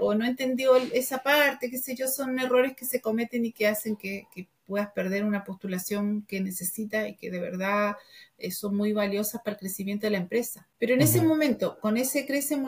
o 0.00 0.14
no 0.14 0.24
entendió 0.24 0.76
esa 0.76 1.18
parte, 1.22 1.70
qué 1.70 1.78
sé 1.78 1.94
yo, 1.94 2.08
son 2.08 2.38
errores 2.38 2.74
que 2.76 2.84
se 2.84 3.00
cometen 3.00 3.44
y 3.44 3.52
que 3.52 3.66
hacen 3.66 3.96
que, 3.96 4.26
puedas 4.66 4.90
perder 4.92 5.24
una 5.24 5.44
postulación 5.44 6.26
que 6.28 6.42
necesita 6.42 7.08
y 7.08 7.16
que 7.16 7.30
de 7.30 7.40
verdad 7.40 7.96
eh, 8.36 8.50
son 8.50 8.76
muy 8.76 8.92
valiosas 8.92 9.40
para 9.40 9.54
el 9.54 9.60
crecimiento 9.60 10.06
de 10.06 10.10
la 10.10 10.18
empresa. 10.18 10.68
Pero 10.78 10.92
en 10.92 11.00
ese 11.00 11.22
momento, 11.22 11.78
con 11.80 11.96
ese 11.96 12.26
crece 12.26 12.58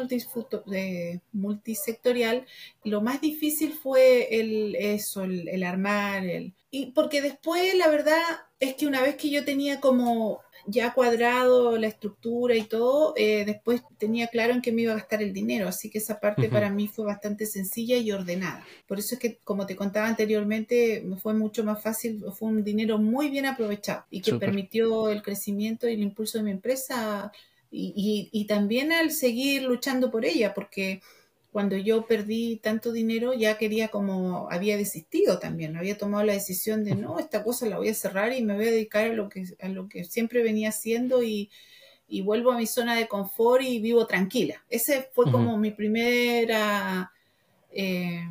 multisectorial, 1.33 2.46
lo 2.85 3.03
más 3.03 3.20
difícil 3.20 3.74
fue 3.74 4.40
el, 4.40 4.76
eso, 4.76 5.24
el, 5.24 5.46
el 5.50 5.62
armar, 5.62 6.24
el, 6.24 6.55
y 6.70 6.92
porque 6.92 7.20
después 7.20 7.74
la 7.74 7.88
verdad 7.88 8.22
es 8.61 8.76
que 8.76 8.87
una 8.87 9.03
vez 9.03 9.16
que 9.16 9.29
yo 9.29 9.44
tenía 9.44 9.79
como 9.79 10.40
ya 10.66 10.92
cuadrado 10.92 11.77
la 11.79 11.87
estructura 11.87 12.55
y 12.55 12.64
todo, 12.64 13.14
eh, 13.16 13.44
después 13.44 13.83
tenía 13.99 14.29
claro 14.29 14.53
en 14.53 14.62
qué 14.62 14.73
me 14.73 14.83
iba 14.83 14.92
a 14.92 14.96
gastar 14.96 15.23
el 15.23 15.33
dinero, 15.33 15.68
así 15.68 15.90
que 15.90 15.99
esa 15.99 16.20
parte 16.20 16.49
para 16.49 16.70
mí 16.70 16.88
fue 16.88 17.05
bastante 17.05 17.46
sencilla 17.46 17.96
y 17.96 18.12
ordenada. 18.12 18.64
Por 18.87 18.99
eso 18.99 19.14
es 19.14 19.20
que, 19.20 19.37
como 19.44 19.66
te 19.66 19.77
contaba 19.77 20.09
anteriormente, 20.09 21.03
me 21.05 21.16
fue 21.16 21.35
mucho 21.35 21.64
más 21.64 21.83
fácil, 21.83 22.25
fue 22.35 22.49
un 22.49 22.64
dinero 22.64 22.99
muy 22.99 23.29
bien 23.31 23.46
aprovechado 23.46 24.05
y 24.11 24.20
que 24.20 24.35
permitió 24.35 25.09
el 25.09 25.23
crecimiento 25.23 25.88
y 25.88 25.94
el 25.94 26.03
impulso 26.03 26.38
de 26.38 26.44
mi 26.44 26.51
empresa 26.51 27.33
y, 27.70 28.29
y 28.33 28.44
también 28.46 28.92
al 28.92 29.13
seguir 29.13 29.63
luchando 29.63 30.11
por 30.11 30.25
ella, 30.25 30.54
porque 30.54 31.00
cuando 31.53 31.77
yo 31.77 32.07
perdí 32.07 32.57
tanto 32.57 32.92
dinero 32.92 33.35
ya 33.35 33.59
quería 33.59 33.88
como 33.88 34.48
había 34.51 34.77
desistido 34.77 35.38
también, 35.38 35.77
había 35.77 35.98
tomado 35.98 36.25
la 36.25 36.33
decisión 36.33 36.85
de 36.85 36.94
no, 36.94 37.19
esta 37.19 37.42
cosa 37.42 37.67
la 37.67 37.79
voy 37.79 37.88
a 37.88 37.94
cerrar 37.94 38.33
y 38.33 38.42
me 38.42 38.55
voy 38.55 38.69
a 38.69 38.71
dedicar 38.71 39.07
a 39.07 39.15
lo 39.15 39.29
que, 39.29 39.44
a 39.61 39.69
lo 39.69 39.88
que 39.88 40.05
siempre 40.05 40.42
venía 40.42 40.69
haciendo 40.69 41.23
y, 41.23 41.51
vuelvo 42.25 42.53
a 42.53 42.59
mi 42.59 42.67
zona 42.67 42.96
de 42.96 43.07
confort 43.07 43.63
y 43.63 43.79
vivo 43.79 44.05
tranquila. 44.05 44.65
Ese 44.69 45.09
fue 45.13 45.31
como 45.31 45.57
mi 45.57 45.71
primera 45.71 47.13
eh, 47.71 48.25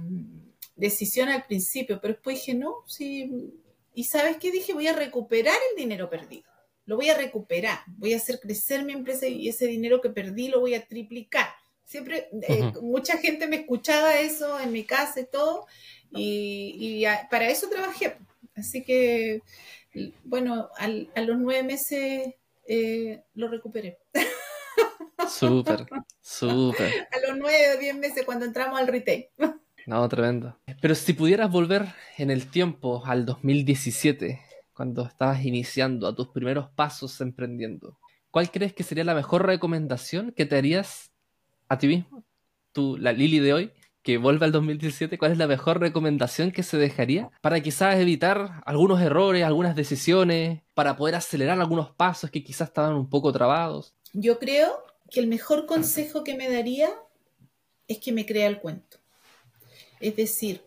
decisión 0.76 1.30
al 1.30 1.46
principio, 1.46 2.00
pero 2.02 2.14
después 2.14 2.38
dije, 2.40 2.56
no, 2.56 2.84
sí, 2.88 3.54
y 3.94 4.04
sabes 4.04 4.38
qué 4.38 4.52
dije, 4.52 4.74
voy 4.74 4.88
a 4.88 4.94
recuperar 4.94 5.56
el 5.72 5.78
dinero 5.78 6.10
perdido, 6.10 6.50
lo 6.86 6.98
voy 6.98 7.10
a 7.10 7.18
recuperar, 7.18 7.80
voy 7.88 8.14
a 8.14 8.18
hacer 8.18 8.40
crecer 8.42 8.84
mi 8.84 8.92
empresa 8.92 9.28
y 9.28 9.48
ese 9.48 9.68
dinero 9.68 10.02
que 10.02 10.10
perdí 10.10 10.50
lo 10.50 10.60
voy 10.60 10.74
a 10.74 10.86
triplicar 10.86 11.48
Siempre, 11.90 12.30
eh, 12.48 12.72
mucha 12.84 13.18
gente 13.18 13.48
me 13.48 13.56
escuchaba 13.56 14.20
eso 14.20 14.60
en 14.60 14.72
mi 14.72 14.84
casa 14.84 15.22
y 15.22 15.26
todo, 15.26 15.66
y, 16.12 17.04
para 17.32 17.50
eso 17.50 17.68
trabajé. 17.68 18.16
Así 18.56 18.84
que, 18.84 19.42
bueno, 20.24 20.70
a 20.78 21.22
los 21.22 21.40
nueve 21.40 21.64
meses 21.64 22.36
eh, 22.68 23.24
lo 23.34 23.48
recuperé. 23.48 23.98
Súper, 25.28 25.88
súper. 26.22 27.08
A 27.12 27.28
los 27.28 27.40
nueve 27.40 27.76
o 27.76 27.80
diez 27.80 27.98
meses 27.98 28.24
cuando 28.24 28.46
entramos 28.46 28.80
al 28.80 28.88
retail. 28.88 29.26
No, 29.88 30.08
tremendo. 30.08 30.60
Pero 30.82 30.94
si 30.94 31.14
pudieras 31.14 31.52
volver 31.52 31.88
en 32.20 32.30
el 32.30 32.52
tiempo 32.52 33.04
al 33.04 33.26
2017, 33.26 34.40
cuando 34.74 35.08
estabas 35.08 35.44
iniciando 35.44 36.08
a 36.08 36.16
tus 36.16 36.28
primeros 36.28 36.70
pasos 36.70 37.20
emprendiendo, 37.22 37.98
¿cuál 38.30 38.52
crees 38.52 38.74
que 38.74 38.84
sería 38.84 39.04
la 39.04 39.16
mejor 39.16 39.48
recomendación 39.48 40.32
que 40.32 40.46
te 40.46 40.56
harías 40.56 41.09
a 41.70 41.78
ti 41.78 41.88
mismo? 41.88 42.26
Tú, 42.72 42.98
la 42.98 43.14
Lili 43.14 43.40
de 43.40 43.54
hoy, 43.54 43.72
que 44.02 44.18
vuelve 44.18 44.46
al 44.46 44.52
2017, 44.52 45.18
¿cuál 45.18 45.34
es 45.34 45.38
la 45.38 45.48
mejor 45.48 45.80
recomendación 45.80 46.52
que 46.52 46.64
se 46.64 46.78
dejaría 46.78 47.30
para 47.42 47.62
quizás 47.62 47.96
evitar 47.98 48.62
algunos 48.66 49.02
errores, 49.02 49.44
algunas 49.44 49.76
decisiones, 49.76 50.62
para 50.74 50.98
poder 50.98 51.16
acelerar 51.16 51.60
algunos 51.60 51.92
pasos 51.92 52.32
que 52.32 52.44
quizás 52.44 52.70
estaban 52.70 52.96
un 52.96 53.10
poco 53.10 53.32
trabados? 53.32 53.94
Yo 54.14 54.40
creo 54.40 54.84
que 55.12 55.20
el 55.20 55.28
mejor 55.28 55.66
consejo 55.66 56.24
que 56.24 56.36
me 56.36 56.50
daría 56.50 56.90
es 57.88 58.00
que 58.00 58.12
me 58.12 58.26
crea 58.26 58.48
el 58.48 58.60
cuento. 58.60 58.98
Es 60.00 60.16
decir, 60.16 60.64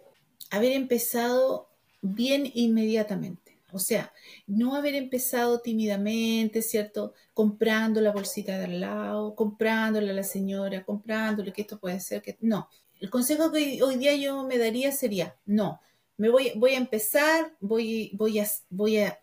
haber 0.51 0.73
empezado 0.73 1.71
bien 2.03 2.51
inmediatamente. 2.55 3.42
O 3.73 3.79
sea, 3.79 4.13
no 4.47 4.75
haber 4.75 4.95
empezado 4.95 5.61
tímidamente, 5.61 6.63
¿cierto? 6.63 7.15
Comprando 7.35 8.01
la 8.01 8.13
bolsita 8.13 8.59
de 8.59 8.65
al 8.67 8.81
lado, 8.81 9.35
comprándole 9.35 10.11
a 10.11 10.15
la 10.15 10.23
señora, 10.23 10.85
comprándole 10.85 11.53
que 11.53 11.63
esto 11.63 11.81
puede 11.81 12.01
ser 12.01 12.23
que... 12.23 12.37
No, 12.41 12.69
el 13.01 13.11
consejo 13.11 13.51
que 13.51 13.83
hoy 13.83 13.97
día 13.97 14.15
yo 14.15 14.45
me 14.45 14.59
daría 14.59 14.93
sería, 14.93 15.37
no, 15.45 15.81
me 16.17 16.29
voy, 16.29 16.53
voy 16.55 16.75
a 16.75 16.79
empezar, 16.79 17.57
voy, 17.61 18.11
voy, 18.15 18.39
a, 18.39 18.47
voy 18.71 18.99
a, 18.99 19.21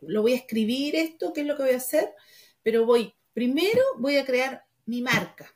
lo 0.00 0.22
voy 0.22 0.32
a 0.32 0.36
escribir 0.36 0.96
esto, 0.96 1.32
qué 1.32 1.42
es 1.42 1.46
lo 1.46 1.56
que 1.56 1.64
voy 1.64 1.72
a 1.72 1.76
hacer, 1.76 2.14
pero 2.62 2.86
voy, 2.86 3.14
primero 3.34 3.82
voy 3.98 4.16
a 4.16 4.24
crear 4.24 4.64
mi 4.86 5.02
marca. 5.02 5.54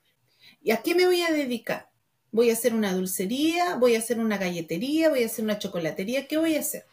¿Y 0.62 0.70
a 0.70 0.82
qué 0.82 0.94
me 0.94 1.06
voy 1.06 1.22
a 1.22 1.32
dedicar? 1.32 1.88
Voy 2.30 2.50
a 2.50 2.54
hacer 2.54 2.74
una 2.74 2.92
dulcería, 2.92 3.76
voy 3.76 3.94
a 3.94 4.00
hacer 4.00 4.18
una 4.18 4.36
galletería, 4.36 5.08
voy 5.08 5.22
a 5.22 5.26
hacer 5.26 5.44
una 5.44 5.58
chocolatería, 5.58 6.26
¿qué 6.26 6.36
voy 6.36 6.56
a 6.56 6.60
hacer? 6.60 6.84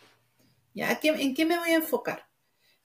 ¿Ya? 0.74 1.00
¿En 1.04 1.34
qué 1.34 1.46
me 1.46 1.58
voy 1.58 1.72
a 1.72 1.76
enfocar? 1.76 2.28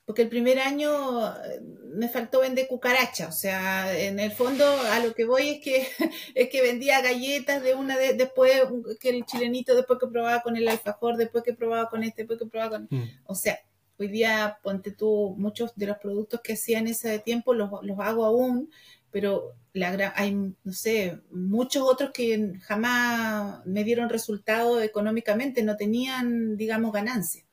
Porque 0.05 0.23
el 0.23 0.29
primer 0.29 0.61
año 0.61 1.27
eh, 1.29 1.61
me 1.95 2.09
faltó 2.09 2.41
vender 2.41 2.69
cucaracha, 2.69 3.27
o 3.29 3.33
sea, 3.33 3.99
en 3.99 4.21
el 4.21 4.31
fondo 4.31 4.65
a 4.65 5.01
lo 5.01 5.15
que 5.15 5.25
voy 5.25 5.49
es 5.49 5.61
que, 5.61 5.89
es 6.35 6.49
que 6.49 6.63
vendía 6.63 7.01
galletas 7.01 7.63
de 7.63 7.75
una 7.75 7.97
de, 7.97 8.15
después 8.15 8.63
que 9.01 9.11
el 9.11 9.25
chilenito, 9.25 9.75
después 9.75 9.99
que 9.99 10.07
probaba 10.07 10.43
con 10.43 10.57
el 10.57 10.69
alfajor, 10.69 11.17
después 11.17 11.43
que 11.43 11.55
probaba 11.55 11.89
con 11.89 12.05
este, 12.05 12.23
después 12.23 12.39
que 12.39 12.47
probaba 12.47 12.79
con... 12.79 12.89
Mm. 12.91 13.05
O 13.25 13.35
sea, 13.35 13.59
hoy 13.99 14.09
día, 14.09 14.59
ponte 14.63 14.93
tú, 14.93 15.35
muchos 15.39 15.75
de 15.75 15.87
los 15.87 15.99
productos 15.99 16.41
que 16.41 16.53
hacía 16.53 16.79
en 16.79 16.89
ese 16.89 17.19
tiempo 17.19 17.55
los, 17.55 17.71
los 17.83 17.99
hago 17.99 18.25
aún, 18.25 18.71
pero 19.11 19.55
la, 19.73 20.13
hay, 20.15 20.35
no 20.35 20.73
sé, 20.73 21.21
muchos 21.31 21.83
otros 21.83 22.11
que 22.13 22.53
jamás 22.63 23.65
me 23.67 23.83
dieron 23.83 24.09
resultado 24.09 24.83
económicamente, 24.83 25.63
no 25.63 25.77
tenían, 25.77 26.57
digamos, 26.57 26.93
ganancia. 26.93 27.46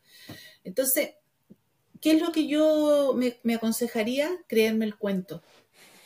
Entonces, 0.63 1.15
¿qué 2.01 2.11
es 2.11 2.21
lo 2.21 2.31
que 2.31 2.47
yo 2.47 3.15
me, 3.15 3.55
aconsejaría? 3.55 4.29
Creerme 4.47 4.85
el 4.85 4.97
cuento. 4.97 5.41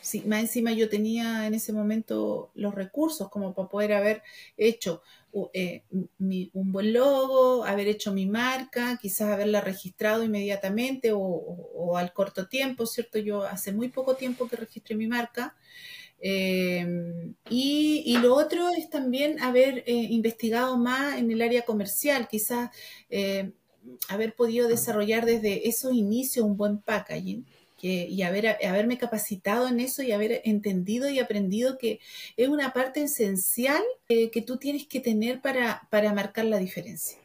Sí, 0.00 0.22
más 0.26 0.40
encima 0.40 0.72
yo 0.72 0.88
tenía 0.88 1.46
en 1.46 1.54
ese 1.54 1.72
momento 1.72 2.50
los 2.54 2.74
recursos 2.74 3.28
como 3.28 3.52
para 3.52 3.68
poder 3.68 3.92
haber 3.92 4.22
hecho 4.56 5.02
eh, 5.52 5.82
un 5.90 6.72
buen 6.72 6.92
logo, 6.92 7.64
haber 7.64 7.88
hecho 7.88 8.12
mi 8.12 8.24
marca, 8.24 8.98
quizás 9.02 9.32
haberla 9.32 9.60
registrado 9.60 10.24
inmediatamente 10.24 11.10
o, 11.12 11.96
al 11.96 12.12
corto 12.12 12.48
tiempo, 12.48 12.86
¿cierto? 12.86 13.18
Yo 13.18 13.42
hace 13.42 13.72
muy 13.72 13.88
poco 13.88 14.14
tiempo 14.16 14.48
que 14.48 14.56
registré 14.56 14.94
mi 14.94 15.06
marca. 15.06 15.56
Em, 16.20 17.34
y, 17.50 18.16
lo 18.18 18.34
otro 18.34 18.70
es 18.70 18.90
también 18.90 19.40
haber 19.40 19.84
eh, 19.86 19.92
investigado 19.92 20.76
más 20.78 21.16
en 21.18 21.30
el 21.30 21.42
área 21.42 21.62
comercial, 21.62 22.28
quizás 22.28 22.70
eh, 23.10 23.52
haber 24.08 24.34
podido 24.34 24.68
desarrollar 24.68 25.24
desde 25.24 25.68
esos 25.68 25.92
inicios 25.92 26.44
un 26.44 26.56
buen 26.56 26.78
packaging 26.78 27.46
y 27.80 28.22
haber, 28.22 28.58
haberme 28.66 28.98
capacitado 28.98 29.68
en 29.68 29.80
eso 29.80 30.02
y 30.02 30.12
haber 30.12 30.42
entendido 30.44 31.08
y 31.08 31.20
aprendido 31.20 31.78
que 31.78 32.00
es 32.36 32.48
una 32.48 32.72
parte 32.72 33.02
esencial 33.02 33.82
eh, 34.08 34.30
que 34.30 34.42
tú 34.42 34.56
tienes 34.56 34.86
que 34.86 35.00
tener 35.00 35.40
para, 35.40 35.86
para 35.90 36.12
marcar 36.12 36.46
la 36.46 36.58
diferencia. 36.58 37.18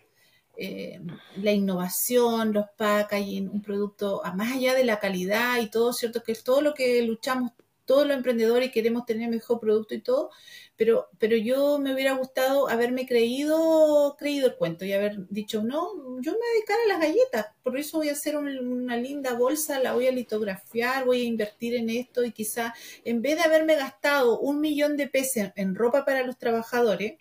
Eh, 0.56 1.02
la 1.38 1.52
innovación, 1.52 2.54
los 2.54 2.66
packaging, 2.78 3.50
un 3.50 3.64
producto, 3.64 4.22
más 4.36 4.52
allá 4.52 4.76
de 4.76 4.84
la 4.84 5.00
calidad 5.00 5.60
y 5.60 5.72
todo, 5.72 5.92
¿cierto? 5.94 6.22
Que 6.22 6.34
es 6.34 6.44
todo 6.44 6.62
lo 6.62 6.76
que 6.76 7.02
luchamos 7.02 7.54
todos 7.86 8.08
los 8.08 8.16
emprendedores 8.16 8.72
queremos 8.72 9.06
tener 9.06 9.30
mejor 9.30 9.60
producto 9.60 9.94
y 9.94 10.02
todo, 10.02 10.32
pero, 10.76 11.10
pero 11.20 11.38
yo 11.38 11.80
me 11.80 11.94
hubiera 11.94 12.14
gustado 12.14 12.70
haberme 12.70 13.06
creído, 13.06 14.16
creído 14.18 14.48
el 14.48 14.56
cuento 14.56 14.86
y 14.86 14.94
haber 14.94 15.28
dicho, 15.30 15.64
no, 15.64 15.92
yo 16.22 16.32
me 16.32 16.38
voy 16.38 16.48
a 16.48 16.54
dedicar 16.54 16.78
a 16.80 16.88
las 16.88 17.00
galletas, 17.00 17.48
por 17.64 17.78
eso 17.78 17.98
voy 17.98 18.10
a 18.10 18.14
hacer 18.14 18.38
una 18.38 18.98
linda 18.98 19.34
bolsa, 19.34 19.80
la 19.80 19.94
voy 19.94 20.08
a 20.08 20.12
litografiar, 20.12 21.06
voy 21.06 21.22
a 21.22 21.26
invertir 21.26 21.76
en 21.76 21.90
esto 21.90 22.24
y 22.24 22.32
quizá 22.32 22.74
en 23.04 23.22
vez 23.22 23.38
de 23.38 23.44
haberme 23.44 23.76
gastado 23.76 24.40
un 24.40 24.60
millón 24.62 24.98
de 24.98 25.08
pesos 25.08 25.52
en 25.56 25.76
ropa 25.76 26.06
para 26.06 26.26
los 26.26 26.38
trabajadores, 26.38 27.16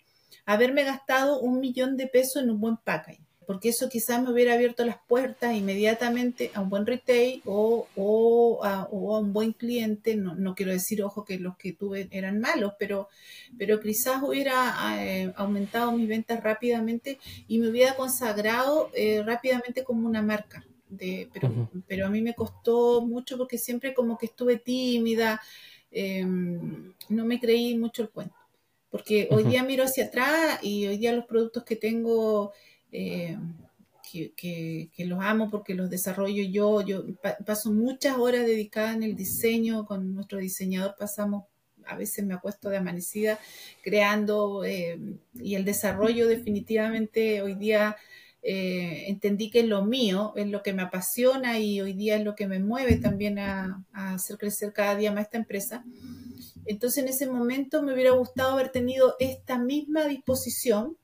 haberme 0.45 0.83
gastado 0.83 1.39
un 1.39 1.59
millón 1.59 1.97
de 1.97 2.07
pesos 2.07 2.43
en 2.43 2.49
un 2.49 2.59
buen 2.59 2.77
packaging 2.77 3.22
porque 3.45 3.69
eso 3.69 3.89
quizás 3.89 4.21
me 4.21 4.31
hubiera 4.31 4.53
abierto 4.53 4.85
las 4.85 4.97
puertas 5.07 5.55
inmediatamente 5.55 6.51
a 6.53 6.61
un 6.61 6.69
buen 6.69 6.85
retail 6.85 7.41
o, 7.45 7.87
o, 7.95 8.63
a, 8.63 8.87
un 8.89 9.33
buen 9.33 9.53
cliente. 9.53 10.15
No, 10.15 10.55
quiero 10.55 10.71
decir, 10.71 11.03
ojo, 11.03 11.23
que 11.25 11.39
los 11.39 11.57
que 11.57 11.73
tuve 11.73 12.07
eran 12.11 12.39
malos, 12.39 12.73
pero, 12.79 13.09
pero 13.57 13.79
quizás 13.79 14.21
hubiera 14.23 14.75
eh, 14.99 15.33
aumentado 15.35 15.91
mis 15.91 16.07
ventas 16.07 16.43
rápidamente 16.43 17.19
y 17.47 17.59
me 17.59 17.69
hubiera 17.69 17.95
consagrado 17.95 18.89
eh, 18.93 19.21
rápidamente 19.25 19.83
como 19.83 20.07
una 20.07 20.21
marca. 20.21 20.65
De, 20.89 21.27
pero, 21.33 21.69
pero 21.87 22.05
a 22.05 22.09
mí 22.09 22.21
me 22.21 22.35
costó 22.35 23.01
mucho 23.01 23.37
porque 23.37 23.57
siempre 23.57 23.93
como 23.93 24.17
que 24.17 24.27
estuve 24.27 24.57
tímida, 24.57 25.41
em, 25.91 26.93
no 27.09 27.25
me 27.25 27.39
creí 27.39 27.75
mucho 27.77 28.03
el 28.03 28.09
cuento. 28.09 28.35
Porque 28.93 29.27
hoy 29.31 29.43
día 29.45 29.63
miro 29.63 29.85
hacia 29.85 30.05
atrás 30.05 30.59
y 30.61 30.85
hoy 30.85 30.97
día 30.97 31.13
los 31.13 31.25
productos 31.25 31.63
que 31.63 31.75
tengo 31.75 32.53
eh, 32.93 33.37
que, 34.11 35.05
los 35.05 35.19
amo 35.21 35.49
porque 35.49 35.73
los 35.73 35.89
desarrollo 35.89 36.43
yo. 36.43 36.81
Yo 36.81 37.03
paso 37.45 37.71
muchas 37.71 38.17
horas 38.17 38.45
dedicadas 38.45 38.95
en 38.95 39.03
el 39.03 39.15
diseño, 39.15 39.85
con 39.85 40.13
nuestro 40.13 40.37
diseñador 40.37 40.95
pasamos, 40.97 41.45
a 41.85 41.97
veces 41.97 42.25
me 42.25 42.33
acuesto 42.33 42.69
de 42.69 42.77
amanecida 42.77 43.39
creando 43.81 44.63
eh, 44.63 44.99
y 45.33 45.55
el 45.55 45.65
desarrollo 45.65 46.27
definitivamente 46.27 47.41
hoy 47.41 47.55
día 47.55 47.97
eh, 48.41 49.05
entendí 49.07 49.49
que 49.49 49.61
es 49.61 49.67
lo 49.67 49.83
mío, 49.83 50.33
es 50.37 50.47
lo 50.47 50.63
que 50.63 50.73
me 50.73 50.83
apasiona 50.83 51.59
y 51.59 51.81
hoy 51.81 51.93
día 51.93 52.15
es 52.15 52.23
lo 52.23 52.35
que 52.35 52.47
me 52.47 52.59
mueve 52.59 52.97
también 52.97 53.39
a, 53.39 53.83
a 53.91 54.13
hacer 54.13 54.37
crecer 54.37 54.71
cada 54.71 54.95
día 54.95 55.11
más 55.11 55.25
esta 55.25 55.37
empresa. 55.37 55.83
Entonces 56.65 57.03
en 57.03 57.09
ese 57.09 57.27
momento 57.27 57.81
me 57.81 57.93
hubiera 57.93 58.11
gustado 58.11 58.51
haber 58.51 58.69
tenido 58.69 59.15
esta 59.19 59.57
misma 59.57 60.05
disposición 60.05 60.97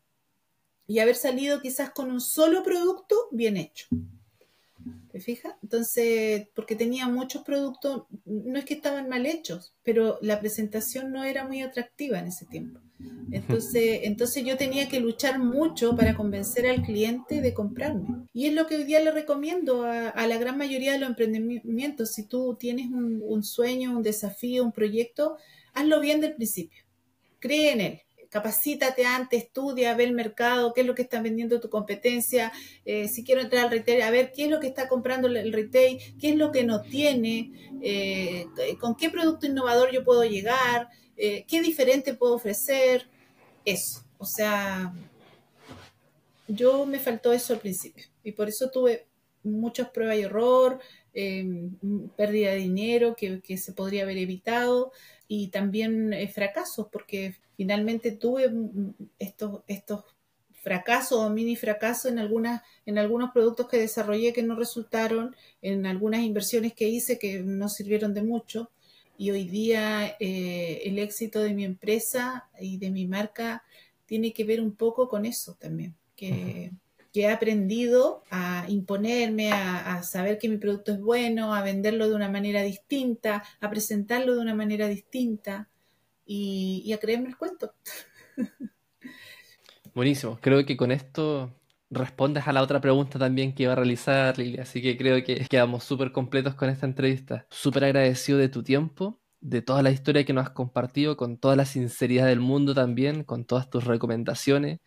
y 0.90 0.98
haber 0.98 1.16
salido 1.16 1.62
quizás 1.62 1.92
con 1.92 2.10
un 2.10 2.20
solo 2.20 2.64
producto 2.64 3.16
bien 3.32 3.58
hecho. 3.58 3.86
¿Te 5.12 5.20
fijas? 5.20 5.54
Entonces, 5.62 6.48
porque 6.56 6.76
tenía 6.76 7.08
muchos 7.08 7.44
productos, 7.44 8.06
no 8.26 8.58
es 8.58 8.66
que 8.66 8.74
estaban 8.74 9.08
mal 9.08 9.28
hechos, 9.28 9.76
pero 9.84 10.18
la 10.24 10.40
presentación 10.40 11.12
no 11.12 11.24
era 11.24 11.48
muy 11.48 11.62
atractiva 11.62 12.18
en 12.18 12.28
ese 12.28 12.48
tiempo. 12.48 12.80
Entonces, 13.32 14.00
entonces 14.04 14.44
yo 14.44 14.58
tenía 14.58 14.90
que 14.90 15.00
luchar 15.00 15.38
mucho 15.38 15.96
para 15.96 16.16
convencer 16.16 16.66
al 16.66 16.82
cliente 16.82 17.40
de 17.40 17.54
comprarme. 17.54 18.26
Y 18.34 18.48
es 18.48 18.54
lo 18.54 18.66
que 18.66 18.78
hoy 18.78 18.84
día 18.84 19.00
le 19.00 19.12
recomiendo 19.12 19.84
a, 19.84 20.26
la 20.26 20.38
gran 20.40 20.58
mayoría 20.58 20.94
de 20.94 21.00
los 21.00 21.10
emprendimientos. 21.10 22.14
Si 22.14 22.26
tú 22.26 22.58
tienes 22.60 22.88
un, 22.88 23.22
un 23.24 23.44
sueño, 23.44 23.96
un 23.96 24.02
desafío, 24.02 24.64
un 24.64 24.72
proyecto, 24.72 25.38
hazlo 25.74 26.00
bien 26.00 26.20
del 26.20 26.34
principio. 26.34 26.84
Cree 27.40 27.74
en 27.74 27.82
él 27.82 28.02
capacítate 28.30 29.06
antes, 29.06 29.44
estudia, 29.44 29.96
ve 29.96 30.04
el 30.06 30.14
mercado, 30.14 30.74
qué 30.74 30.82
es 30.82 30.88
lo 30.88 30.96
que 30.96 31.02
está 31.02 31.22
vendiendo 31.22 31.60
tu 31.60 31.70
competencia, 31.70 32.54
eh, 32.86 33.08
si 33.08 33.24
quiero 33.24 33.42
entrar 33.42 33.66
al 33.66 33.72
retail, 33.72 34.04
a 34.04 34.12
ver 34.12 34.32
qué 34.32 34.46
es 34.46 34.50
lo 34.50 34.60
que 34.60 34.68
está 34.68 34.88
comprando 34.88 35.28
el 35.28 35.52
retail, 35.52 36.00
qué 36.20 36.30
es 36.30 36.36
lo 36.36 36.52
que 36.52 36.64
no 36.64 36.82
tiene, 36.82 37.52
eh, 37.82 38.46
con 38.80 38.96
qué 38.96 39.10
producto 39.10 39.48
innovador 39.48 39.92
yo 39.92 40.04
puedo 40.04 40.24
llegar, 40.24 40.90
eh, 41.18 41.46
qué 41.48 41.62
diferente 41.62 42.14
puedo 42.14 42.36
ofrecer, 42.36 43.10
eso. 43.66 44.04
O 44.20 44.26
sea, 44.26 44.94
yo 46.48 46.86
me 46.86 47.00
faltó 47.00 47.34
eso 47.34 47.54
al 47.54 47.60
principio 47.60 48.06
y 48.24 48.32
por 48.32 48.48
eso 48.48 48.70
tuve 48.70 49.08
muchas 49.44 49.90
pruebas 49.90 50.18
y 50.18 50.22
error, 50.22 50.80
pérdida 52.16 52.52
de 52.52 52.58
dinero 52.58 53.16
que, 53.16 53.58
se 53.58 53.74
podría 53.74 54.04
haber 54.04 54.18
evitado 54.18 54.92
y 55.32 55.50
también 55.50 56.12
eh, 56.12 56.28
fracasos, 56.28 56.88
porque 56.92 57.36
finalmente 57.56 58.12
tuve 58.12 58.52
estos, 59.20 59.62
estos 59.68 60.04
fracasos 60.56 61.20
o 61.20 61.30
mini 61.30 61.56
fracasos 61.56 62.12
en, 62.12 62.18
algunas, 62.18 62.64
en 62.88 62.98
algunos 62.98 63.30
productos 63.32 63.70
que 63.70 63.78
desarrollé 63.78 64.34
que 64.34 64.42
no 64.42 64.56
resultaron, 64.56 65.36
en 65.62 65.86
algunas 65.86 66.22
inversiones 66.22 66.74
que 66.74 66.90
hice 66.90 67.20
que 67.20 67.42
no 67.42 67.70
sirvieron 67.70 68.16
de 68.16 68.24
mucho. 68.24 68.72
Y 69.20 69.30
hoy 69.30 69.44
día 69.48 70.16
eh, 70.20 70.82
el 70.86 70.98
éxito 70.98 71.42
de 71.42 71.54
mi 71.54 71.64
empresa 71.64 72.50
y 72.60 72.78
de 72.78 72.90
mi 72.90 73.06
marca 73.06 73.64
tiene 74.08 74.34
que 74.34 74.46
ver 74.46 74.62
un 74.62 74.76
poco 74.76 75.08
con 75.08 75.26
eso 75.26 75.56
también, 75.60 75.96
que, 76.16 76.72
he 77.14 77.30
aprendido 77.30 78.24
a 78.30 78.66
imponerme, 78.68 79.52
a, 79.52 80.02
saber 80.04 80.38
que 80.38 80.50
mi 80.50 80.58
producto 80.58 80.92
es 80.92 81.00
bueno, 81.00 81.54
a 81.54 81.62
venderlo 81.62 82.08
de 82.08 82.16
una 82.16 82.30
manera 82.30 82.62
distinta, 82.62 83.44
a 83.60 83.70
presentarlo 83.70 84.36
de 84.36 84.42
una 84.42 84.56
manera 84.56 84.88
distinta 84.88 85.70
y, 86.26 86.84
y 86.86 86.94
a 86.94 87.00
creerme 87.00 87.30
el 87.30 87.38
cuento. 87.38 87.74
Buenísimo. 89.96 90.38
Creo 90.42 90.66
que 90.66 90.78
con 90.78 90.92
esto 90.92 91.52
respondes 91.90 92.48
a 92.48 92.54
la 92.54 92.62
otra 92.62 92.80
pregunta 92.80 93.18
también 93.18 93.54
que 93.54 93.64
iba 93.64 93.74
a 93.74 93.76
realizar 93.76 94.38
Lili, 94.38 94.60
así 94.60 94.82
que 94.82 94.98
creo 94.98 95.24
que 95.24 95.46
quedamos 95.50 95.84
súper 95.84 96.12
completos 96.12 96.56
con 96.56 96.70
esta 96.70 96.86
entrevista. 96.86 97.46
Súper 97.50 97.86
agradecido 97.86 98.38
de 98.38 98.50
tu 98.50 98.64
tiempo, 98.64 99.20
de 99.42 99.62
toda 99.62 99.82
la 99.82 99.92
historia 99.92 100.24
que 100.26 100.34
nos 100.34 100.46
has 100.46 100.52
compartido, 100.52 101.18
con 101.18 101.38
toda 101.38 101.56
la 101.56 101.66
sinceridad 101.66 102.28
del 102.28 102.40
mundo 102.40 102.74
también, 102.76 103.24
con 103.24 103.46
todas 103.46 103.70
tus 103.70 103.86
recomendaciones. 103.86 104.80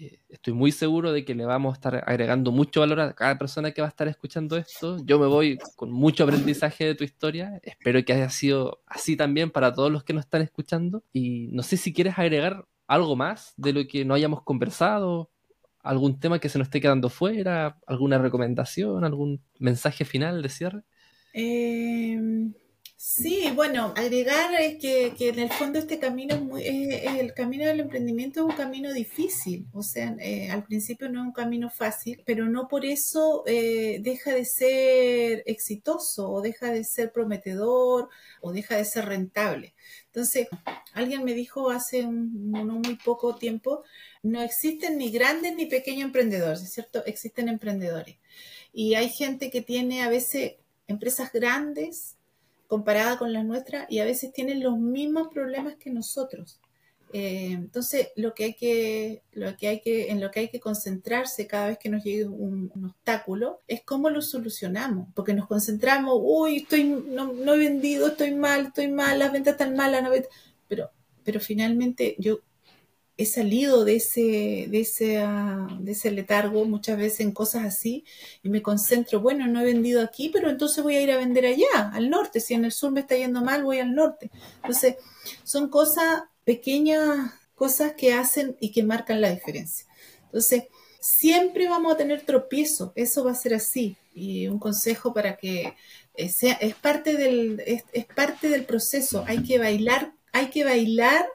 Eh, 0.00 0.18
estoy 0.30 0.54
muy 0.54 0.72
seguro 0.72 1.12
de 1.12 1.24
que 1.26 1.34
le 1.34 1.44
vamos 1.44 1.72
a 1.72 1.74
estar 1.74 2.04
agregando 2.06 2.52
mucho 2.52 2.80
valor 2.80 3.00
a 3.00 3.12
cada 3.12 3.36
persona 3.36 3.72
que 3.72 3.82
va 3.82 3.88
a 3.88 3.90
estar 3.90 4.08
escuchando 4.08 4.56
esto. 4.56 4.96
Yo 5.04 5.18
me 5.18 5.26
voy 5.26 5.58
con 5.76 5.92
mucho 5.92 6.24
aprendizaje 6.24 6.86
de 6.86 6.94
tu 6.94 7.04
historia. 7.04 7.60
Espero 7.62 8.02
que 8.04 8.14
haya 8.14 8.30
sido 8.30 8.82
así 8.86 9.16
también 9.16 9.50
para 9.50 9.74
todos 9.74 9.92
los 9.92 10.02
que 10.02 10.14
nos 10.14 10.24
están 10.24 10.40
escuchando. 10.40 11.04
Y 11.12 11.48
no 11.48 11.62
sé 11.62 11.76
si 11.76 11.92
quieres 11.92 12.18
agregar 12.18 12.66
algo 12.86 13.14
más 13.14 13.52
de 13.58 13.74
lo 13.74 13.86
que 13.86 14.06
no 14.06 14.14
hayamos 14.14 14.42
conversado, 14.42 15.30
algún 15.82 16.18
tema 16.18 16.38
que 16.38 16.48
se 16.48 16.58
nos 16.58 16.68
esté 16.68 16.80
quedando 16.80 17.10
fuera, 17.10 17.78
alguna 17.86 18.16
recomendación, 18.16 19.04
algún 19.04 19.42
mensaje 19.58 20.06
final 20.06 20.40
de 20.40 20.48
cierre. 20.48 20.82
Eh, 21.34 22.18
Sí, 23.02 23.50
bueno, 23.54 23.94
agregar 23.96 24.54
es 24.60 24.76
que, 24.76 25.14
en 25.18 25.38
el 25.38 25.50
fondo 25.50 25.78
este 25.78 25.98
camino 25.98 26.34
es 26.34 26.42
muy, 26.42 26.62
el 26.62 27.32
camino 27.32 27.64
del 27.64 27.80
emprendimiento 27.80 28.40
es 28.40 28.46
un 28.46 28.52
camino 28.54 28.92
difícil, 28.92 29.66
o 29.72 29.82
sea, 29.82 30.14
eh, 30.20 30.50
al 30.50 30.64
principio 30.64 31.08
no 31.08 31.20
es 31.22 31.26
un 31.28 31.32
camino 31.32 31.70
fácil, 31.70 32.22
pero 32.26 32.44
no 32.50 32.68
por 32.68 32.84
eso 32.84 33.42
eh, 33.46 34.00
deja 34.02 34.34
de 34.34 34.44
ser 34.44 35.42
exitoso 35.46 36.30
o 36.30 36.42
deja 36.42 36.70
de 36.72 36.84
ser 36.84 37.10
prometedor 37.10 38.10
o 38.42 38.52
deja 38.52 38.76
de 38.76 38.84
ser 38.84 39.06
rentable. 39.06 39.74
Entonces, 40.04 40.48
alguien 40.92 41.24
me 41.24 41.32
dijo 41.32 41.70
hace 41.70 42.04
un, 42.04 42.50
muy 42.50 42.96
poco 42.96 43.34
tiempo, 43.34 43.82
no 44.22 44.42
existen 44.42 44.98
ni 44.98 45.10
grandes 45.10 45.56
ni 45.56 45.64
pequeños 45.64 46.04
emprendedores, 46.04 46.70
¿cierto? 46.70 47.02
Existen 47.06 47.48
emprendedores. 47.48 48.18
Y 48.74 48.94
hay 48.94 49.08
gente 49.08 49.50
que 49.50 49.62
tiene 49.62 50.02
a 50.02 50.10
veces 50.10 50.56
empresas 50.86 51.32
grandes 51.32 52.18
comparada 52.70 53.18
con 53.18 53.32
las 53.32 53.44
nuestras 53.44 53.90
y 53.90 53.98
a 53.98 54.04
veces 54.04 54.32
tienen 54.32 54.62
los 54.62 54.78
mismos 54.78 55.26
problemas 55.34 55.74
que 55.74 55.90
nosotros. 55.90 56.60
Eh, 57.12 57.50
entonces, 57.50 58.10
lo 58.14 58.32
que 58.32 58.44
hay 58.44 58.54
que, 58.54 59.24
lo 59.32 59.56
que 59.56 59.66
hay 59.66 59.80
que, 59.80 60.12
en 60.12 60.20
lo 60.20 60.30
que 60.30 60.38
hay 60.38 60.48
que 60.50 60.60
concentrarse 60.60 61.48
cada 61.48 61.66
vez 61.66 61.78
que 61.78 61.88
nos 61.88 62.04
llegue 62.04 62.26
un, 62.26 62.70
obstáculo 62.84 63.58
es 63.66 63.82
cómo 63.84 64.08
lo 64.08 64.22
solucionamos, 64.22 65.08
porque 65.16 65.34
nos 65.34 65.48
concentramos, 65.48 66.14
uy, 66.22 66.58
estoy, 66.58 66.84
no, 66.84 67.32
no, 67.32 67.54
he 67.54 67.58
vendido, 67.58 68.06
estoy 68.06 68.36
mal, 68.36 68.66
estoy 68.66 68.86
mal, 68.86 69.18
las 69.18 69.32
ventas 69.32 69.54
están 69.54 69.74
malas, 69.74 70.04
no 70.04 70.10
pero, 70.68 70.92
pero 71.24 71.40
finalmente 71.40 72.14
yo 72.20 72.38
he 73.20 73.26
salido 73.26 73.84
de 73.84 73.96
ese, 73.96 74.66
de, 74.70 74.80
ese, 74.80 75.18
ah, 75.18 75.68
de 75.78 75.92
ese 75.92 76.10
letargo 76.10 76.64
muchas 76.64 76.96
veces 76.96 77.20
en 77.20 77.32
cosas 77.32 77.66
así 77.66 78.06
y 78.42 78.48
me 78.48 78.62
concentro, 78.62 79.20
bueno, 79.20 79.46
no 79.46 79.60
he 79.60 79.64
vendido 79.66 80.00
aquí, 80.00 80.30
pero 80.30 80.48
entonces 80.48 80.82
voy 80.82 80.96
a 80.96 81.02
ir 81.02 81.10
a 81.10 81.18
vender 81.18 81.44
allá, 81.44 81.90
al 81.92 82.08
norte. 82.08 82.40
Si 82.40 82.54
en 82.54 82.64
el 82.64 82.72
sur 82.72 82.92
me 82.92 83.00
está 83.00 83.16
yendo 83.16 83.42
mal, 83.42 83.62
voy 83.62 83.78
al 83.78 83.94
norte. 83.94 84.30
Entonces, 84.56 84.96
son 85.44 85.68
cosas, 85.68 86.22
pequeñas 86.44 87.34
cosas 87.54 87.92
que 87.92 88.14
hacen 88.14 88.56
y 88.58 88.72
que 88.72 88.84
marcan 88.84 89.20
la 89.20 89.28
diferencia. 89.28 89.86
Entonces, 90.24 90.64
siempre 90.98 91.68
vamos 91.68 91.92
a 91.92 91.98
tener 91.98 92.22
tropiezo, 92.22 92.94
eso 92.96 93.22
va 93.22 93.32
a 93.32 93.34
ser 93.34 93.52
así. 93.52 93.98
Y 94.14 94.48
un 94.48 94.58
consejo 94.58 95.12
para 95.12 95.36
que 95.36 95.74
eh, 96.14 96.30
sea, 96.30 96.54
es 96.54 96.74
parte 96.74 97.18
del, 97.18 97.62
es 97.66 98.06
parte 98.06 98.48
del 98.48 98.64
proceso, 98.64 99.24
hay 99.26 99.42
que 99.42 99.58
bailar, 99.58 100.14
hay 100.32 100.48
que 100.48 100.64
bailar 100.64 101.26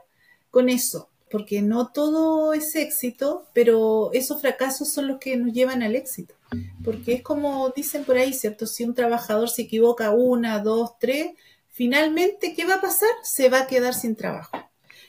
con 0.49 0.67
eso 0.69 1.11
porque 1.35 1.61
no 1.61 1.89
todo 1.89 2.53
es 2.53 2.77
éxito, 2.77 3.45
pero 3.51 4.09
esos 4.13 4.39
fracasos 4.39 4.93
son 4.93 5.09
los 5.09 5.19
que 5.19 5.35
nos 5.35 5.51
llevan 5.51 5.83
al 5.83 5.93
éxito. 5.93 6.33
Porque 6.81 7.15
es 7.15 7.23
como 7.23 7.73
dicen 7.75 8.05
por 8.05 8.15
ahí, 8.15 8.31
¿cierto? 8.31 8.65
Si 8.65 8.85
un 8.85 8.95
trabajador 8.95 9.49
se 9.49 9.63
equivoca 9.63 10.11
una, 10.11 10.59
dos, 10.59 10.91
tres, 10.97 11.31
finalmente, 11.67 12.53
¿qué 12.53 12.63
va 12.63 12.75
a 12.75 12.81
pasar? 12.81 13.09
Se 13.23 13.49
va 13.49 13.59
a 13.59 13.67
quedar 13.67 13.93
sin 13.93 14.15
trabajo. 14.15 14.57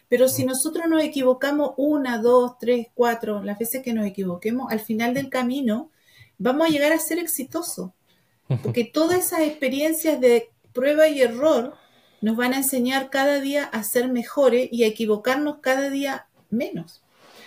Pero 0.08 0.28
si 0.28 0.44
nosotros 0.44 0.86
nos 0.88 1.04
equivocamos 1.04 1.74
una, 1.76 2.18
dos, 2.18 2.58
tres, 2.58 2.88
cuatro, 2.92 3.44
las 3.44 3.56
veces 3.56 3.84
que 3.84 3.92
nos 3.92 4.04
equivoquemos, 4.04 4.72
al 4.72 4.80
final 4.80 5.14
del 5.14 5.28
camino 5.28 5.92
vamos 6.38 6.66
a 6.66 6.70
llegar 6.70 6.92
a 6.92 6.98
ser 6.98 7.20
exitosos. 7.20 7.92
Porque 8.64 8.82
todas 8.82 9.20
esas 9.20 9.42
experiencias 9.42 10.20
de 10.20 10.50
prueba 10.72 11.06
y 11.06 11.22
error 11.22 11.74
nos 12.20 12.36
van 12.36 12.54
a 12.54 12.58
enseñar 12.58 13.10
cada 13.10 13.40
día 13.40 13.64
a 13.64 13.82
ser 13.82 14.08
mejores 14.08 14.68
y 14.72 14.84
a 14.84 14.86
equivocarnos 14.86 15.58
cada 15.60 15.90
día 15.90 16.26
menos. 16.50 17.02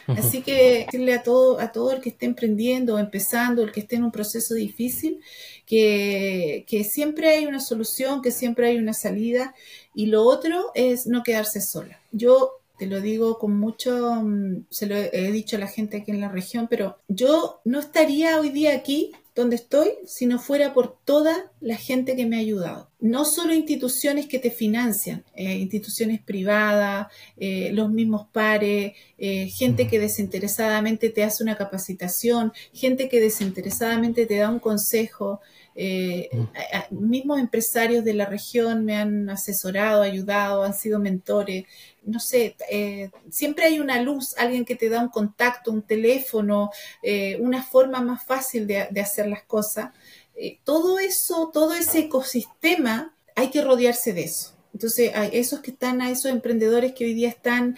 Así 0.08 0.42
que 0.42 0.86
decirle 0.86 1.14
a 1.14 1.22
todo, 1.22 1.60
a 1.60 1.72
todo 1.72 1.92
el 1.92 2.02
que 2.02 2.10
esté 2.10 2.26
emprendiendo 2.26 2.96
o 2.96 2.98
empezando, 2.98 3.62
el 3.62 3.72
que 3.72 3.82
esté 3.82 3.98
en 3.98 4.06
un 4.06 4.12
proceso 4.12 4.56
difícil, 4.56 5.22
que, 5.68 6.66
que, 6.68 6.84
siempre 6.84 7.30
hay 7.30 7.46
una 7.46 7.60
solución, 7.60 8.24
que 8.24 8.32
siempre 8.32 8.68
hay 8.68 8.78
una 8.78 8.94
salida. 8.94 9.54
Y 9.94 10.08
lo 10.08 10.24
otro 10.24 10.72
es 10.74 11.06
no 11.06 11.22
quedarse 11.22 11.62
sola. 11.62 12.00
Yo 12.12 12.54
te 12.80 12.88
lo 12.88 13.02
digo 13.02 13.38
con 13.38 13.60
mucho, 13.60 14.16
mm, 14.24 14.66
se 14.70 14.88
lo 14.88 14.96
he 14.96 15.32
dicho 15.32 15.58
a 15.58 15.60
la 15.60 15.68
gente 15.68 15.98
aquí 15.98 16.12
en 16.12 16.22
la 16.22 16.30
región, 16.30 16.68
pero 16.70 16.98
yo 17.08 17.62
no 17.66 17.80
estaría 17.80 18.40
hoy 18.40 18.50
día 18.50 18.74
aquí 18.76 19.12
donde 19.36 19.56
estoy 19.56 19.90
si 20.06 20.26
no 20.26 20.40
fuera 20.40 20.74
por 20.74 20.98
toda 21.06 21.52
la 21.62 21.78
gente 21.78 22.16
que 22.16 22.26
me 22.26 22.38
ha 22.38 22.40
ayudado. 22.40 22.90
No 23.00 23.26
solo 23.26 23.54
instituciones 23.54 24.28
que 24.28 24.40
te 24.40 24.52
financian, 24.52 25.24
eh, 25.36 25.56
instituciones 25.56 26.22
privadas, 26.22 27.08
eh, 27.38 27.72
los 27.72 27.90
mismos 27.90 28.28
pares, 28.32 28.94
eh, 29.18 29.48
gente 29.50 29.88
que 29.88 30.00
desinteresadamente 30.00 31.10
te 31.10 31.24
hace 31.24 31.44
una 31.44 31.56
capacitación, 31.56 32.52
gente 32.74 33.08
que 33.08 33.22
desinteresadamente 33.22 34.26
te 34.26 34.38
da 34.38 34.50
un 34.50 34.60
consejo. 34.60 35.42
Mismos 36.92 37.40
empresarios 37.40 38.04
de 38.04 38.14
la 38.14 38.26
región 38.26 38.84
me 38.84 38.98
han 38.98 39.30
asesorado, 39.30 40.02
ayudado, 40.02 40.64
han 40.64 40.74
sido 40.74 41.00
mentores 41.00 41.66
no 42.10 42.20
sé, 42.20 42.56
eh, 42.70 43.12
siempre 43.30 43.66
hay 43.66 43.80
una 43.80 44.02
luz, 44.02 44.36
alguien 44.38 44.66
que 44.66 44.76
te 44.76 44.90
da 44.90 45.02
un 45.02 45.10
contacto, 45.10 45.72
un 45.72 45.84
teléfono, 45.84 46.72
eh, 47.02 47.38
una 47.40 47.64
forma 47.64 48.02
más 48.02 48.26
fácil 48.26 48.68
de, 48.68 48.82
hacer 49.00 49.28
las 49.28 49.44
cosas. 49.44 49.92
Eh, 50.36 50.60
todo 50.64 51.00
eso, 51.00 51.52
todo 51.54 51.74
ese 51.74 52.00
ecosistema, 52.00 53.16
hay 53.36 53.50
que 53.50 53.62
rodearse 53.62 54.14
de 54.14 54.24
eso. 54.24 54.54
Entonces, 54.74 55.14
a 55.16 55.26
esos 55.26 55.60
que 55.62 55.72
están, 55.72 56.02
a 56.02 56.12
esos 56.12 56.32
emprendedores 56.32 56.94
que 56.94 57.06
hoy 57.06 57.14
día 57.14 57.30
están 57.30 57.78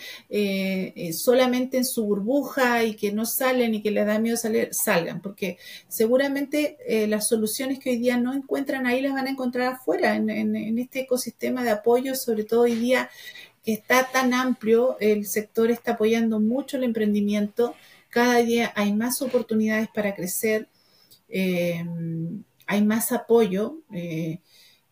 solamente 1.14 1.78
en 1.78 1.86
su 1.86 2.06
burbuja 2.06 2.84
y 2.84 2.96
que 2.96 3.12
no 3.12 3.26
salen 3.26 3.74
y 3.74 3.82
que 3.82 3.92
les 3.92 4.06
da 4.06 4.20
miedo 4.20 4.38
salir, 4.38 4.70
salgan, 4.74 5.22
porque 5.22 5.58
seguramente 5.88 6.78
las 7.08 7.28
soluciones 7.28 7.80
que 7.80 7.92
hoy 7.92 7.98
día 7.98 8.18
no 8.18 8.34
encuentran 8.34 8.86
ahí 8.88 9.02
las 9.02 9.14
van 9.14 9.28
a 9.28 9.32
encontrar 9.32 9.74
afuera, 9.74 10.16
en 10.16 10.78
este 10.78 11.02
ecosistema 11.02 11.64
de 11.64 11.72
apoyo, 11.72 12.14
sobre 12.14 12.44
todo 12.44 12.62
hoy 12.62 12.76
día 12.76 13.10
que 13.64 13.74
está 13.74 14.10
tan 14.12 14.34
amplio, 14.34 14.98
el 15.00 15.26
sector 15.26 15.70
está 15.72 15.94
apoyando 15.94 16.40
mucho 16.40 16.78
el 16.78 16.84
emprendimiento, 16.84 17.76
cada 18.10 18.38
día 18.38 18.74
hay 18.76 18.94
más 18.94 19.22
oportunidades 19.22 19.88
para 19.94 20.16
crecer, 20.16 20.68
eh, 21.30 21.86
hay 22.66 22.84
más 22.84 23.12
apoyo 23.12 23.78
eh, 23.94 24.40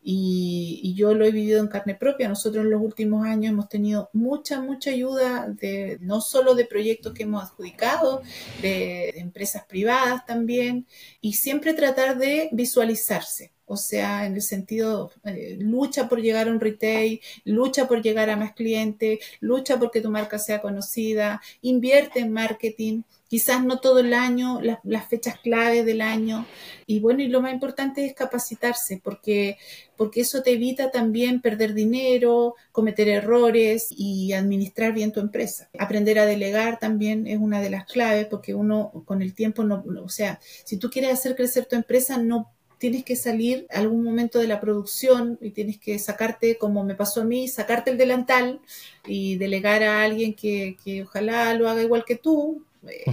y, 0.02 0.94
yo 0.96 1.14
lo 1.14 1.26
he 1.26 1.32
vivido 1.32 1.60
en 1.60 1.68
carne 1.68 1.96
propia. 1.96 2.28
Nosotros 2.28 2.66
en 2.66 2.72
los 2.72 2.82
últimos 2.82 3.26
años 3.26 3.52
hemos 3.52 3.70
tenido 3.70 4.10
mucha, 4.14 4.62
mucha 4.62 4.92
ayuda, 4.92 5.48
de, 5.48 5.98
no 6.02 6.22
solo 6.22 6.56
de 6.56 6.66
proyectos 6.66 7.14
que 7.14 7.24
hemos 7.24 7.44
adjudicado, 7.44 8.22
de 8.62 9.10
empresas 9.16 9.66
privadas 9.66 10.26
también, 10.26 10.88
y 11.22 11.34
siempre 11.34 11.74
tratar 11.74 12.18
de 12.18 12.50
visualizarse 12.52 13.52
o 13.72 13.78
sea, 13.78 14.26
en 14.26 14.34
el 14.34 14.42
sentido, 14.42 15.12
eh, 15.26 15.56
lucha 15.60 16.10
por 16.10 16.22
llegar 16.22 16.48
a 16.48 16.52
un 16.52 16.60
retail, 16.60 17.22
lucha 17.46 17.88
por 17.88 18.02
llegar 18.02 18.32
a 18.32 18.36
más 18.36 18.54
clientes, 18.54 19.20
lucha 19.42 19.78
porque 19.78 20.02
tu 20.02 20.10
marca 20.10 20.40
sea 20.40 20.60
conocida, 20.60 21.40
invierte 21.62 22.20
en 22.20 22.34
marketing, 22.34 23.04
quizás 23.30 23.64
no 23.64 23.80
todo 23.80 24.00
el 24.00 24.14
año, 24.14 24.60
las, 24.60 25.08
fechas 25.08 25.40
claves 25.40 25.86
del 25.86 26.02
año. 26.02 26.46
Y 26.88 27.00
bueno, 27.00 27.22
y 27.22 27.28
lo 27.28 27.42
más 27.42 27.54
importante 27.54 28.04
es 28.04 28.16
capacitarse, 28.16 29.00
porque, 29.02 29.58
porque 29.96 30.22
eso 30.22 30.42
te 30.42 30.54
evita 30.54 30.90
también 30.90 31.40
perder 31.40 31.76
dinero, 31.76 32.56
cometer 32.72 33.08
errores 33.08 33.88
y 33.92 34.34
administrar 34.34 34.94
bien 34.94 35.12
tu 35.12 35.20
empresa. 35.20 35.70
Aprender 35.78 36.18
a 36.18 36.26
delegar 36.26 36.80
también 36.80 37.28
es 37.28 37.38
una 37.38 37.62
de 37.62 37.70
las 37.70 37.86
claves, 37.86 38.26
porque 38.26 38.56
uno 38.56 38.92
con 39.06 39.22
el 39.22 39.36
tiempo 39.36 39.64
no, 39.64 39.84
o 40.04 40.10
sea, 40.10 40.40
si 40.66 40.78
tú 40.78 40.90
quieres 40.90 41.14
hacer 41.14 41.36
crecer 41.36 41.66
tu 41.66 41.76
empresa, 41.76 42.18
no 42.18 42.52
tienes 42.80 43.04
que 43.04 43.16
salir 43.16 43.68
algún 43.70 44.04
momento 44.04 44.40
de 44.40 44.48
la 44.48 44.60
producción 44.60 45.38
y 45.42 45.52
tienes 45.52 45.78
que 45.78 46.00
sacarte, 46.00 46.58
como 46.58 46.84
me 46.84 46.96
pasó 46.96 47.22
a 47.22 47.26
mí, 47.26 47.48
sacarte 47.48 47.92
el 47.92 47.98
delantal 47.98 48.62
y 49.06 49.36
delegar 49.38 49.84
a 49.84 50.02
alguien 50.02 50.34
que, 50.34 50.78
que 50.84 51.04
ojalá 51.04 51.54
lo 51.54 51.70
haga 51.70 51.84
igual 51.84 52.06
que 52.06 52.16
tú, 52.16 52.64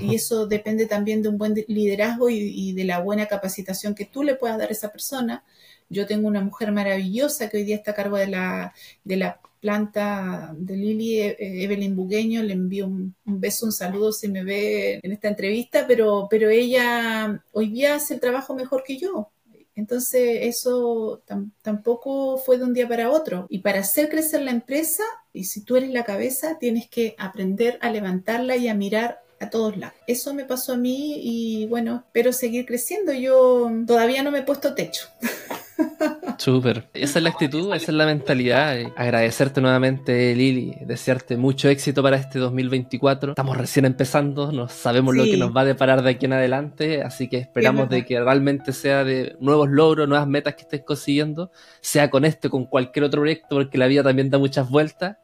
y 0.00 0.14
eso 0.14 0.46
depende 0.46 0.86
también 0.86 1.22
de 1.22 1.28
un 1.28 1.38
buen 1.38 1.54
liderazgo 1.66 2.30
y, 2.30 2.72
de 2.72 2.84
la 2.84 3.00
buena 3.00 3.26
capacitación 3.26 3.94
que 3.94 4.04
tú 4.04 4.22
le 4.22 4.36
puedas 4.36 4.58
dar 4.58 4.68
a 4.68 4.72
esa 4.72 4.92
persona. 4.92 5.44
Yo 5.88 6.06
tengo 6.06 6.28
una 6.28 6.40
mujer 6.40 6.72
maravillosa 6.72 7.48
que 7.48 7.58
hoy 7.58 7.64
día 7.64 7.76
está 7.76 7.92
a 7.92 7.94
cargo 7.94 8.16
de 8.16 8.28
la, 8.28 8.74
de 9.04 9.16
la 9.16 9.40
planta 9.60 10.54
de 10.56 10.76
Lili, 10.76 11.20
e, 11.20 11.36
e, 11.38 11.64
Evelyn 11.64 11.96
Bugueño, 11.96 12.42
le 12.42 12.52
envío 12.52 12.86
un, 12.86 13.14
beso, 13.24 13.66
un 13.66 13.72
saludo 13.72 14.12
si 14.12 14.28
me 14.28 14.44
ve 14.44 15.00
en 15.02 15.12
esta 15.12 15.28
entrevista, 15.28 15.86
pero, 15.86 16.26
pero 16.30 16.48
ella 16.48 17.42
hoy 17.52 17.70
día 17.70 17.96
hace 17.96 18.14
el 18.14 18.20
trabajo 18.20 18.54
mejor 18.54 18.82
que 18.84 18.98
yo. 18.98 19.30
Entonces, 19.74 20.38
eso 20.42 21.22
tampoco 21.60 22.38
fue 22.38 22.56
de 22.56 22.64
un 22.64 22.72
día 22.72 22.88
para 22.88 23.10
otro. 23.10 23.46
Y 23.50 23.58
para 23.58 23.80
hacer 23.80 24.08
crecer 24.08 24.40
la 24.40 24.50
empresa, 24.50 25.02
y 25.34 25.44
si 25.44 25.62
tú 25.62 25.76
eres 25.76 25.90
la 25.90 26.04
cabeza, 26.04 26.58
tienes 26.58 26.88
que 26.88 27.14
aprender 27.18 27.78
a 27.82 27.90
levantarla 27.90 28.56
y 28.56 28.68
a 28.68 28.74
mirar 28.74 29.20
a 29.40 29.50
todos 29.50 29.76
lados. 29.76 29.96
Eso 30.06 30.34
me 30.34 30.44
pasó 30.44 30.74
a 30.74 30.76
mí 30.76 31.20
y 31.22 31.66
bueno, 31.66 32.04
espero 32.06 32.32
seguir 32.32 32.66
creciendo. 32.66 33.12
Yo 33.12 33.70
todavía 33.86 34.22
no 34.22 34.30
me 34.30 34.40
he 34.40 34.42
puesto 34.42 34.74
techo. 34.74 35.08
Súper. 36.38 36.88
Esa 36.94 37.18
es 37.18 37.22
la 37.22 37.30
actitud, 37.30 37.74
esa 37.74 37.90
es 37.90 37.96
la 37.96 38.06
mentalidad. 38.06 38.76
Agradecerte 38.96 39.60
nuevamente, 39.60 40.34
Lili, 40.34 40.76
desearte 40.82 41.36
mucho 41.36 41.68
éxito 41.68 42.02
para 42.02 42.16
este 42.16 42.38
2024. 42.38 43.32
Estamos 43.32 43.56
recién 43.56 43.84
empezando, 43.84 44.52
no 44.52 44.68
sabemos 44.68 45.14
lo 45.14 45.24
que 45.24 45.36
nos 45.36 45.54
va 45.56 45.62
a 45.62 45.64
deparar 45.64 46.02
de 46.02 46.10
aquí 46.10 46.26
en 46.26 46.34
adelante, 46.34 47.02
así 47.02 47.28
que 47.28 47.38
esperamos 47.38 47.88
de 47.88 48.04
que 48.04 48.20
realmente 48.20 48.72
sea 48.72 49.04
de 49.04 49.36
nuevos 49.40 49.68
logros, 49.68 50.08
nuevas 50.08 50.26
metas 50.26 50.54
que 50.54 50.62
estés 50.62 50.82
consiguiendo, 50.82 51.50
sea 51.80 52.10
con 52.10 52.24
este, 52.24 52.50
con 52.50 52.66
cualquier 52.66 53.04
otro 53.04 53.22
proyecto, 53.22 53.56
porque 53.56 53.78
la 53.78 53.86
vida 53.86 54.02
también 54.02 54.30
da 54.30 54.38
muchas 54.38 54.68
vueltas 54.68 55.16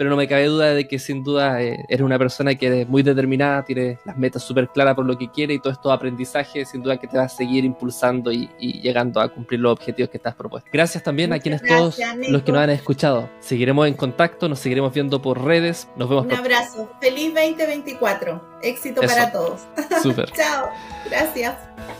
pero 0.00 0.08
no 0.08 0.16
me 0.16 0.26
cabe 0.26 0.46
duda 0.46 0.72
de 0.72 0.88
que 0.88 0.98
sin 0.98 1.22
duda 1.22 1.62
eh, 1.62 1.84
eres 1.86 2.00
una 2.00 2.18
persona 2.18 2.54
que 2.54 2.80
es 2.80 2.88
muy 2.88 3.02
determinada, 3.02 3.62
tiene 3.66 3.98
las 4.06 4.16
metas 4.16 4.42
súper 4.42 4.68
claras 4.68 4.94
por 4.94 5.04
lo 5.04 5.18
que 5.18 5.28
quiere 5.28 5.52
y 5.52 5.58
todo 5.58 5.74
esto 5.74 5.92
aprendizaje 5.92 6.64
sin 6.64 6.82
duda 6.82 6.96
que 6.96 7.06
te 7.06 7.18
va 7.18 7.24
a 7.24 7.28
seguir 7.28 7.66
impulsando 7.66 8.32
y, 8.32 8.48
llegando 8.58 9.20
a 9.20 9.28
cumplir 9.28 9.60
los 9.60 9.72
objetivos 9.72 10.08
que 10.08 10.16
estás 10.16 10.34
propuesto. 10.34 10.70
Gracias 10.72 11.04
también 11.04 11.34
a 11.34 11.38
quienes 11.38 11.62
todos 11.62 11.98
los 12.30 12.42
que 12.42 12.50
nos 12.50 12.62
han 12.62 12.70
escuchado. 12.70 13.28
Seguiremos 13.40 13.86
en 13.88 13.92
contacto, 13.92 14.48
nos 14.48 14.60
seguiremos 14.60 14.94
viendo 14.94 15.20
por 15.20 15.44
redes. 15.44 15.86
Nos 15.96 16.08
vemos. 16.08 16.24
Un 16.24 16.32
abrazo. 16.32 16.90
Feliz 16.98 17.34
2024. 17.34 18.49
Éxito 18.62 19.00
para 19.02 19.32
todos. 19.32 19.60
Súper. 20.02 20.30
Chao. 20.32 20.68
Gracias. 21.08 21.56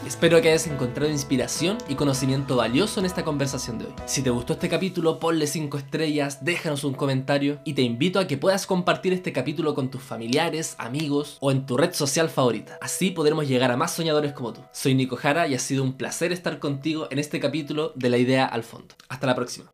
Espero 0.07 0.41
que 0.41 0.49
hayas 0.49 0.67
encontrado 0.67 1.11
inspiración 1.11 1.79
y 1.89 1.95
conocimiento 1.95 2.57
valioso 2.57 3.01
en 3.01 3.07
esta 3.07 3.25
conversación 3.25 3.79
de 3.79 3.87
hoy. 3.87 3.95
Si 4.07 4.23
te 4.23 4.31
gustó 4.31 4.55
este 4.55 4.69
capítulo, 4.69 5.19
ponle 5.19 5.47
5 5.47 5.79
estrellas, 5.79 6.45
déjanos 6.45 6.85
un 6.85 6.95
comentario 6.95 7.61
y 7.65 7.75
te 7.75 7.83
invito 7.83 8.19
a 8.19 8.27
que 8.27 8.37
puedas 8.37 8.67
compartir 8.67 9.13
este 9.13 9.33
capítulo 9.33 9.75
con 9.75 9.91
tus 9.91 10.03
familiares, 10.03 10.75
amigos 10.79 11.39
o 11.41 11.51
en 11.51 11.67
tu 11.67 11.77
red 11.77 11.93
social 11.93 12.29
favorita. 12.29 12.79
Así 12.81 13.11
podremos 13.11 13.49
llegar 13.49 13.71
a 13.71 13.77
más 13.77 13.93
soñadores 13.93 14.33
como 14.33 14.53
tú. 14.53 14.63
Soy 14.73 14.95
Nico 14.95 15.17
Jara 15.17 15.49
y 15.49 15.55
ha 15.55 15.59
sido 15.59 15.83
un 15.83 15.95
placer 15.95 16.33
estar 16.33 16.59
contigo 16.59 17.09
en 17.11 17.19
este 17.19 17.41
capítulo 17.41 17.93
de 17.95 18.11
La 18.11 18.19
Idea 18.19 18.47
al 18.47 18.63
Fondo. 18.63 18.95
Hasta 19.09 19.27
la 19.27 19.35
próxima. 19.35 19.71